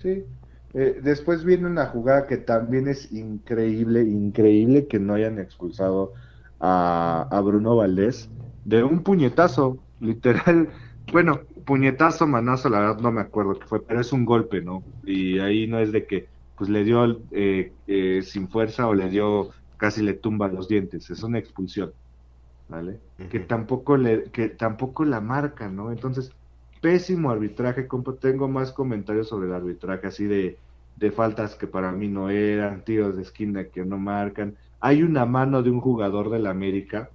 [0.03, 0.25] Sí.
[0.73, 6.13] Eh, después viene una jugada que también es increíble, increíble que no hayan expulsado
[6.61, 8.33] a, a Bruno Valdés
[8.65, 10.71] de un puñetazo, literal.
[11.13, 14.87] Bueno, puñetazo, manazo, la verdad no me acuerdo qué fue, pero es un golpe, ¿no?
[15.03, 19.09] Y ahí no es de que pues le dio eh, eh, sin fuerza o le
[19.09, 21.93] dio casi le tumba los dientes, es una expulsión,
[22.69, 23.03] ¿vale?
[23.29, 25.93] Que tampoco le, que tampoco la marca, ¿no?
[25.93, 26.31] Entonces,
[26.81, 27.87] pésimo arbitraje,
[28.21, 30.59] tengo más comentarios sobre el arbitraje, así de,
[30.97, 34.57] de faltas que para mí no eran, tiros de esquina que no marcan.
[34.81, 37.11] Hay una mano de un jugador del América,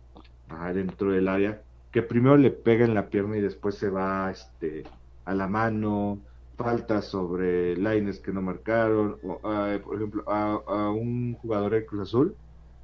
[0.73, 1.61] dentro del área,
[1.91, 4.83] que primero le pega en la pierna y después se va este,
[5.25, 6.19] a la mano,
[6.57, 9.39] faltas sobre lines que no marcaron, o,
[9.83, 12.35] por ejemplo, a, un jugador de Cruz Azul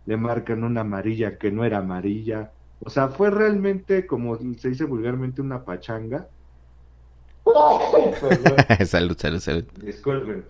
[0.06, 2.52] le marcan una amarilla que no era amarilla.
[2.84, 6.28] O sea, fue realmente, como se dice vulgarmente, una pachanga.
[8.86, 9.64] salud, salud, salud.
[9.84, 10.46] Disculpen.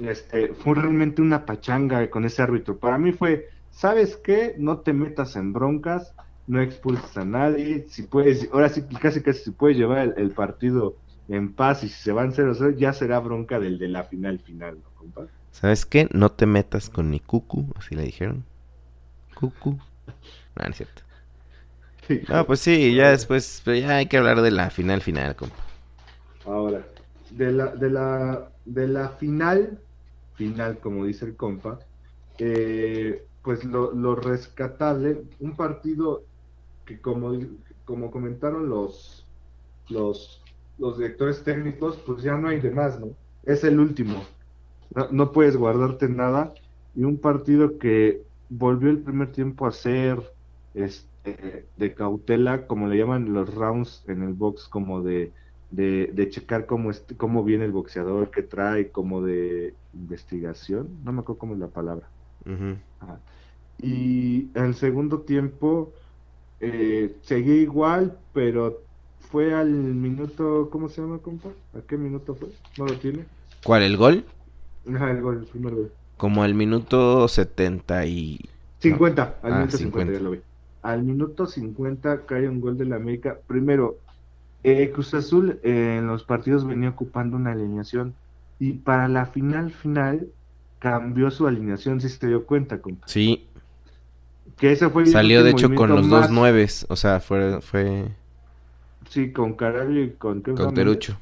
[0.00, 2.78] Este, fue realmente una pachanga con ese árbitro.
[2.78, 4.54] Para mí fue, ¿sabes qué?
[4.58, 6.14] No te metas en broncas,
[6.46, 7.86] no expulses a nadie.
[7.88, 10.96] Si puedes, ahora sí, casi casi si puedes llevar el, partido
[11.28, 14.78] en paz y si se van 0-0, ya será bronca del de la final final,
[14.78, 15.26] ¿no, compa?
[15.50, 16.08] ¿Sabes qué?
[16.12, 18.44] No te metas con mi cucu, así le dijeron.
[19.34, 19.78] Cucu.
[20.56, 21.02] No, no es cierto.
[22.28, 25.71] No, pues sí, ya después, pero ya hay que hablar de la final final, compa.
[26.44, 26.84] Ahora,
[27.30, 29.78] de la, de la, de la final,
[30.34, 31.78] final, como dice el compa,
[32.38, 36.22] eh, pues lo, lo, rescatable, un partido
[36.84, 37.32] que como,
[37.84, 39.26] como comentaron los,
[39.88, 40.42] los,
[40.78, 43.10] los directores técnicos, pues ya no hay de más, ¿no?
[43.44, 44.22] Es el último.
[44.94, 46.54] No, no puedes guardarte nada.
[46.94, 50.20] Y un partido que volvió el primer tiempo a ser
[50.74, 55.32] este, de cautela, como le llaman los rounds en el box, como de,
[55.72, 61.38] de, checar cómo, cómo viene el boxeador, que trae, como de investigación, no me acuerdo
[61.38, 62.08] cómo es la palabra.
[63.80, 65.92] Y en el segundo tiempo
[66.60, 68.82] eh, seguí igual, pero
[69.18, 71.48] fue al minuto, ¿cómo se llama, compa?
[71.74, 72.50] ¿A qué minuto fue?
[72.78, 73.24] ¿No lo tiene?
[73.64, 74.24] ¿Cuál, el gol?
[74.94, 75.92] Ajá, el gol, el primer gol.
[76.16, 78.40] Como al minuto 70 y...
[78.80, 80.12] 50, al ah, minuto 50.
[80.12, 80.40] ya lo vi.
[80.82, 83.38] Al minuto 50 cae un gol de la América.
[83.46, 83.98] Primero,
[84.64, 88.14] eh, Cruz Azul eh, en los partidos venía ocupando una alineación
[88.58, 90.28] y para la final final
[90.78, 93.06] cambió su alineación, si se te dio cuenta, compa.
[93.08, 93.46] Sí.
[94.56, 97.60] Que ese fue Salió de hecho con los dos nueves, o sea, fue...
[97.60, 98.08] fue...
[99.08, 100.40] Sí, con Caraglio y con...
[100.40, 101.18] Cauterucho.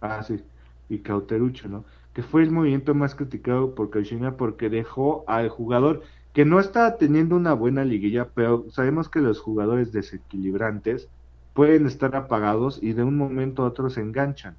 [0.00, 0.40] Ah, sí,
[0.88, 1.84] y Cauterucho, ¿no?
[2.12, 6.02] que fue el movimiento más criticado por Caixinha porque dejó al jugador
[6.34, 11.08] que no estaba teniendo una buena liguilla, pero sabemos que los jugadores desequilibrantes
[11.54, 14.56] pueden estar apagados y de un momento a otro se enganchan.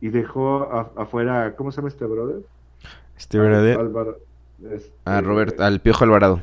[0.00, 0.64] Y dejó
[0.96, 2.42] afuera, ¿cómo se llama este brother?
[3.16, 4.18] Este brother.
[4.70, 6.40] Este, ah, Robert, al Piojo Alvarado.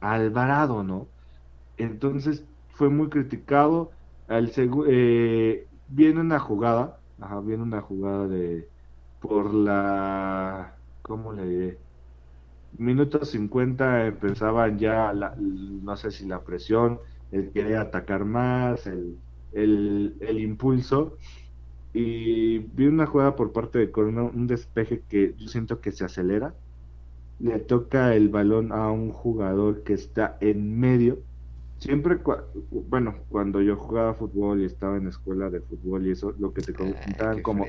[0.00, 1.06] Alvarado, ¿no?
[1.76, 3.90] Entonces fue muy criticado.
[4.28, 4.52] Al
[4.88, 8.68] eh, viene una jugada, ajá, viene una jugada de,
[9.20, 11.78] por la, ¿cómo le diré?
[12.78, 16.98] Minuto 50 empezaban ya, la, no sé si la presión,
[17.32, 19.16] el querer atacar más, el,
[19.52, 21.16] el, el impulso.
[21.94, 26.04] Y vi una jugada por parte de Corona, un despeje que yo siento que se
[26.04, 26.54] acelera.
[27.40, 31.18] Le toca el balón a un jugador que está en medio.
[31.78, 32.18] Siempre,
[32.70, 36.62] bueno, cuando yo jugaba fútbol y estaba en escuela de fútbol y eso, lo que
[36.62, 37.66] te comentaban como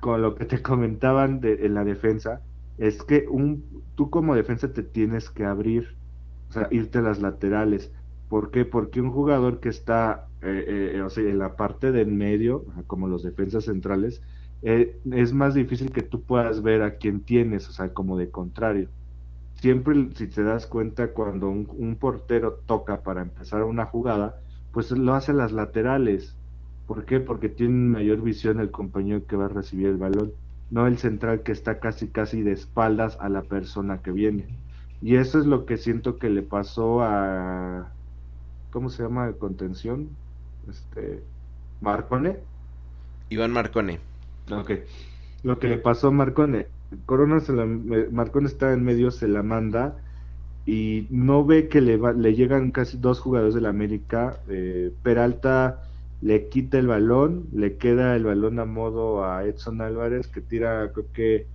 [0.00, 2.40] con lo que te comentaban de, en la defensa,
[2.78, 5.96] es que un, tú como defensa te tienes que abrir,
[6.48, 7.92] o sea, irte a las laterales.
[8.32, 8.64] ¿Por qué?
[8.64, 13.06] Porque un jugador que está eh, eh, o sea, en la parte del medio, como
[13.06, 14.22] los defensas centrales,
[14.62, 18.30] eh, es más difícil que tú puedas ver a quién tienes, o sea, como de
[18.30, 18.88] contrario.
[19.56, 24.40] Siempre, si te das cuenta, cuando un, un portero toca para empezar una jugada,
[24.72, 26.34] pues lo hace las laterales
[26.86, 27.20] ¿Por qué?
[27.20, 30.32] Porque tiene mayor visión el compañero que va a recibir el balón,
[30.70, 34.46] no el central que está casi casi de espaldas a la persona que viene.
[35.02, 37.92] Y eso es lo que siento que le pasó a
[38.72, 39.32] ¿cómo se llama?
[39.34, 40.08] Contención,
[40.68, 41.22] este
[41.80, 42.38] Marcone.
[43.28, 44.00] Iván Marcone.
[44.50, 44.70] Ok.
[45.44, 46.66] Lo que le pasó a Marcone.
[47.06, 49.96] Corona se la, Marcone está en medio, se la manda
[50.66, 54.40] y no ve que le, le llegan casi dos jugadores de la América.
[54.48, 55.82] Eh, Peralta
[56.20, 60.92] le quita el balón, le queda el balón a modo a Edson Álvarez que tira,
[60.92, 61.46] creo que,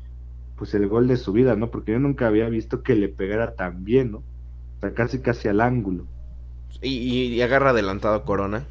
[0.58, 1.72] pues el gol de su vida, ¿no?
[1.72, 4.18] Porque yo nunca había visto que le pegara tan bien, ¿no?
[4.18, 6.06] O sea, casi casi al ángulo.
[6.82, 8.66] Y, agarra adelantado Corona.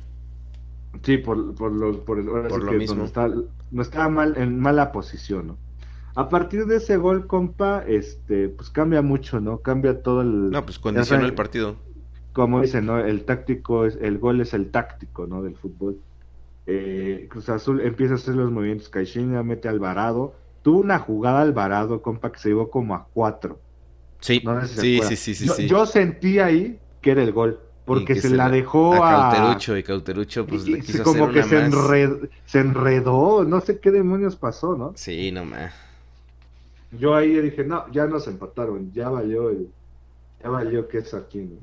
[1.03, 3.07] Sí, por, por lo, por, lo mismo.
[3.71, 5.59] No, estaba mal, en mala posición, ¿no?
[6.15, 9.59] A partir de ese gol, compa, este, pues cambia mucho, ¿no?
[9.59, 10.51] Cambia todo el...
[10.51, 11.77] No, pues condiciona el partido.
[12.33, 12.99] Como dicen, ¿no?
[12.99, 15.43] El táctico, es, el gol es el táctico, ¿no?
[15.43, 15.99] Del fútbol.
[16.67, 20.35] Eh, Cruz Azul empieza a hacer los movimientos, Caixinha mete Alvarado.
[20.63, 23.61] Tuvo una jugada Alvarado, compa, que se llevó como a cuatro.
[24.21, 28.51] Sí, sí, sí, sí, sí, yo, sentí ahí que era el gol porque se, la
[28.51, 31.71] dejó a, Cauterucho y Cauterucho pues le quiso como que se,
[32.45, 34.93] se enredó, no sé qué demonios pasó, ¿no?
[34.97, 35.73] Sí, no más.
[36.99, 39.69] Yo ahí dije, no, ya nos empataron, ya valió el,
[40.43, 41.57] ya valió que es aquí, ¿no?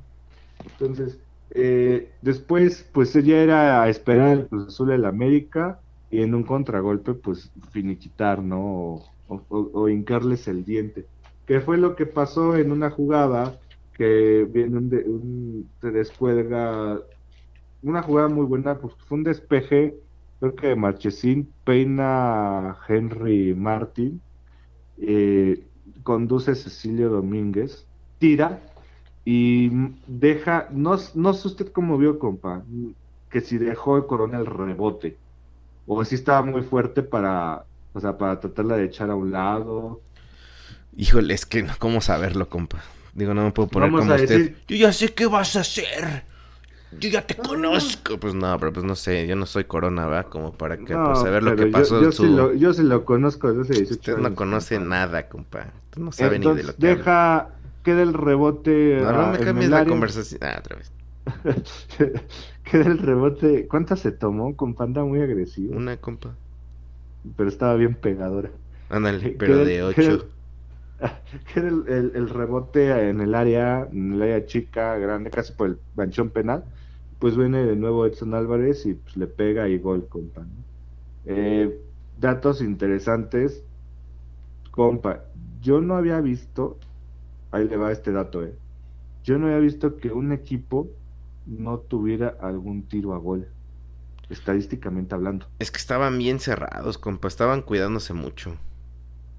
[0.64, 1.18] Entonces,
[1.52, 5.80] eh, después, pues ya era a esperar el Cruz Azul del América
[6.10, 9.04] y en un contragolpe, pues finiquitar, ¿no?
[9.28, 11.06] O, hincarles el diente.
[11.48, 13.60] Que fue lo que pasó en una jugada
[13.94, 17.00] que viene un, un, se descuelga,
[17.82, 19.96] una jugada muy buena, pues fue un despeje,
[20.40, 24.22] creo que de Marchesín peina Henry Martin
[24.98, 25.64] eh,
[26.04, 27.86] conduce Cecilio Domínguez,
[28.20, 28.62] tira
[29.26, 29.70] y
[30.08, 32.64] deja, no, no sé usted cómo vio, compa,
[33.30, 35.18] que si dejó el coronel rebote,
[35.88, 40.02] o si estaba muy fuerte para, o sea, para tratarla de echar a un lado.
[40.96, 42.84] Híjole, es que no, ¿cómo saberlo, compa?
[43.14, 44.56] Digo, no me puedo poner como usted.
[44.68, 46.24] Yo ya sé qué vas a hacer
[47.00, 48.18] yo ya te conozco.
[48.20, 50.28] Pues no, pero pues no sé, yo no soy corona, ¿verdad?
[50.30, 52.02] Como para que pues, saber lo que pasó.
[52.02, 55.72] Yo, sí lo, yo sí lo conozco desde 18 Usted no conoce nada, compa.
[55.86, 57.50] Usted no sabe ni de lo que deja,
[57.84, 59.00] queda el rebote.
[59.02, 60.42] No, no me cambies la conversación.
[60.44, 60.92] Ah, otra vez.
[62.64, 63.68] queda el rebote.
[63.68, 64.56] ¿Cuántas se tomó?
[64.56, 65.76] Compa, anda muy agresivo.
[65.76, 66.36] Una, compa.
[67.38, 68.50] Pero estaba bien pegadora.
[68.90, 70.28] Ándale, pero de 8.
[71.54, 75.70] Queda el, el, el, rebote en el área, en el área chica, grande, casi por
[75.70, 76.64] el manchón penal
[77.24, 80.46] pues viene de nuevo Edson Álvarez y pues, le pega y gol, compa.
[81.24, 81.82] Eh,
[82.20, 83.64] datos interesantes,
[84.72, 85.24] compa.
[85.62, 86.78] Yo no había visto,
[87.52, 88.54] ahí le va este dato, eh.
[89.24, 90.90] Yo no había visto que un equipo
[91.46, 93.48] no tuviera algún tiro a gol,
[94.30, 95.46] estadísticamente hablando.
[95.60, 98.58] Es que estaban bien cerrados, compa, estaban cuidándose mucho.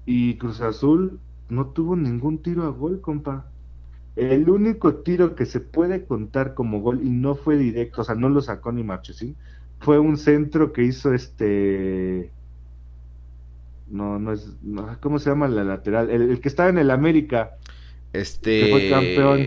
[0.07, 1.19] Y Cruz Azul
[1.49, 3.47] no tuvo ningún tiro a gol, compa.
[4.15, 8.15] El único tiro que se puede contar como gol y no fue directo, o sea,
[8.15, 9.35] no lo sacó ni Marchesín,
[9.79, 12.31] fue un centro que hizo este.
[13.87, 14.49] No, no es.
[15.01, 16.09] ¿Cómo se llama la lateral?
[16.09, 17.51] El, que estaba en el América.
[18.13, 18.61] Este.
[18.61, 19.45] Que fue campeón.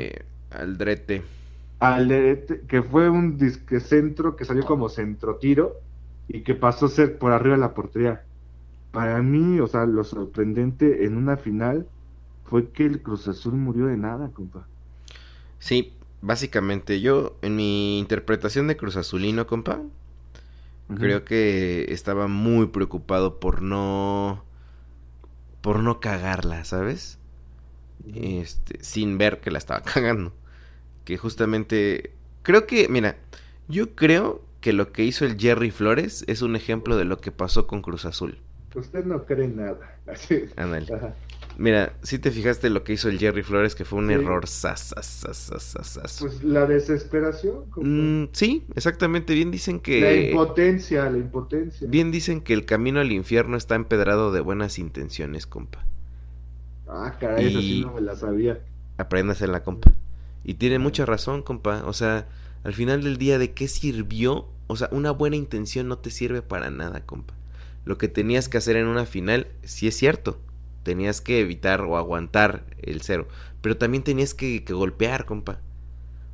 [0.50, 1.22] Aldrete.
[1.80, 5.80] Aldrete, que fue un disque centro que salió como centro tiro
[6.28, 8.22] y que pasó a ser por arriba de la portería.
[8.90, 11.88] Para mí, o sea, lo sorprendente en una final
[12.44, 14.68] fue que el Cruz Azul murió de nada, compa.
[15.58, 19.82] Sí, básicamente yo, en mi interpretación de Cruz Azulino, compa,
[20.94, 24.44] creo que estaba muy preocupado por no.
[25.60, 27.18] por no cagarla, ¿sabes?
[28.14, 30.34] Este, sin ver que la estaba cagando.
[31.04, 32.14] Que justamente.
[32.42, 33.18] Creo que, mira,
[33.68, 37.32] yo creo que lo que hizo el Jerry Flores es un ejemplo de lo que
[37.32, 38.40] pasó con Cruz Azul.
[38.74, 39.96] Usted no cree nada.
[40.56, 40.86] Ándale.
[41.58, 44.46] Mira, si te fijaste lo que hizo el Jerry Flores, que fue un error
[46.20, 47.64] Pues la desesperación.
[47.74, 49.34] Mm, sí, exactamente.
[49.34, 50.00] Bien dicen que.
[50.00, 51.88] La impotencia, la impotencia.
[51.90, 55.84] Bien dicen que el camino al infierno está empedrado de buenas intenciones, compa.
[56.86, 58.60] Ah, caray, eso sí no me la sabía.
[59.48, 59.92] la compa.
[60.44, 61.82] Y tiene mucha razón, compa.
[61.86, 62.28] O sea,
[62.62, 64.46] al final del día, ¿de qué sirvió?
[64.68, 67.34] O sea, una buena intención no te sirve para nada, compa.
[67.88, 70.38] Lo que tenías que hacer en una final, sí es cierto
[70.88, 73.28] tenías que evitar o aguantar el cero.
[73.60, 75.60] Pero también tenías que, golpear, compa.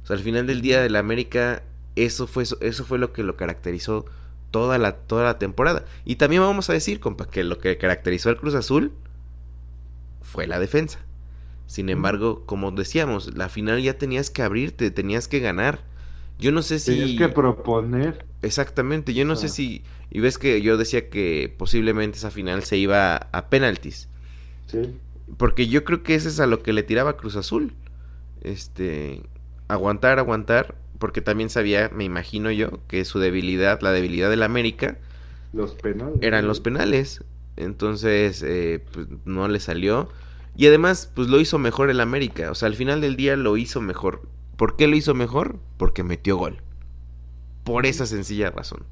[0.05, 1.65] O sea, al final del día de la América,
[1.97, 4.05] eso fue, eso fue lo que lo caracterizó
[4.53, 5.87] toda la, toda la temporada.
[6.05, 8.93] Y también vamos a decir, compa, que lo que caracterizó al Cruz Azul
[10.23, 11.01] fue la defensa.
[11.67, 15.81] Sin embargo, como decíamos, la final ya tenías que abrirte, tenías que ganar.
[16.39, 16.93] Yo no sé si...
[16.97, 18.25] Tenías que proponer.
[18.45, 19.83] Exactamente, yo no sé si...
[20.11, 24.09] Y ves que yo decía que posiblemente esa final se iba a penaltis.
[25.39, 27.73] Porque yo creo que ese es a lo que le tiraba Cruz Azul.
[28.43, 29.23] Este,
[29.69, 34.99] aguantar, aguantar, porque también sabía, me imagino yo, que su debilidad, la debilidad del América,
[35.53, 36.19] Los penales.
[36.21, 37.25] Eran los penales.
[37.57, 40.09] Entonces, eh, pues no le salió.
[40.57, 42.51] Y además, pues lo hizo mejor el América.
[42.51, 44.23] O sea, al final del día lo hizo mejor.
[44.57, 45.59] ¿Por qué lo hizo mejor?
[45.77, 46.59] Porque metió gol.
[47.65, 48.85] Por esa sencilla razón.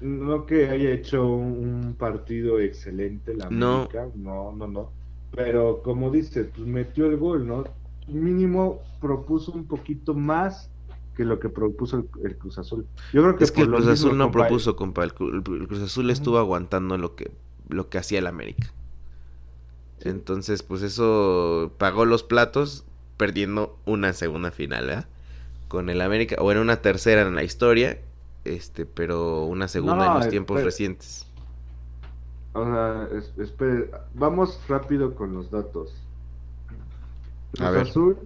[0.00, 4.90] No que haya hecho un partido excelente la América, no, no, no.
[5.34, 7.64] Pero como dice, pues metió el gol, ¿no?
[8.06, 10.70] Mínimo propuso un poquito más
[11.16, 12.86] que lo que propuso el, Cruz Azul.
[13.12, 15.02] Yo creo que es que el Cruz Azul no propuso, compa.
[15.02, 17.32] El, Cruz Azul estuvo aguantando lo que,
[17.68, 18.72] lo que hacía el América.
[20.00, 22.84] Entonces, pues eso pagó los platos
[23.16, 25.04] perdiendo una segunda final, ¿eh?
[25.66, 27.98] Con el América, o en una tercera en la historia,
[28.48, 31.26] este, pero una segunda en los tiempos recientes.
[32.52, 33.08] O sea,
[33.38, 35.94] espere, vamos rápido con los datos.
[37.52, 37.82] Cruz A ver.
[37.82, 38.16] Azul,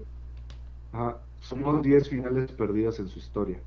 [1.40, 3.59] somos 10 finales perdidas en su historia.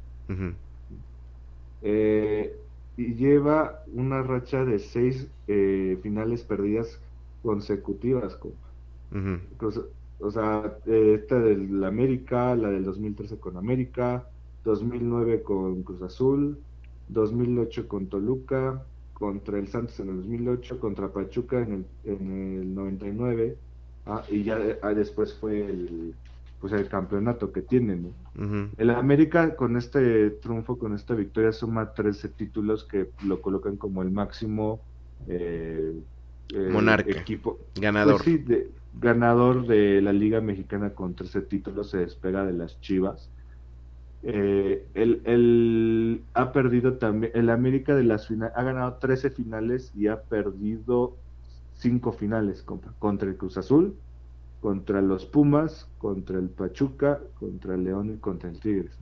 [1.82, 2.57] Eh,
[2.98, 6.99] y lleva una racha de 6 eh, finales perdidas
[7.44, 8.38] consecutivas.
[10.19, 14.27] o sea, eh, esta del América, la del 2013 con América,
[14.65, 16.57] 2009 con Cruz Azul,
[17.09, 18.83] 2008 con Toluca,
[19.13, 23.57] contra el Santos en el 2008, contra Pachuca en el, en el 99,
[24.07, 26.13] ah, y ya ah, después fue el
[26.59, 28.11] pues el campeonato que tienen.
[28.77, 34.01] El América con este triunfo, con esta victoria, suma 13 títulos que lo colocan como
[34.01, 34.81] el máximo
[35.27, 35.93] eh,
[36.51, 37.59] eh monarca, equipo.
[37.79, 38.23] Ganador.
[38.23, 43.29] Pues de, ganador de la Liga Mexicana con 13 títulos, se despega de las Chivas.
[44.27, 50.07] Eh, el, ha perdido también, el América de las finales, ha ganado 13 finales y
[50.07, 51.15] ha perdido
[51.76, 53.93] 5 finales contra, el Cruz Azul,
[54.61, 58.97] contra los Pumas, contra el Pachuca, contra el León y contra el Tigres.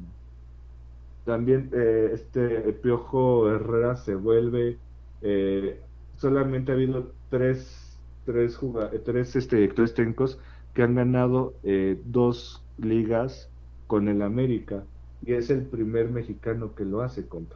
[1.24, 4.78] También eh, este Piojo Herrera se vuelve,
[5.22, 5.80] eh,
[6.18, 8.60] solamente ha habido tres, tres,
[9.06, 10.38] tres este, directores técnicos
[10.74, 13.50] que han ganado eh, dos ligas
[13.88, 14.84] con el América
[15.26, 17.56] y es el primer mexicano que lo hace, compa.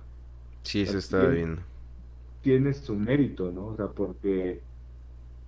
[0.63, 1.61] Sí, se está viendo.
[2.41, 3.67] Tiene su mérito, ¿no?
[3.67, 4.61] O sea, porque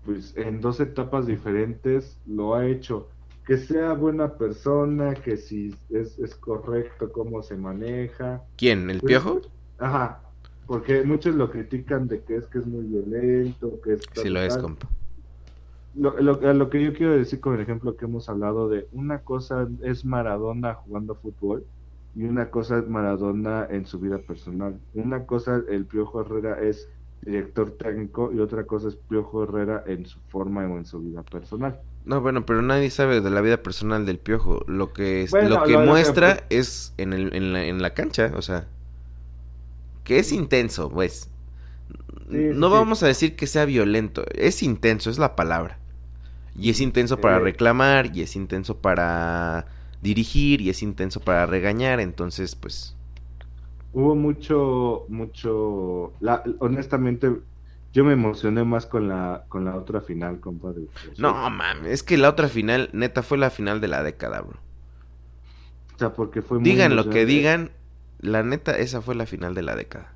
[0.05, 3.07] pues en dos etapas diferentes lo ha hecho.
[3.45, 8.43] Que sea buena persona, que si es, es correcto cómo se maneja.
[8.57, 8.89] ¿Quién?
[8.89, 9.41] ¿El pues, piojo?
[9.79, 10.21] Ajá,
[10.67, 14.01] porque muchos lo critican de que es que es muy violento, que es...
[14.13, 14.87] Sí lo es, compa.
[15.95, 19.19] Lo, lo, lo, que yo quiero decir con el ejemplo que hemos hablado de una
[19.19, 21.65] cosa es Maradona jugando fútbol
[22.19, 24.77] y una cosa es Maradona en su vida personal.
[24.93, 26.89] Una cosa, el Piojo Herrera es
[27.21, 31.23] director técnico y otra cosa es Piojo Herrera en su forma o en su vida
[31.23, 31.79] personal.
[32.03, 34.65] No, bueno, pero nadie sabe de la vida personal del Piojo.
[34.67, 38.67] Lo que, lo que muestra es en, el, en, la, en la cancha, o sea,
[40.03, 41.29] que es intenso, pues.
[42.27, 45.79] no vamos a decir que sea violento, es intenso, es la palabra.
[46.53, 49.67] Y es intenso para reclamar, y es intenso para
[50.01, 52.95] dirigir, y es intenso para regañar, entonces, pues
[53.93, 57.31] hubo mucho, mucho, la, honestamente,
[57.93, 60.83] yo me emocioné más con la, con la otra final, compadre.
[61.17, 64.59] No, mames, es que la otra final, neta, fue la final de la década, bro.
[65.95, 67.71] O sea, porque fue muy Digan lo que digan,
[68.19, 70.13] la neta, esa fue la final de la década.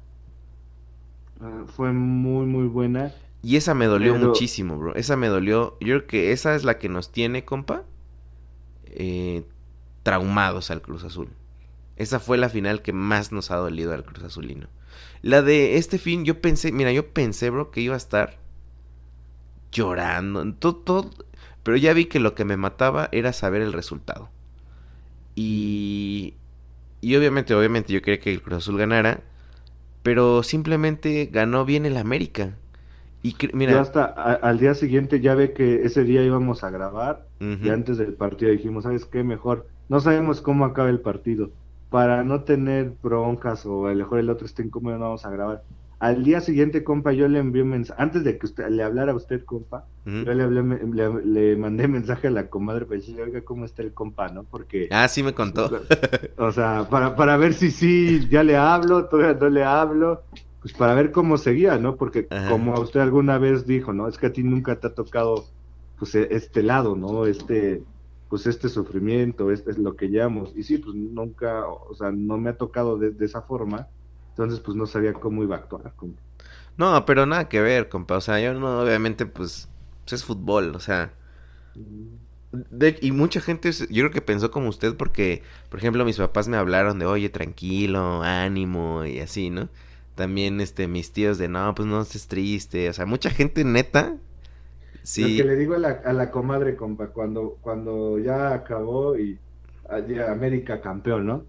[1.41, 3.11] Ah, fue muy, muy buena.
[3.41, 4.95] Y esa me dolió muchísimo, bro.
[4.95, 5.75] Esa me dolió.
[5.81, 7.83] Yo creo que esa es la que nos tiene, compa,
[8.85, 9.43] eh,
[10.03, 11.29] traumados al Cruz Azul.
[11.95, 14.67] Esa fue la final que más nos ha dolido al Cruz Azulino.
[15.21, 18.37] La de este fin, yo pensé, mira, yo pensé, bro, que iba a estar
[19.71, 21.09] llorando, todo, todo,
[21.63, 24.29] pero ya vi que lo que me mataba era saber el resultado.
[25.35, 26.35] Y,
[27.01, 29.21] y obviamente, obviamente yo quería que el Cruz Azul ganara,
[30.03, 32.55] pero simplemente ganó bien el América.
[33.23, 37.69] Y mira, hasta al día siguiente ya ve que ese día íbamos a grabar y
[37.69, 39.23] antes del partido dijimos, ¿sabes qué?
[39.23, 41.51] Mejor, no sabemos cómo acaba el partido
[41.89, 45.29] para no tener broncas o a lo mejor el otro esté incómodo, no vamos a
[45.29, 45.63] grabar.
[45.99, 49.11] Al día siguiente, compa, yo le envié un mensaje, antes de que usted le hablara
[49.11, 50.63] a usted, compa, yo le, hablé,
[51.23, 54.43] le, mandé mensaje a la comadre para decirle, oiga, ¿cómo está el compa, no?
[54.43, 54.89] Porque...
[54.91, 55.69] Ah, sí me contó.
[56.37, 60.23] O sea, para, para ver si sí, ya le hablo, todavía no le hablo,
[60.61, 61.95] pues para ver cómo seguía, ¿no?
[61.95, 64.07] Porque como usted alguna vez dijo, ¿no?
[64.07, 65.45] Es que a ti nunca te ha tocado,
[65.99, 67.27] pues, e, este lado, ¿no?
[67.27, 67.83] Este
[68.33, 70.53] pues este sufrimiento, este es lo que llamamos.
[70.55, 73.89] Y sí, pues nunca, o sea, no me ha tocado de, esa forma,
[74.29, 75.93] entonces pues no sabía cómo iba a actuar.
[76.75, 79.69] No, pero nada que ver, compa, o sea, yo no, obviamente, pues,
[80.03, 81.13] pues es fútbol, o sea...
[83.01, 86.57] y mucha gente, yo creo que pensó como usted porque, por ejemplo, mis papás me
[86.57, 89.69] hablaron de, oye, tranquilo, ánimo y así, ¿no?
[90.15, 92.89] También este mis tíos de no, pues no estés triste.
[92.89, 94.17] O sea, mucha gente neta.
[95.03, 95.37] Sí.
[95.37, 99.37] Lo que le digo a la, a la comadre, compa, cuando, cuando ya acabó y
[99.89, 101.45] allá América campeón, ¿no?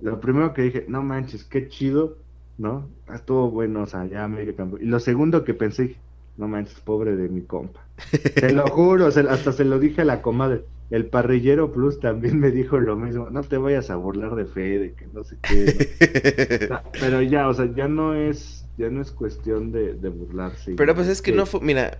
[0.00, 2.18] Lo primero que dije, no manches, qué chido,
[2.58, 2.88] ¿no?
[3.14, 4.82] Estuvo bueno, o sea, ya América campeón.
[4.82, 5.96] Y lo segundo que pensé,
[6.36, 7.80] no manches, pobre de mi compa.
[8.34, 10.64] Te lo juro, se- hasta se lo dije a la comadre.
[10.90, 13.30] El parrillero plus también me dijo lo mismo.
[13.30, 16.66] No te vayas a burlar de Fede, que no sé qué.
[16.68, 16.80] ¿no?
[17.00, 20.74] Pero ya, o sea, ya no es, ya no es cuestión de, de burlarse.
[20.74, 21.98] Pero pues es que no fue, mira,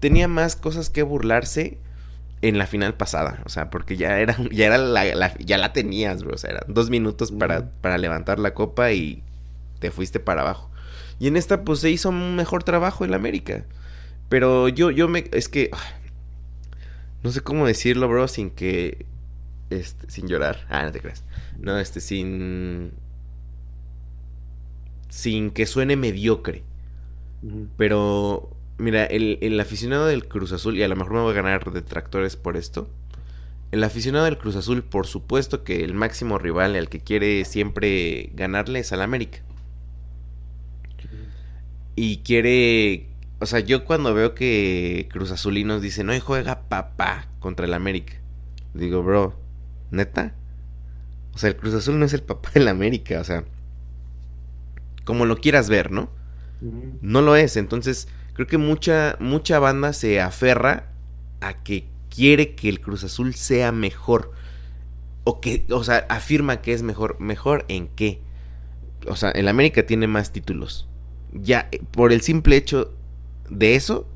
[0.00, 1.78] tenía más cosas que burlarse
[2.42, 5.72] en la final pasada, o sea, porque ya era, ya era la, la- ya la
[5.72, 9.22] tenías, bro, o sea, eran dos minutos para, para levantar la copa y
[9.80, 10.70] te fuiste para abajo.
[11.20, 13.64] Y en esta, pues, se hizo un mejor trabajo en la América.
[14.28, 15.70] Pero yo, yo me, es que,
[17.22, 19.06] no sé cómo decirlo, bro, sin que,
[19.70, 20.66] este, sin llorar.
[20.70, 21.24] Ah, no te creas.
[21.58, 22.92] No, este, sin,
[25.08, 26.62] sin que suene mediocre.
[27.76, 31.42] Pero, mira, el, el aficionado del Cruz Azul, y a lo mejor me voy a
[31.42, 32.88] ganar detractores por esto.
[33.70, 38.30] El aficionado del Cruz Azul, por supuesto que el máximo rival al que quiere siempre
[38.34, 39.40] ganarle es al América.
[41.94, 43.08] Y quiere.
[43.40, 48.14] O sea, yo cuando veo que Cruz Azulinos dicen, hoy juega papá contra el América.
[48.72, 49.38] Digo, bro,
[49.90, 50.34] ¿neta?
[51.34, 53.44] O sea, el Cruz Azul no es el papá del América, o sea.
[55.04, 56.10] Como lo quieras ver, ¿no?
[57.00, 57.56] No lo es.
[57.56, 58.08] Entonces,
[58.38, 60.92] creo que mucha, mucha banda se aferra
[61.40, 64.30] a que quiere que el Cruz Azul sea mejor.
[65.24, 67.18] O que, o sea, afirma que es mejor.
[67.18, 68.20] ¿Mejor en qué?
[69.08, 70.88] O sea, el América tiene más títulos.
[71.32, 72.94] Ya, eh, por el simple hecho
[73.50, 74.06] de eso,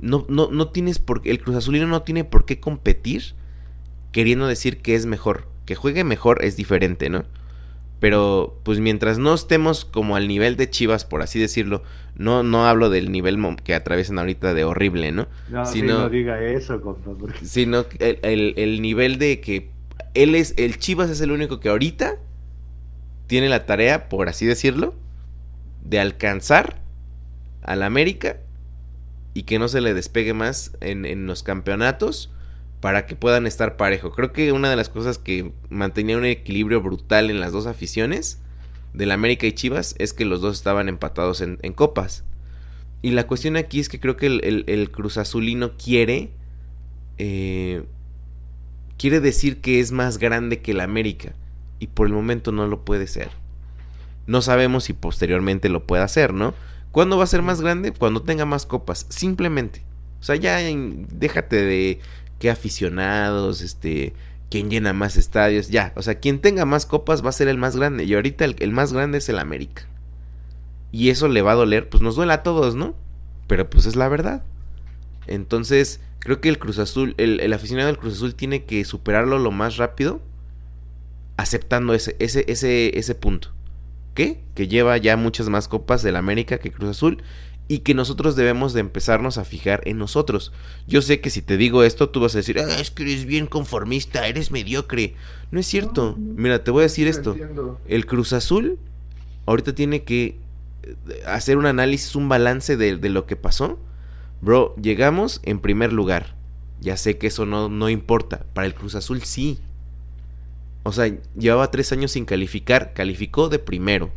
[0.00, 3.34] no, no, no tienes por el Cruz Azulino no tiene por qué competir
[4.12, 5.46] queriendo decir que es mejor.
[5.66, 7.24] Que juegue mejor es diferente, ¿no?
[8.02, 11.84] Pero, pues mientras no estemos como al nivel de Chivas, por así decirlo,
[12.16, 15.28] no, no hablo del nivel que atraviesan ahorita de horrible, ¿no?
[15.50, 17.12] No, Si sí, no- diga eso, compa.
[17.16, 19.70] porque- Sino que el, el- el nivel de que
[20.14, 22.16] él es, el Chivas es el único que ahorita
[23.28, 24.96] tiene la tarea, por así decirlo,
[25.84, 26.80] de alcanzar
[27.62, 28.38] al América
[29.32, 32.32] y que no se le despegue más en, en los campeonatos
[32.82, 34.10] para que puedan estar parejo.
[34.10, 38.40] Creo que una de las cosas que mantenía un equilibrio brutal en las dos aficiones,
[38.92, 42.24] del América y Chivas, es que los dos estaban empatados en, copas.
[43.00, 46.30] Y la cuestión aquí es que creo que el, el- Cruz Azulino quiere.
[47.18, 47.84] eh,
[48.98, 51.34] quiere decir que es más grande que el América.
[51.78, 53.30] Y por el momento no lo puede ser.
[54.26, 56.52] No sabemos si posteriormente lo pueda hacer, ¿no?
[56.90, 57.92] ¿Cuándo va a ser más grande?
[57.92, 59.06] Cuando tenga más copas.
[59.08, 59.82] Simplemente.
[60.20, 62.00] O sea, ya déjate de
[62.42, 64.14] qué aficionados, este,
[64.50, 65.92] quién llena más estadios, ya.
[65.94, 68.02] O sea, quien tenga más copas va a ser el más grande.
[68.02, 69.86] Y ahorita el, más grande es el América.
[70.90, 72.96] Y eso le va a doler, pues nos duele a todos, ¿no?
[73.46, 74.42] Pero pues es la verdad.
[75.28, 79.38] Entonces, creo que el Cruz Azul, el, el aficionado del Cruz Azul tiene que superarlo
[79.38, 80.20] lo más rápido,
[81.36, 83.52] aceptando ese, ese, ese, ese punto.
[84.14, 84.42] ¿Qué?
[84.56, 87.22] Que lleva ya muchas más copas del América que Cruz Azul
[87.72, 90.52] y que nosotros debemos de empezarnos a fijar en nosotros.
[90.86, 93.24] Yo sé que si te digo esto, tú vas a decir, ah, es que eres
[93.24, 95.14] bien conformista, eres mediocre.
[95.50, 96.14] No es cierto.
[96.18, 97.34] Mira, te voy a decir esto.
[97.88, 98.78] El Cruz Azul
[99.46, 100.36] ahorita tiene que
[100.82, 103.78] eh, hacer un análisis, un balance de, de lo que pasó.
[104.42, 106.36] Bro, llegamos en primer lugar.
[106.82, 108.44] Ya sé que eso no, no importa.
[108.52, 109.60] Para el Cruz Azul sí.
[110.82, 112.92] O sea, llevaba tres años sin calificar.
[112.92, 114.10] Calificó de primero.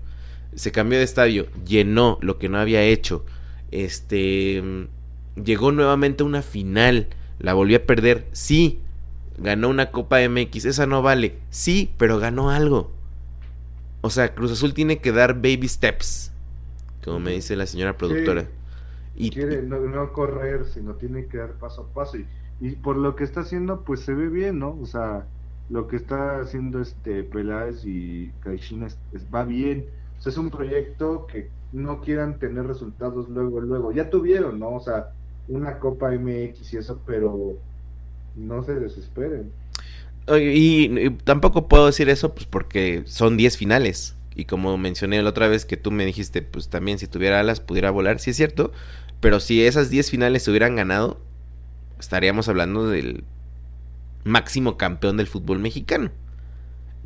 [0.55, 1.47] Se cambió de estadio.
[1.65, 3.23] Llenó lo que no había hecho.
[3.83, 4.63] Este.
[5.43, 7.07] Llegó nuevamente a una final.
[7.39, 8.25] La volvió a perder.
[8.31, 8.79] Sí.
[9.37, 10.65] Ganó una Copa MX.
[10.65, 11.35] Esa no vale.
[11.49, 12.91] Sí, pero ganó algo.
[14.01, 16.31] O sea, Cruz Azul tiene que dar baby steps.
[17.03, 18.45] Como me dice la señora productora.
[19.15, 22.17] Y, Quiere no, no correr, sino tiene que dar paso a paso.
[22.17, 22.25] Y,
[22.61, 24.77] y por lo que está haciendo, pues se ve bien, ¿no?
[24.81, 25.25] O sea,
[25.69, 28.97] lo que está haciendo este Peláez y es-
[29.33, 29.85] va bien.
[30.17, 33.91] O sea, es un proyecto que no quieran tener resultados luego, luego.
[33.91, 34.69] Ya tuvieron, ¿no?
[34.69, 35.09] O sea,
[35.49, 37.57] una Copa MX y eso, pero
[38.35, 39.51] no se desesperen.
[40.27, 44.15] Y tampoco puedo decir eso pues porque son 10 finales.
[44.35, 47.59] Y como mencioné la otra vez que tú me dijiste, pues también si tuviera alas
[47.59, 48.71] pudiera volar, sí es cierto.
[49.19, 51.19] Pero si esas 10 finales se hubieran ganado,
[51.99, 53.25] estaríamos hablando del
[54.23, 56.09] máximo campeón del fútbol mexicano.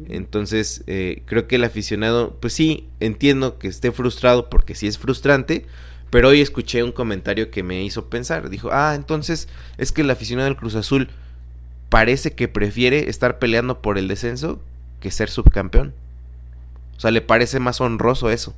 [0.08, 4.98] Entonces, eh, creo que el aficionado, pues sí, entiendo que esté frustrado porque sí es
[4.98, 5.66] frustrante,
[6.10, 8.50] pero hoy escuché un comentario que me hizo pensar.
[8.50, 9.48] Dijo, ah, entonces
[9.78, 11.10] es que el aficionado del Cruz Azul
[11.90, 14.62] parece que prefiere estar peleando por el descenso
[15.00, 15.94] que ser subcampeón.
[16.98, 18.56] O sea, le parece más honroso eso.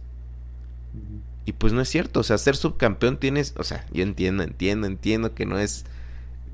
[1.46, 4.86] Y pues no es cierto, o sea, ser subcampeón tienes, o sea, yo entiendo, entiendo,
[4.86, 5.86] entiendo que no es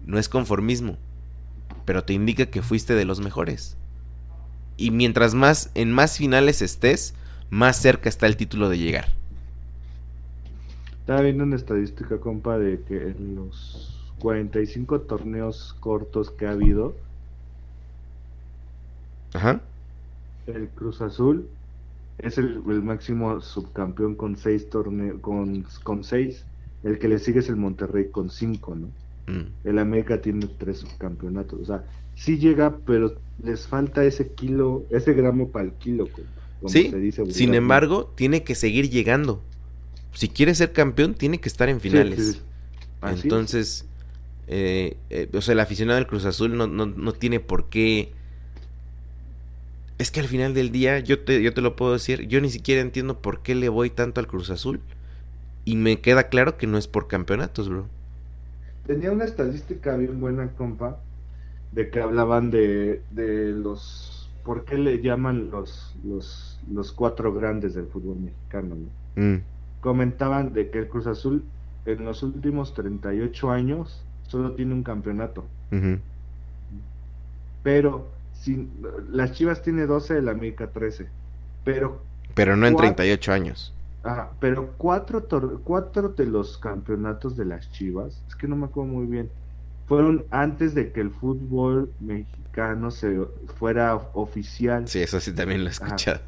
[0.05, 0.97] no es conformismo,
[1.85, 3.76] pero te indica que fuiste de los mejores.
[4.77, 7.15] Y mientras más en más finales estés,
[7.49, 9.17] más cerca está el título de llegar.
[10.99, 17.01] Estaba viendo una estadística, compa, de que en los 45 torneos cortos que ha habido,
[19.33, 19.61] Ajá.
[20.47, 21.49] el Cruz Azul
[22.19, 26.47] es el, el máximo subcampeón con seis torneos, con, con seis.
[26.83, 28.95] El que le sigue es el Monterrey con cinco, ¿no?
[29.27, 29.53] Mm.
[29.63, 31.59] El América tiene tres subcampeonatos.
[31.61, 31.85] O sea,
[32.15, 36.27] sí llega, pero les falta ese kilo, ese gramo para el kilo, como,
[36.65, 39.43] Sí, se dice sin embargo, tiene que seguir llegando.
[40.14, 42.26] Si quiere ser campeón, tiene que estar en finales.
[42.26, 42.41] sí, sí.
[43.23, 43.85] Entonces,
[44.47, 48.11] eh, eh, o sea, el aficionado del Cruz Azul no, no, no tiene por qué.
[49.99, 52.49] Es que al final del día, yo te, yo te lo puedo decir, yo ni
[52.49, 54.81] siquiera entiendo por qué le voy tanto al Cruz Azul.
[55.65, 57.88] Y me queda claro que no es por campeonatos, bro.
[58.88, 61.03] Tenía una estadística bien buena, compa,
[61.77, 64.31] de que hablaban de, de los...
[64.43, 68.75] ¿Por qué le llaman los, los, los cuatro grandes del fútbol mexicano?
[68.75, 69.21] ¿no?
[69.21, 69.43] Mm,
[69.81, 71.43] Comentaban de que el Cruz Azul
[71.85, 75.51] en los últimos 38 años solo tiene un campeonato,
[77.61, 78.71] pero sin,
[79.11, 81.07] las Chivas tiene 12, el América 13,
[81.63, 82.95] pero Pero no en Cuatro.
[82.95, 83.73] 38 años.
[84.03, 85.27] Ajá, pero cuatro,
[85.63, 89.31] cuatro de los campeonatos de las Chivas, es que no me acuerdo muy bien,
[89.88, 93.19] fueron antes de que el fútbol mexicano se
[93.57, 94.88] fuera oficial.
[94.88, 96.19] Sí, eso sí también lo he escuchado.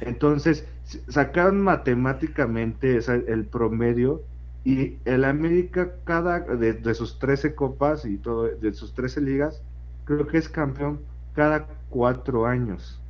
[0.00, 0.66] Entonces,
[1.08, 4.22] sacaron matemáticamente o sea, el promedio
[4.64, 9.62] y el América cada de, de sus 13 copas y todo, de sus 13 ligas,
[10.04, 11.00] creo que es campeón
[11.34, 13.00] cada cuatro años.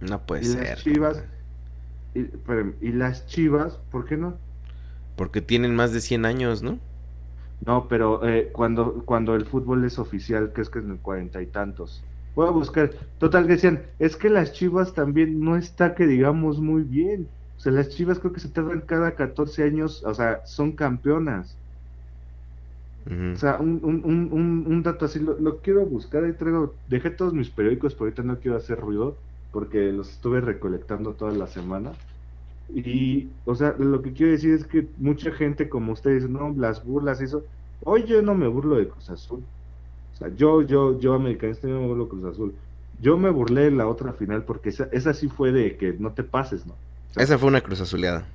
[0.00, 0.78] No puede y las ser.
[0.78, 1.22] Chivas,
[2.14, 2.74] compa.
[2.80, 4.36] y, y las Chivas, ¿por qué no?
[5.14, 6.78] Porque tienen más de 100 años, ¿no?
[7.66, 11.42] No, pero eh, cuando, cuando el fútbol es oficial, que es que en el cuarenta
[11.42, 12.04] y tantos.
[12.34, 12.90] Voy a buscar.
[13.18, 17.28] Total, que decían, es que las chivas también no está que digamos muy bien.
[17.56, 21.58] O sea, las chivas creo que se tardan cada 14 años, o sea, son campeonas.
[23.34, 27.10] O sea, un, un, un, un, dato así, lo, lo quiero buscar, ahí traigo, dejé
[27.10, 29.16] todos mis periódicos, pero ahorita no quiero hacer ruido,
[29.50, 31.98] porque los estuve recolectando toda la semana.
[32.68, 36.84] Y, o sea, lo que quiero decir es que mucha gente como ustedes, no, las
[36.84, 37.46] burlas eso,
[37.80, 39.48] hoy yo no me burlo de Cruz Azul.
[40.12, 42.60] O sea, yo, yo, yo americanista, no me burlo de Cruz Azul.
[42.92, 46.14] Yo me burlé en la otra final porque esa, esa sí fue de que no
[46.14, 46.74] te pases, ¿no?
[46.76, 48.26] O sea, Esa fue una cruz azuleada.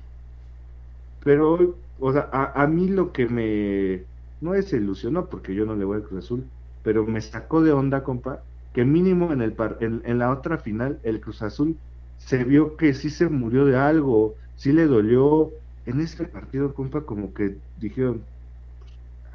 [1.20, 4.06] pero, o sea, a, a mí lo que me,
[4.40, 6.52] no desilusionó, porque yo no le voy al Cruz Azul,
[6.82, 10.58] pero me sacó de onda, compa, que mínimo en, el par- en, en la otra
[10.58, 11.80] final, el Cruz Azul
[12.24, 15.50] se vio que sí se murió de algo, sí le dolió.
[15.86, 18.22] En ese partido, compa, como que dijeron,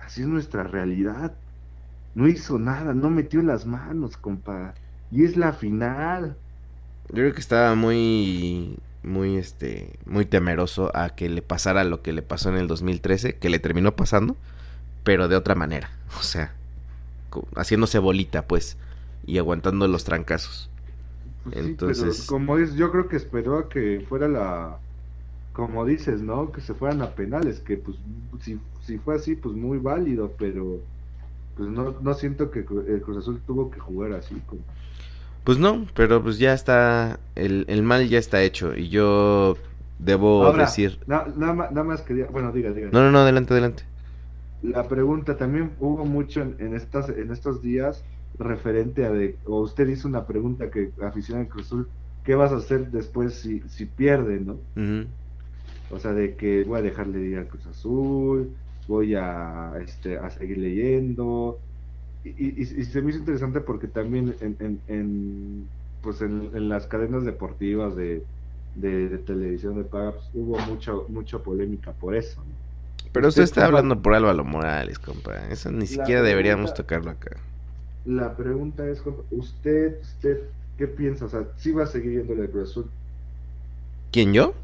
[0.03, 1.33] así es nuestra realidad.
[2.15, 4.73] No hizo nada, no metió las manos, compa.
[5.11, 6.35] Y es la final.
[7.09, 12.13] Yo creo que estaba muy, muy, este, muy temeroso a que le pasara lo que
[12.13, 14.35] le pasó en el 2013, que le terminó pasando,
[15.03, 15.91] pero de otra manera.
[16.19, 16.53] O sea,
[17.55, 18.77] haciéndose bolita, pues,
[19.27, 20.68] y aguantando los trancazos.
[21.51, 24.77] Pues sí, Entonces- pero como es, yo creo que esperó a que fuera la,
[25.53, 26.51] como dices, ¿no?
[26.51, 27.97] Que se fueran a penales, que pues
[28.41, 30.79] si, si fue así, pues muy válido, pero
[31.57, 34.35] pues no, no siento que el Cruz Azul tuvo que jugar así.
[34.45, 34.61] como-
[35.43, 39.57] Pues no, pero pues ya está, el, el mal ya está hecho, y yo
[39.97, 40.99] debo Ahora, decir...
[41.07, 42.89] na- nada, más, nada más quería, bueno, diga, diga.
[42.91, 43.83] No, no, no, adelante, adelante.
[44.61, 48.03] La pregunta también hubo mucho en, en estas, en estos días
[48.39, 51.93] referente a de, o usted hizo una pregunta que aficionado al Cruz Azul,
[52.23, 54.65] ¿qué vas a hacer después si, si pierde, no?
[55.87, 60.17] O sea, de que voy a dejarle de ir al Cruz Azul, voy a, este,
[60.17, 61.63] a seguir leyendo.
[62.23, 65.71] Y, y- y- y se me hizo interesante porque también en, en, en,
[66.01, 68.27] pues en, en las cadenas deportivas de,
[68.73, 72.45] de, de televisión de paga pues, hubo mucho, mucha polémica por eso.
[72.45, 72.57] ¿no?
[73.11, 75.47] Pero usted Usted está hablando por Álvaro Morales, compa.
[75.49, 77.37] Eso ni siquiera deberíamos tocarlo acá.
[78.09, 80.39] La pregunta es, ¿usted, usted
[80.79, 81.25] qué piensa?
[81.25, 82.89] O sea, ¿sí va a seguir yéndole al Cruz Azul?
[84.11, 84.55] ¿Quién, yo?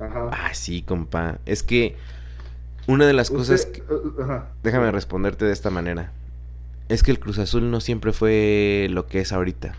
[0.00, 0.30] Ajá.
[0.32, 1.38] Ah, sí, compa.
[1.46, 1.94] Es que
[2.88, 3.82] una de las cosas que...
[3.82, 4.48] uh, ajá.
[4.64, 6.10] Déjame responderte de esta manera.
[6.88, 9.76] Es que el Cruz Azul no siempre fue lo que es ahorita.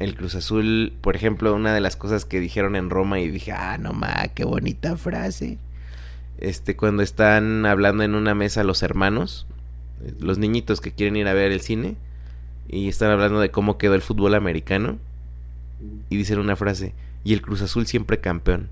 [0.00, 3.52] El Cruz Azul, por ejemplo, una de las cosas que dijeron en Roma y dije,
[3.52, 5.56] ah, no ma, qué bonita frase.
[6.38, 9.61] Este, cuando están hablando en una mesa los hermanos, eh,
[10.20, 11.96] los niñitos que quieren ir a ver el cine,
[12.68, 14.98] y están hablando de cómo quedó el fútbol americano,
[16.08, 18.68] y dicen una frase, y el Cruz Azul siempre campeón.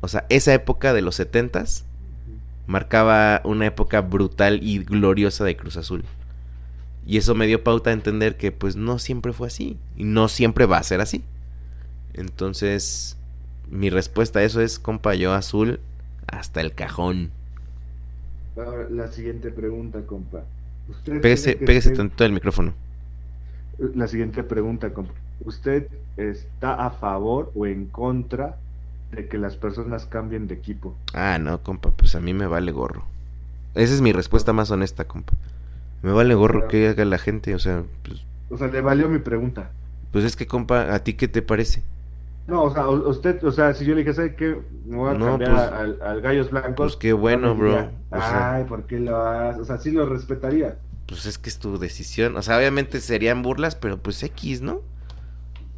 [0.00, 1.84] O sea, esa época de los setentas
[2.66, 6.04] marcaba una época brutal y gloriosa de Cruz Azul.
[7.06, 9.76] Y eso me dio pauta a entender que pues no siempre fue así.
[9.96, 11.22] Y no siempre va a ser así.
[12.14, 13.16] Entonces,
[13.70, 15.80] mi respuesta a eso es, compa, yo azul
[16.26, 17.30] hasta el cajón.
[18.56, 20.44] Ahora, la siguiente pregunta, compa.
[20.88, 22.72] ¿Usted Pégese, cree que pégese esté- tantito al micrófono.
[23.94, 25.12] La siguiente pregunta, compa.
[25.44, 28.56] ¿Usted está a favor o en contra
[29.10, 30.96] de que las personas cambien de equipo?
[31.12, 33.04] Ah, no, compa, pues a mí me vale gorro.
[33.74, 35.32] Esa es mi respuesta más honesta, compa.
[36.02, 39.08] Me vale gorro Pero- que haga la gente, o sea, pues, O sea, le valió
[39.08, 39.70] mi pregunta.
[40.12, 41.82] pues es que, compa, ¿a ti qué te parece?
[42.46, 44.60] No, o sea, usted, o sea, si yo le dije, ¿sabe qué?
[44.84, 46.74] Me voy a No, cambiar pues- al, al Gallos Blancos.
[46.76, 47.68] Pues qué bueno, bro.
[47.70, 49.62] diría, O sea, Ay, ¿por qué lo haces?
[49.62, 50.76] O sea, sí lo respetaría.
[51.06, 52.36] pues es que es tu decisión.
[52.36, 54.80] O sea, obviamente serían burlas, pero pues X, ¿no?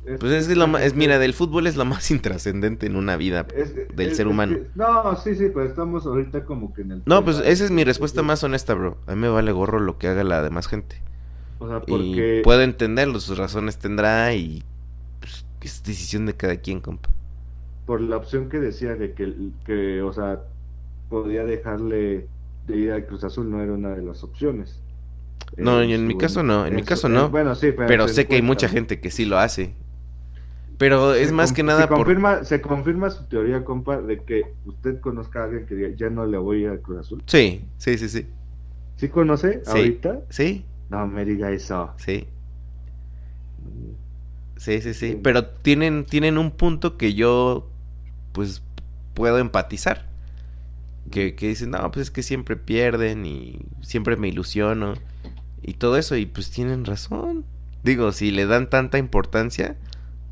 [0.04, 2.96] Es- Pues es que lo más, es, mira, del fútbol es lo más intrascendente en
[2.96, 4.58] una vida es- del ser humano.
[4.74, 7.02] no, sí, sí, pero estamos ahorita como que en el...
[7.06, 8.98] No, pues esa es mi respuesta más honesta, bro.
[9.06, 11.00] A mí me vale gorro lo que haga la demás gente.
[11.58, 12.38] O sea, porque...
[12.40, 14.75] Y puedo entenderlo, sus razones tendrá y pues,
[15.66, 17.10] es decisión de cada quien, compa.
[17.84, 19.32] por la opción que decía de que,
[19.64, 20.42] que, o sea,
[21.08, 22.26] podía dejarle
[22.66, 24.80] de ir al Cruz Azul, no era una de las opciones.
[25.56, 27.30] No, En mi caso no, en mi caso no.
[27.30, 29.72] bueno, sí, pero, Pero sé que hay mucha gente que sí lo hace.
[30.78, 31.98] Pero es Se más que nada se por...
[31.98, 36.10] confirma, Se confirma su teoría, compa, de que usted conozca a alguien que diga, ya
[36.10, 37.22] no le voy a ir al Cruz Azul.
[37.26, 38.26] Sí, sí, sí, sí.
[38.96, 39.70] ¿Sí conoce Sí.
[39.70, 40.20] ahorita?
[40.30, 41.92] Sí, No me diga eso.
[41.98, 42.26] sí.
[44.56, 45.18] Sí, sí, sí.
[45.22, 47.68] Pero tienen, tienen un punto que yo,
[48.32, 48.62] pues,
[49.14, 50.06] puedo empatizar.
[51.10, 54.94] Que, que dicen, no, pues es que siempre pierden y siempre me ilusiono.
[55.62, 57.44] Y todo eso, y pues tienen razón.
[57.84, 59.76] Digo, si le dan tanta importancia,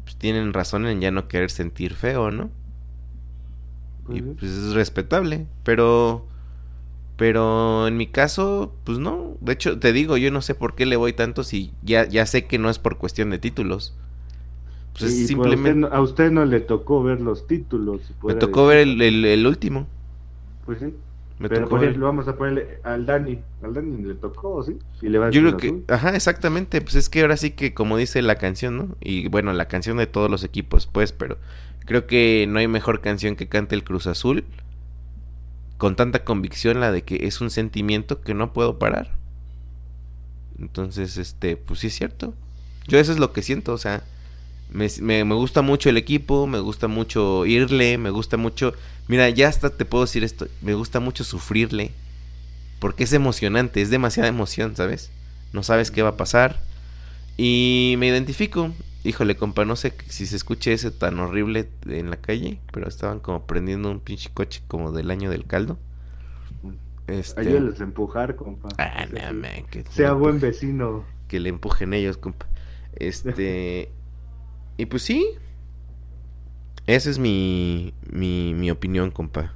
[0.05, 2.51] pues tienen razón en ya no querer sentir feo, ¿no?
[4.09, 6.27] Y pues es respetable, pero
[7.17, 10.87] pero en mi caso, pues no, de hecho te digo, yo no sé por qué
[10.87, 13.95] le voy tanto si ya ya sé que no es por cuestión de títulos.
[14.99, 18.03] Pues pues simplemente a, usted no, a usted no le tocó ver los títulos.
[18.07, 19.87] si me tocó ver el, el, el último,
[20.65, 20.87] Pues sí.
[21.39, 23.41] me Pero tocó por ver- ejemplo, vamos a ponerle al Dani.
[23.62, 24.79] Al Dani le tocó, ¿sí?
[25.01, 25.85] Y le va Yo creo que, Azul.
[25.89, 28.97] ajá, exactamente, pues es que ahora sí que como dice la canción, ¿no?
[29.01, 31.39] Y bueno, la canción de todos los equipos, pues, pero
[31.87, 34.45] creo que no hay mejor canción que cante el Cruz Azul
[35.77, 39.12] con tanta convicción la de que es un sentimiento que no puedo parar.
[40.59, 42.35] Entonces, este, pues sí es cierto.
[42.87, 44.05] Yo eso es lo que siento, o sea,
[44.70, 48.74] me, me- me gusta mucho el equipo, me gusta mucho irle, me gusta mucho...
[49.09, 51.91] Mira, ya hasta te puedo decir esto, me gusta mucho sufrirle,
[52.81, 55.11] porque es emocionante, es demasiada emoción, ¿sabes?
[55.53, 56.61] No sabes qué va a pasar.
[57.36, 58.73] Y me identifico.
[59.05, 63.20] Híjole, compa, no sé si se escuche ese tan horrible en la calle, pero estaban
[63.20, 65.78] como prendiendo un pinche coche como del año del caldo.
[67.07, 67.41] Este...
[67.43, 68.69] Ayúdales a empujar, compa.
[68.78, 71.05] Ah, Sea- no, man, que, Sea le buen empuje- vecino.
[71.28, 72.47] que le empujen ellos, compa.
[72.97, 73.91] Este...
[74.77, 75.27] y pues sí.
[76.87, 79.55] Esa es mi, mi, mi opinión, compa.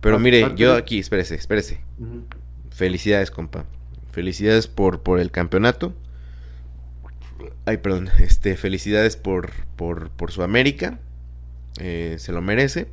[0.00, 1.80] Pero Ah, mire, yo aquí, espérese, espérese.
[2.70, 3.64] Felicidades, compa.
[4.12, 5.94] Felicidades por, por el campeonato.
[7.66, 8.08] Ay, perdón.
[8.20, 11.00] Este, felicidades por, por, por su América.
[11.80, 12.88] Eh, se lo merece.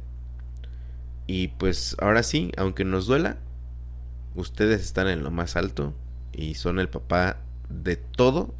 [1.27, 3.37] Y pues ahora sí, aunque nos duela,
[4.35, 5.93] ustedes están en lo más alto
[6.31, 7.37] y son el papá
[7.69, 8.53] de todo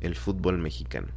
[0.00, 1.08] el fútbol mexicano.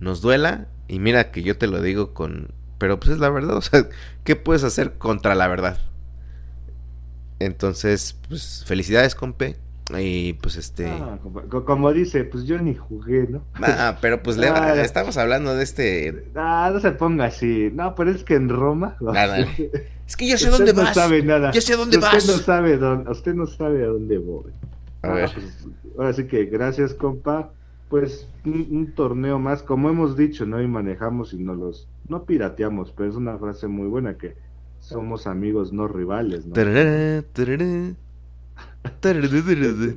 [0.00, 2.48] Nos duela, y mira que yo te lo digo con...
[2.78, 3.86] Pero pues es la verdad, o sea,
[4.24, 5.78] ¿qué puedes hacer contra la verdad?
[7.38, 9.56] Entonces, pues felicidades, compe.
[9.98, 10.86] Y pues este...
[10.88, 13.42] Ah, compa, co- como dice, pues yo ni jugué, ¿no?
[13.54, 16.24] Ah, pero pues le Ah, estamos hablando de este...
[16.36, 17.70] Ah, no se ponga así.
[17.72, 18.96] No, pero es que en Roma.
[19.00, 19.48] Ándale.
[20.06, 20.94] Es que yo sé Usted dónde no vas.
[20.94, 21.50] sabe nada.
[21.52, 22.26] Yo sé dónde usted vas.
[22.26, 24.52] No sabe dónde, usted no sabe a dónde voy.
[25.02, 25.30] A Ah, ver.
[25.34, 25.66] pues,
[25.98, 27.50] ahora sí que gracias, compa.
[27.90, 30.62] Pues un, un torneo más, como hemos dicho, ¿no?
[30.62, 31.90] Y manejamos y no los.
[32.08, 34.38] No pirateamos, pero es una frase muy buena que
[34.78, 36.56] somos amigos, no rivales, ¿no?
[36.56, 37.96] Tarará, tarará.
[39.00, 39.94] Tarará, tarará.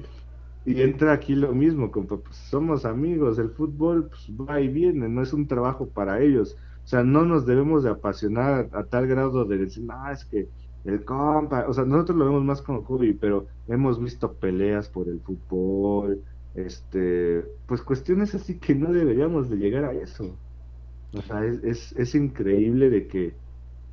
[0.65, 5.09] Y entra aquí lo mismo, compa, pues somos amigos, el fútbol pues, va y viene,
[5.09, 6.57] no es un trabajo para ellos.
[6.85, 10.25] O sea, no nos debemos de apasionar a, a tal grado de decir, no, es
[10.25, 10.49] que
[10.85, 15.07] el compa, o sea, nosotros lo vemos más como hobby, pero hemos visto peleas por
[15.09, 16.23] el fútbol,
[16.53, 20.41] este, pues cuestiones así que no deberíamos de llegar a eso.
[21.13, 23.41] O sea, es, es, es increíble de que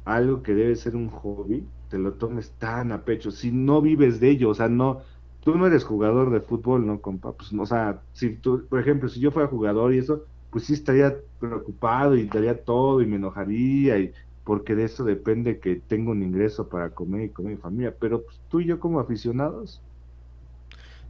[0.04, 4.20] algo que debe ser un hobby, te lo tomes tan a pecho, si no vives
[4.20, 5.02] de ello, o sea, no,
[5.40, 7.32] tú no eres jugador de fútbol, ¿no, compa?
[7.36, 10.64] Pues, no, o sea, si tú, por ejemplo, si yo fuera jugador y eso, pues
[10.66, 14.12] sí estaría preocupado y daría todo y me enojaría y
[14.44, 17.96] porque de eso depende que tenga un ingreso para comer y comer mi familia.
[17.98, 19.84] Pero pues, tú y yo como aficionados.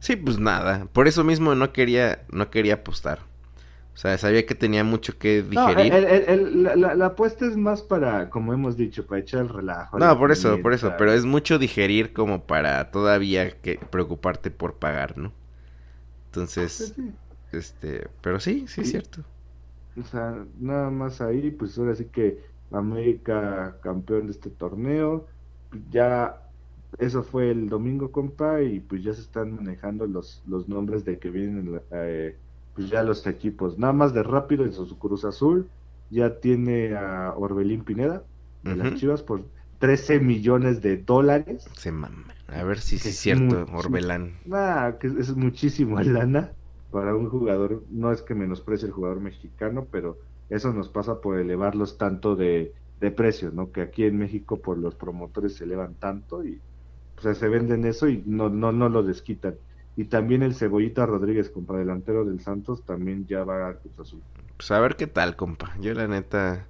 [0.01, 0.87] Sí, pues nada.
[0.91, 3.19] Por eso mismo no quería, no quería apostar.
[3.93, 5.93] O sea, sabía que tenía mucho que digerir.
[6.55, 9.99] No, la, apuesta es más para, como hemos dicho, para echar el relajo.
[9.99, 10.93] No, por eso, por eso.
[10.97, 15.31] Pero es mucho digerir como para todavía que preocuparte por pagar, ¿no?
[16.27, 17.13] Entonces, pues
[17.51, 19.23] este, pero sí, sí, es cierto.
[19.99, 25.27] O sea, nada más ahí, pues ahora sí que América campeón de este torneo.
[25.91, 26.41] Ya
[26.99, 31.19] eso fue el domingo, compa, y pues ya se están manejando los, los nombres de
[31.19, 32.35] que vienen eh,
[32.75, 33.77] pues ya los equipos.
[33.77, 35.69] Nada más de rápido en su Cruz Azul
[36.09, 38.23] ya tiene a Orbelín Pineda
[38.63, 39.43] de las Chivas por
[39.79, 41.65] 13 millones de dólares.
[41.73, 44.33] Se A ver si es cierto, Orbelán.
[44.51, 46.51] Ah, que es muchísimo lana
[46.91, 47.83] para un jugador.
[47.89, 50.19] No es que menosprecie el jugador mexicano, pero
[50.49, 53.71] eso nos pasa por elevarlos tanto de, de precio, ¿no?
[53.71, 56.61] Que aquí en México por los promotores se elevan tanto y
[57.21, 59.55] pues, se venden eso y no, no, no lo desquitan.
[59.97, 64.21] Y también el Cebollita Rodríguez, compa delantero del Santos, también ya va a Cruz Azul.
[64.57, 65.75] Pues a ver qué tal, compa.
[65.79, 66.65] Yo la neta,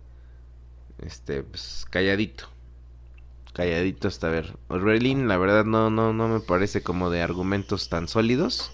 [1.00, 2.46] este, pues calladito.
[3.54, 4.58] Calladito hasta ver.
[4.70, 8.72] Orbelín, la verdad, no, no, no me parece como de argumentos tan sólidos.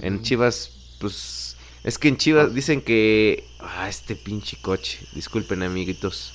[0.00, 5.06] En Chivas, pues, es que en Chivas dicen que, ah, este pinche coche.
[5.14, 6.32] Disculpen, amiguitos.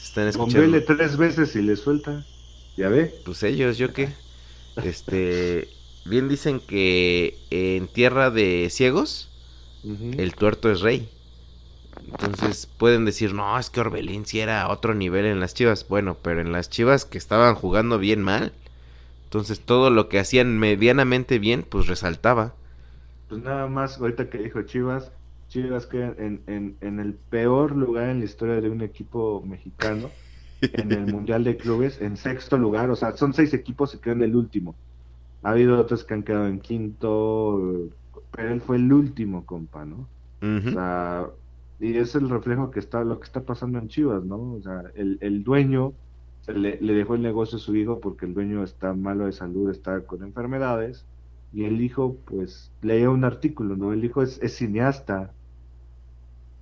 [0.00, 0.82] Están escuchando.
[0.84, 2.24] tres veces y le suelta.
[2.80, 3.12] ¿Ya ve?
[3.24, 4.10] Pues ellos, ¿yo qué?
[4.82, 5.68] Este,
[6.04, 9.28] bien dicen que en tierra de ciegos,
[10.16, 11.08] el tuerto es rey.
[12.06, 15.86] Entonces pueden decir, no, es que Orbelín sí era otro nivel en las chivas.
[15.88, 18.52] Bueno, pero en las chivas que estaban jugando bien mal.
[19.24, 22.54] Entonces todo lo que hacían medianamente bien, pues resaltaba.
[23.28, 25.12] Pues nada más, ahorita que dijo Chivas,
[25.48, 30.18] Chivas queda en, en, en el peor lugar en la historia de un equipo mexicano.
[30.60, 32.90] En el Mundial de Clubes, en sexto lugar.
[32.90, 34.74] O sea, son seis equipos y quedan el último.
[35.42, 37.88] Ha habido otros que han quedado en quinto,
[38.30, 40.08] pero él fue el último, compa, ¿no?
[40.42, 41.26] O sea,
[41.80, 44.54] y es el reflejo que está, lo que está pasando en Chivas, ¿no?
[44.54, 45.94] O sea, el, el dueño
[46.48, 50.00] le, dejó el negocio a su hijo porque el dueño está malo de salud, está
[50.02, 51.06] con enfermedades,
[51.52, 53.92] y el hijo, pues, leía un artículo, ¿no?
[53.92, 55.32] El hijo es, es cineasta,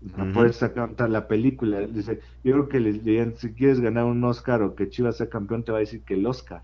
[0.01, 1.81] no puedes sacar la película.
[1.81, 5.29] Dice, yo creo que les dirían, si quieres ganar un Oscar o que Chivas sea
[5.29, 6.63] campeón, te va a decir que el Oscar,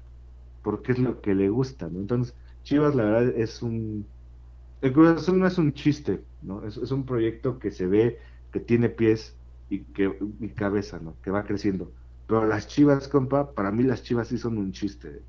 [0.62, 2.00] porque es lo que le gusta, ¿no?
[2.00, 4.06] Entonces, Chivas, la verdad, es un...
[4.80, 6.64] El Cruz no es un chiste, ¿no?
[6.66, 8.18] Es, un proyecto que se ve,
[8.52, 9.34] que tiene pies
[9.70, 11.14] y, que, y cabeza, ¿no?
[11.22, 11.90] Que va creciendo.
[12.26, 15.22] Pero las Chivas, compa, para mí las Chivas sí son un chiste.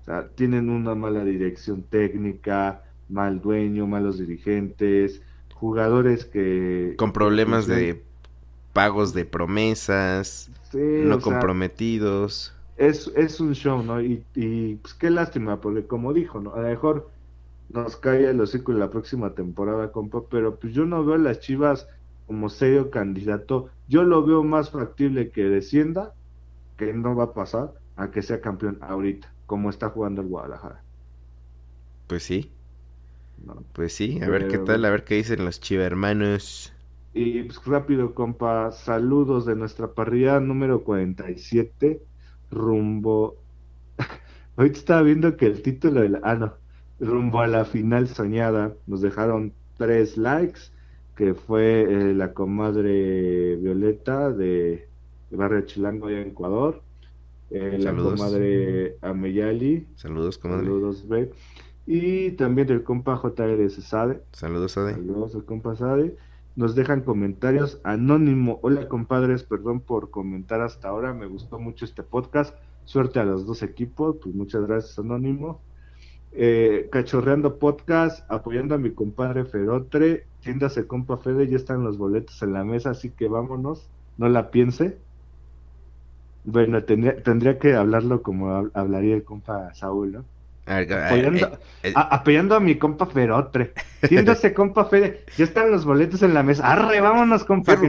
[0.00, 5.22] O sea, tienen una mala dirección técnica, mal dueño, malos dirigentes,
[5.60, 6.94] jugadores que...
[6.96, 8.02] Con problemas de
[8.72, 10.50] pagos de promesas,
[11.02, 12.54] no comprometidos.
[12.76, 14.00] es, es un show, ¿no?
[14.02, 16.54] Y, y pues qué lástima, porque como dijo, ¿no?
[16.54, 17.10] A lo mejor
[17.68, 21.18] nos cae el hocico en la próxima temporada, compa, pero pues yo no veo a
[21.18, 21.88] las Chivas
[22.26, 23.70] como serio candidato.
[23.88, 26.14] Yo lo veo más factible que descienda,
[26.76, 30.84] que no va a pasar, a que sea campeón ahorita, como está jugando el Guadalajara.
[32.06, 32.55] Pues sí.
[33.72, 36.72] Pues sí, a ver qué tal, a ver qué dicen los chivermanos.
[37.14, 42.02] Y pues rápido, compa, saludos de nuestra parrilla número 47,
[42.50, 43.36] rumbo...
[44.56, 46.20] Ahorita estaba viendo que el título de la...
[46.22, 46.54] Ah, no,
[47.00, 48.74] rumbo a la final soñada.
[48.86, 50.60] Nos dejaron tres likes,
[51.16, 54.88] que fue eh, la comadre Violeta de,
[55.30, 56.82] Barrio Chilango allá en Ecuador.
[57.50, 59.86] Eh, la comadre Ameyali.
[59.94, 60.64] Saludos, comadre.
[60.64, 61.30] Saludos, B.
[61.86, 64.20] Y también del compa JR Sade.
[64.32, 64.94] Saludos, Sade.
[64.94, 66.16] Saludos al compa Sade.
[66.56, 68.58] Nos dejan comentarios anónimo.
[68.62, 71.14] Hola, compadres, perdón por comentar hasta ahora.
[71.14, 72.56] Me gustó mucho este podcast.
[72.84, 74.16] Suerte a los dos equipos.
[74.22, 75.60] Pues muchas gracias, anónimo.
[76.32, 80.26] Eh, cachorreando podcast, apoyando a mi compadre Ferotre.
[80.40, 83.88] Tiéndase, compa Fede, ya están los boletos en la mesa, así que vámonos.
[84.18, 84.98] No la piense.
[86.44, 90.24] Bueno, tendría, tendría que hablarlo como hablaría el compa Saúl, ¿no?
[90.66, 91.46] Apoyando,
[91.84, 93.72] eh, eh, a, mi compa Ferotre.
[94.02, 95.24] Siéndose, compa Fede.
[95.36, 96.72] Ya están los boletos en la mesa.
[96.72, 97.76] Arre, vámonos, compa.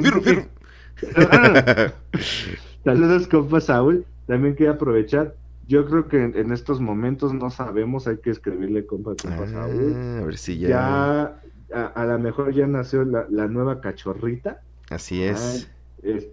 [2.83, 4.05] Saludos, compa Saúl.
[4.27, 5.33] También quiero aprovechar.
[5.67, 10.19] Yo creo que en, estos momentos no sabemos, hay que escribirle compa, compa ah, Saúl.
[10.21, 10.69] A ver si ya.
[10.69, 14.61] Ya, a, lo mejor ya nació la, la nueva cachorrita.
[14.89, 15.69] Así es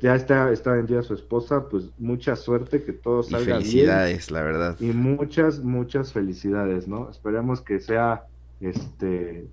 [0.01, 4.43] ya está, está vendida su esposa, pues mucha suerte, que todo salga y felicidades, la
[4.43, 4.77] verdad.
[4.81, 7.11] Y muchas, muchas felicidades, ¿no?
[7.11, 8.25] Esperemos que sea,
[8.61, 9.47] este,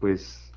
[0.00, 0.52] pues,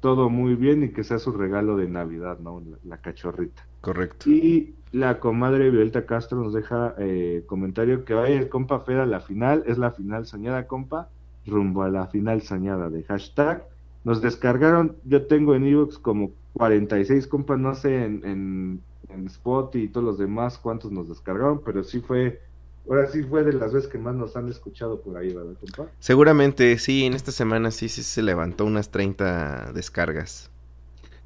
[0.00, 2.60] todo muy bien y que sea su regalo de Navidad, ¿no?
[2.60, 3.64] La, la cachorrita.
[3.80, 4.28] Correcto.
[4.28, 9.06] Y la comadre Violeta Castro nos deja eh, comentario que vaya el compa Fed a
[9.06, 11.08] la final, es la final soñada, compa,
[11.46, 13.64] rumbo a la final soñada de hashtag.
[14.04, 18.80] Nos descargaron, yo tengo en Evox como 46 compas, no sé en, en,
[19.10, 22.40] en Spot y todos los demás cuántos nos descargaron, pero sí fue,
[22.88, 25.90] ahora sí fue de las veces que más nos han escuchado por ahí, ¿verdad, compa?
[25.98, 30.50] Seguramente, sí, en esta semana sí, sí se levantó unas 30 descargas.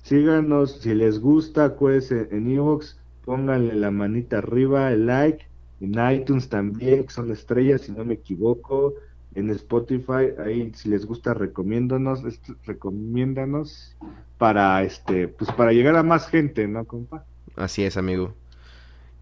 [0.03, 5.47] Síganos, si les gusta, acuérdense en Evox, pónganle la manita arriba, el like,
[5.81, 8.95] en iTunes también, que son estrellas, si no me equivoco,
[9.35, 12.23] en Spotify, ahí si les gusta, recomiéndanos,
[12.67, 13.97] recomiéndanos
[14.39, 17.25] para este, pues para llegar a más gente, ¿no, compa?
[17.57, 18.35] Así es, amigo.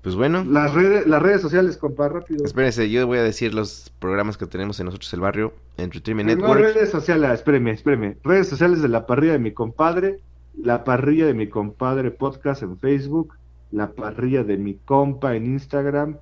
[0.03, 2.45] Pues bueno, Las redes, las redes sociales, compa, rápido.
[2.45, 6.61] espérense, yo voy a decir los programas que tenemos en nosotros el barrio, Entertainment Network.
[6.61, 8.17] redes sociales, espéreme, espéreme.
[8.23, 10.21] Redes sociales de la parrilla de mi compadre,
[10.57, 13.35] la parrilla de mi compadre podcast en Facebook,
[13.73, 16.17] la parrilla de mi compa en Instagram,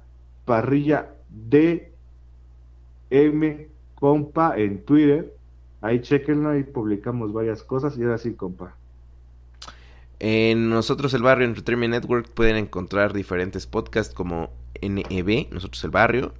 [0.46, 1.92] parrilla de
[3.10, 3.68] M
[4.06, 5.34] compa en Twitter.
[5.80, 8.76] Ahí chequenlo, ahí publicamos varias cosas y ahora sí, compa.
[10.20, 14.50] En nosotros el barrio Entertainment Network pueden encontrar diferentes podcasts como
[14.80, 16.34] NEB, nosotros el barrio.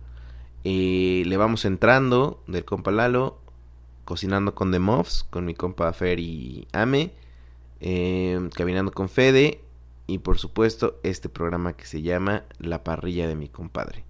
[0.62, 3.40] Le vamos entrando del compa Lalo,
[4.04, 7.14] cocinando con The Muffs, con mi compa Fer y Ame,
[7.80, 9.60] eh, caminando con Fede
[10.06, 14.05] y por supuesto este programa que se llama La parrilla de mi compadre.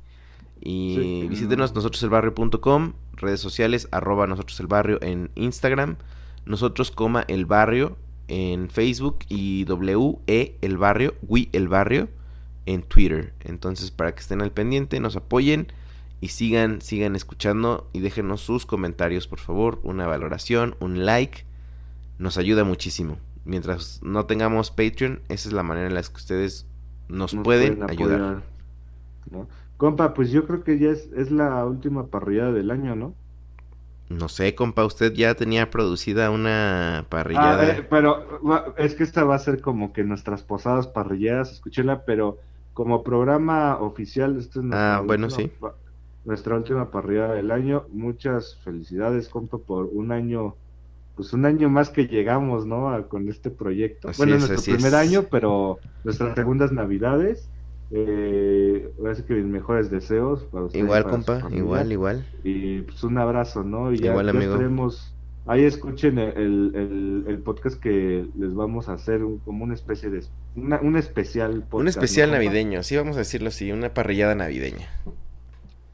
[0.69, 1.29] Y Sí.
[1.29, 5.97] visítenos nosotroselbarrio.com, redes sociales, arroba nosotros el barrio en Instagram,
[6.45, 12.09] nosotros coma el barrio en Facebook y W E el barrio, We el barrio
[12.67, 13.33] en Twitter.
[13.45, 15.69] Entonces, para que estén al pendiente, nos apoyen
[16.21, 21.45] y sigan sigan escuchando y déjenos sus comentarios, por favor, una valoración, un like,
[22.19, 23.19] nos ayuda muchísimo.
[23.45, 26.67] Mientras no tengamos Patreon, esa es la manera en la que ustedes
[27.09, 28.21] nos, Nos pueden, pueden ayudar.
[28.21, 28.43] apoyar,
[29.31, 29.47] ¿no?
[29.79, 33.17] Compa, pues yo creo que ya es, es la última parrillada del año, ¿no?
[34.09, 37.81] No sé, compa, usted ya tenía producida una Ah, parrillada.
[37.81, 38.25] eh, pero
[38.79, 42.39] es que esta va a ser como que nuestras posadas parrilleras, escúchela, pero
[42.73, 45.53] como programa oficial, esta es nuestra Ah, bueno, última sí.
[46.25, 47.87] Nuestra última parrillada del año.
[47.91, 50.59] Muchas felicidades, compa, por un año,
[51.15, 52.91] pues un año más que llegamos, ¿no?
[52.95, 54.11] A- con este proyecto.
[54.11, 54.97] Así bueno, es, nuestro primer es.
[54.97, 57.53] año, pero nuestras segundas navidades.
[57.91, 58.91] Eh,
[59.27, 62.27] que mis mejores deseos para usted y igual, para compa, igual, igual.
[62.43, 63.93] Y pues un abrazo, ¿no?
[63.93, 64.91] Y ya, Igual, ya amigo.
[65.49, 70.11] Ahí escuchen el, el, el podcast que les vamos a hacer, un- como una especie
[70.11, 70.25] de.
[70.57, 71.81] Una, un especial podcast.
[71.81, 74.89] Un especial navideño, sí, vamos a decirlo así, una parrillada navideña.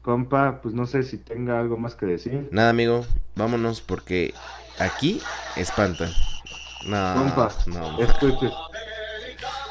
[0.01, 2.49] Compa, pues no sé si tenga algo más que decir.
[2.51, 3.05] Nada, amigo,
[3.35, 4.33] vámonos porque
[4.79, 5.21] aquí
[5.55, 6.09] espantan.
[6.89, 7.99] No, Compa, no.
[7.99, 8.49] escuche.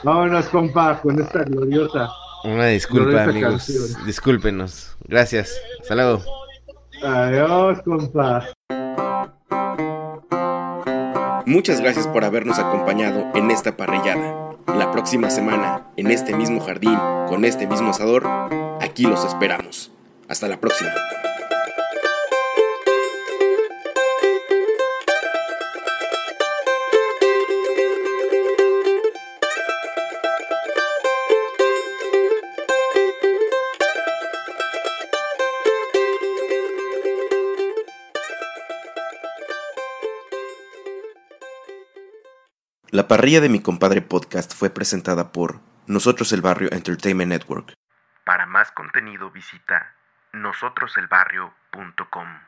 [0.04, 2.10] Vámonos, compa, con esta gloriosa.
[2.44, 3.50] Una disculpa, Gloriosa amigos.
[3.66, 4.06] canción.
[4.06, 4.96] Discúlpenos.
[5.06, 5.54] Gracias.
[5.80, 6.22] Hasta luego.
[7.04, 8.46] Adiós, compa.
[11.46, 14.50] Muchas gracias por habernos acompañado en esta parrillada.
[14.76, 16.96] La próxima semana, en este mismo jardín,
[17.28, 18.26] con este mismo asador,
[18.80, 19.90] aquí los esperamos.
[20.28, 20.90] Hasta la próxima.
[42.94, 47.72] La parrilla de mi compadre podcast fue presentada por Nosotros el Barrio Entertainment Network.
[48.26, 49.94] Para más contenido visita
[50.34, 52.42] nosotroselbarrio.com.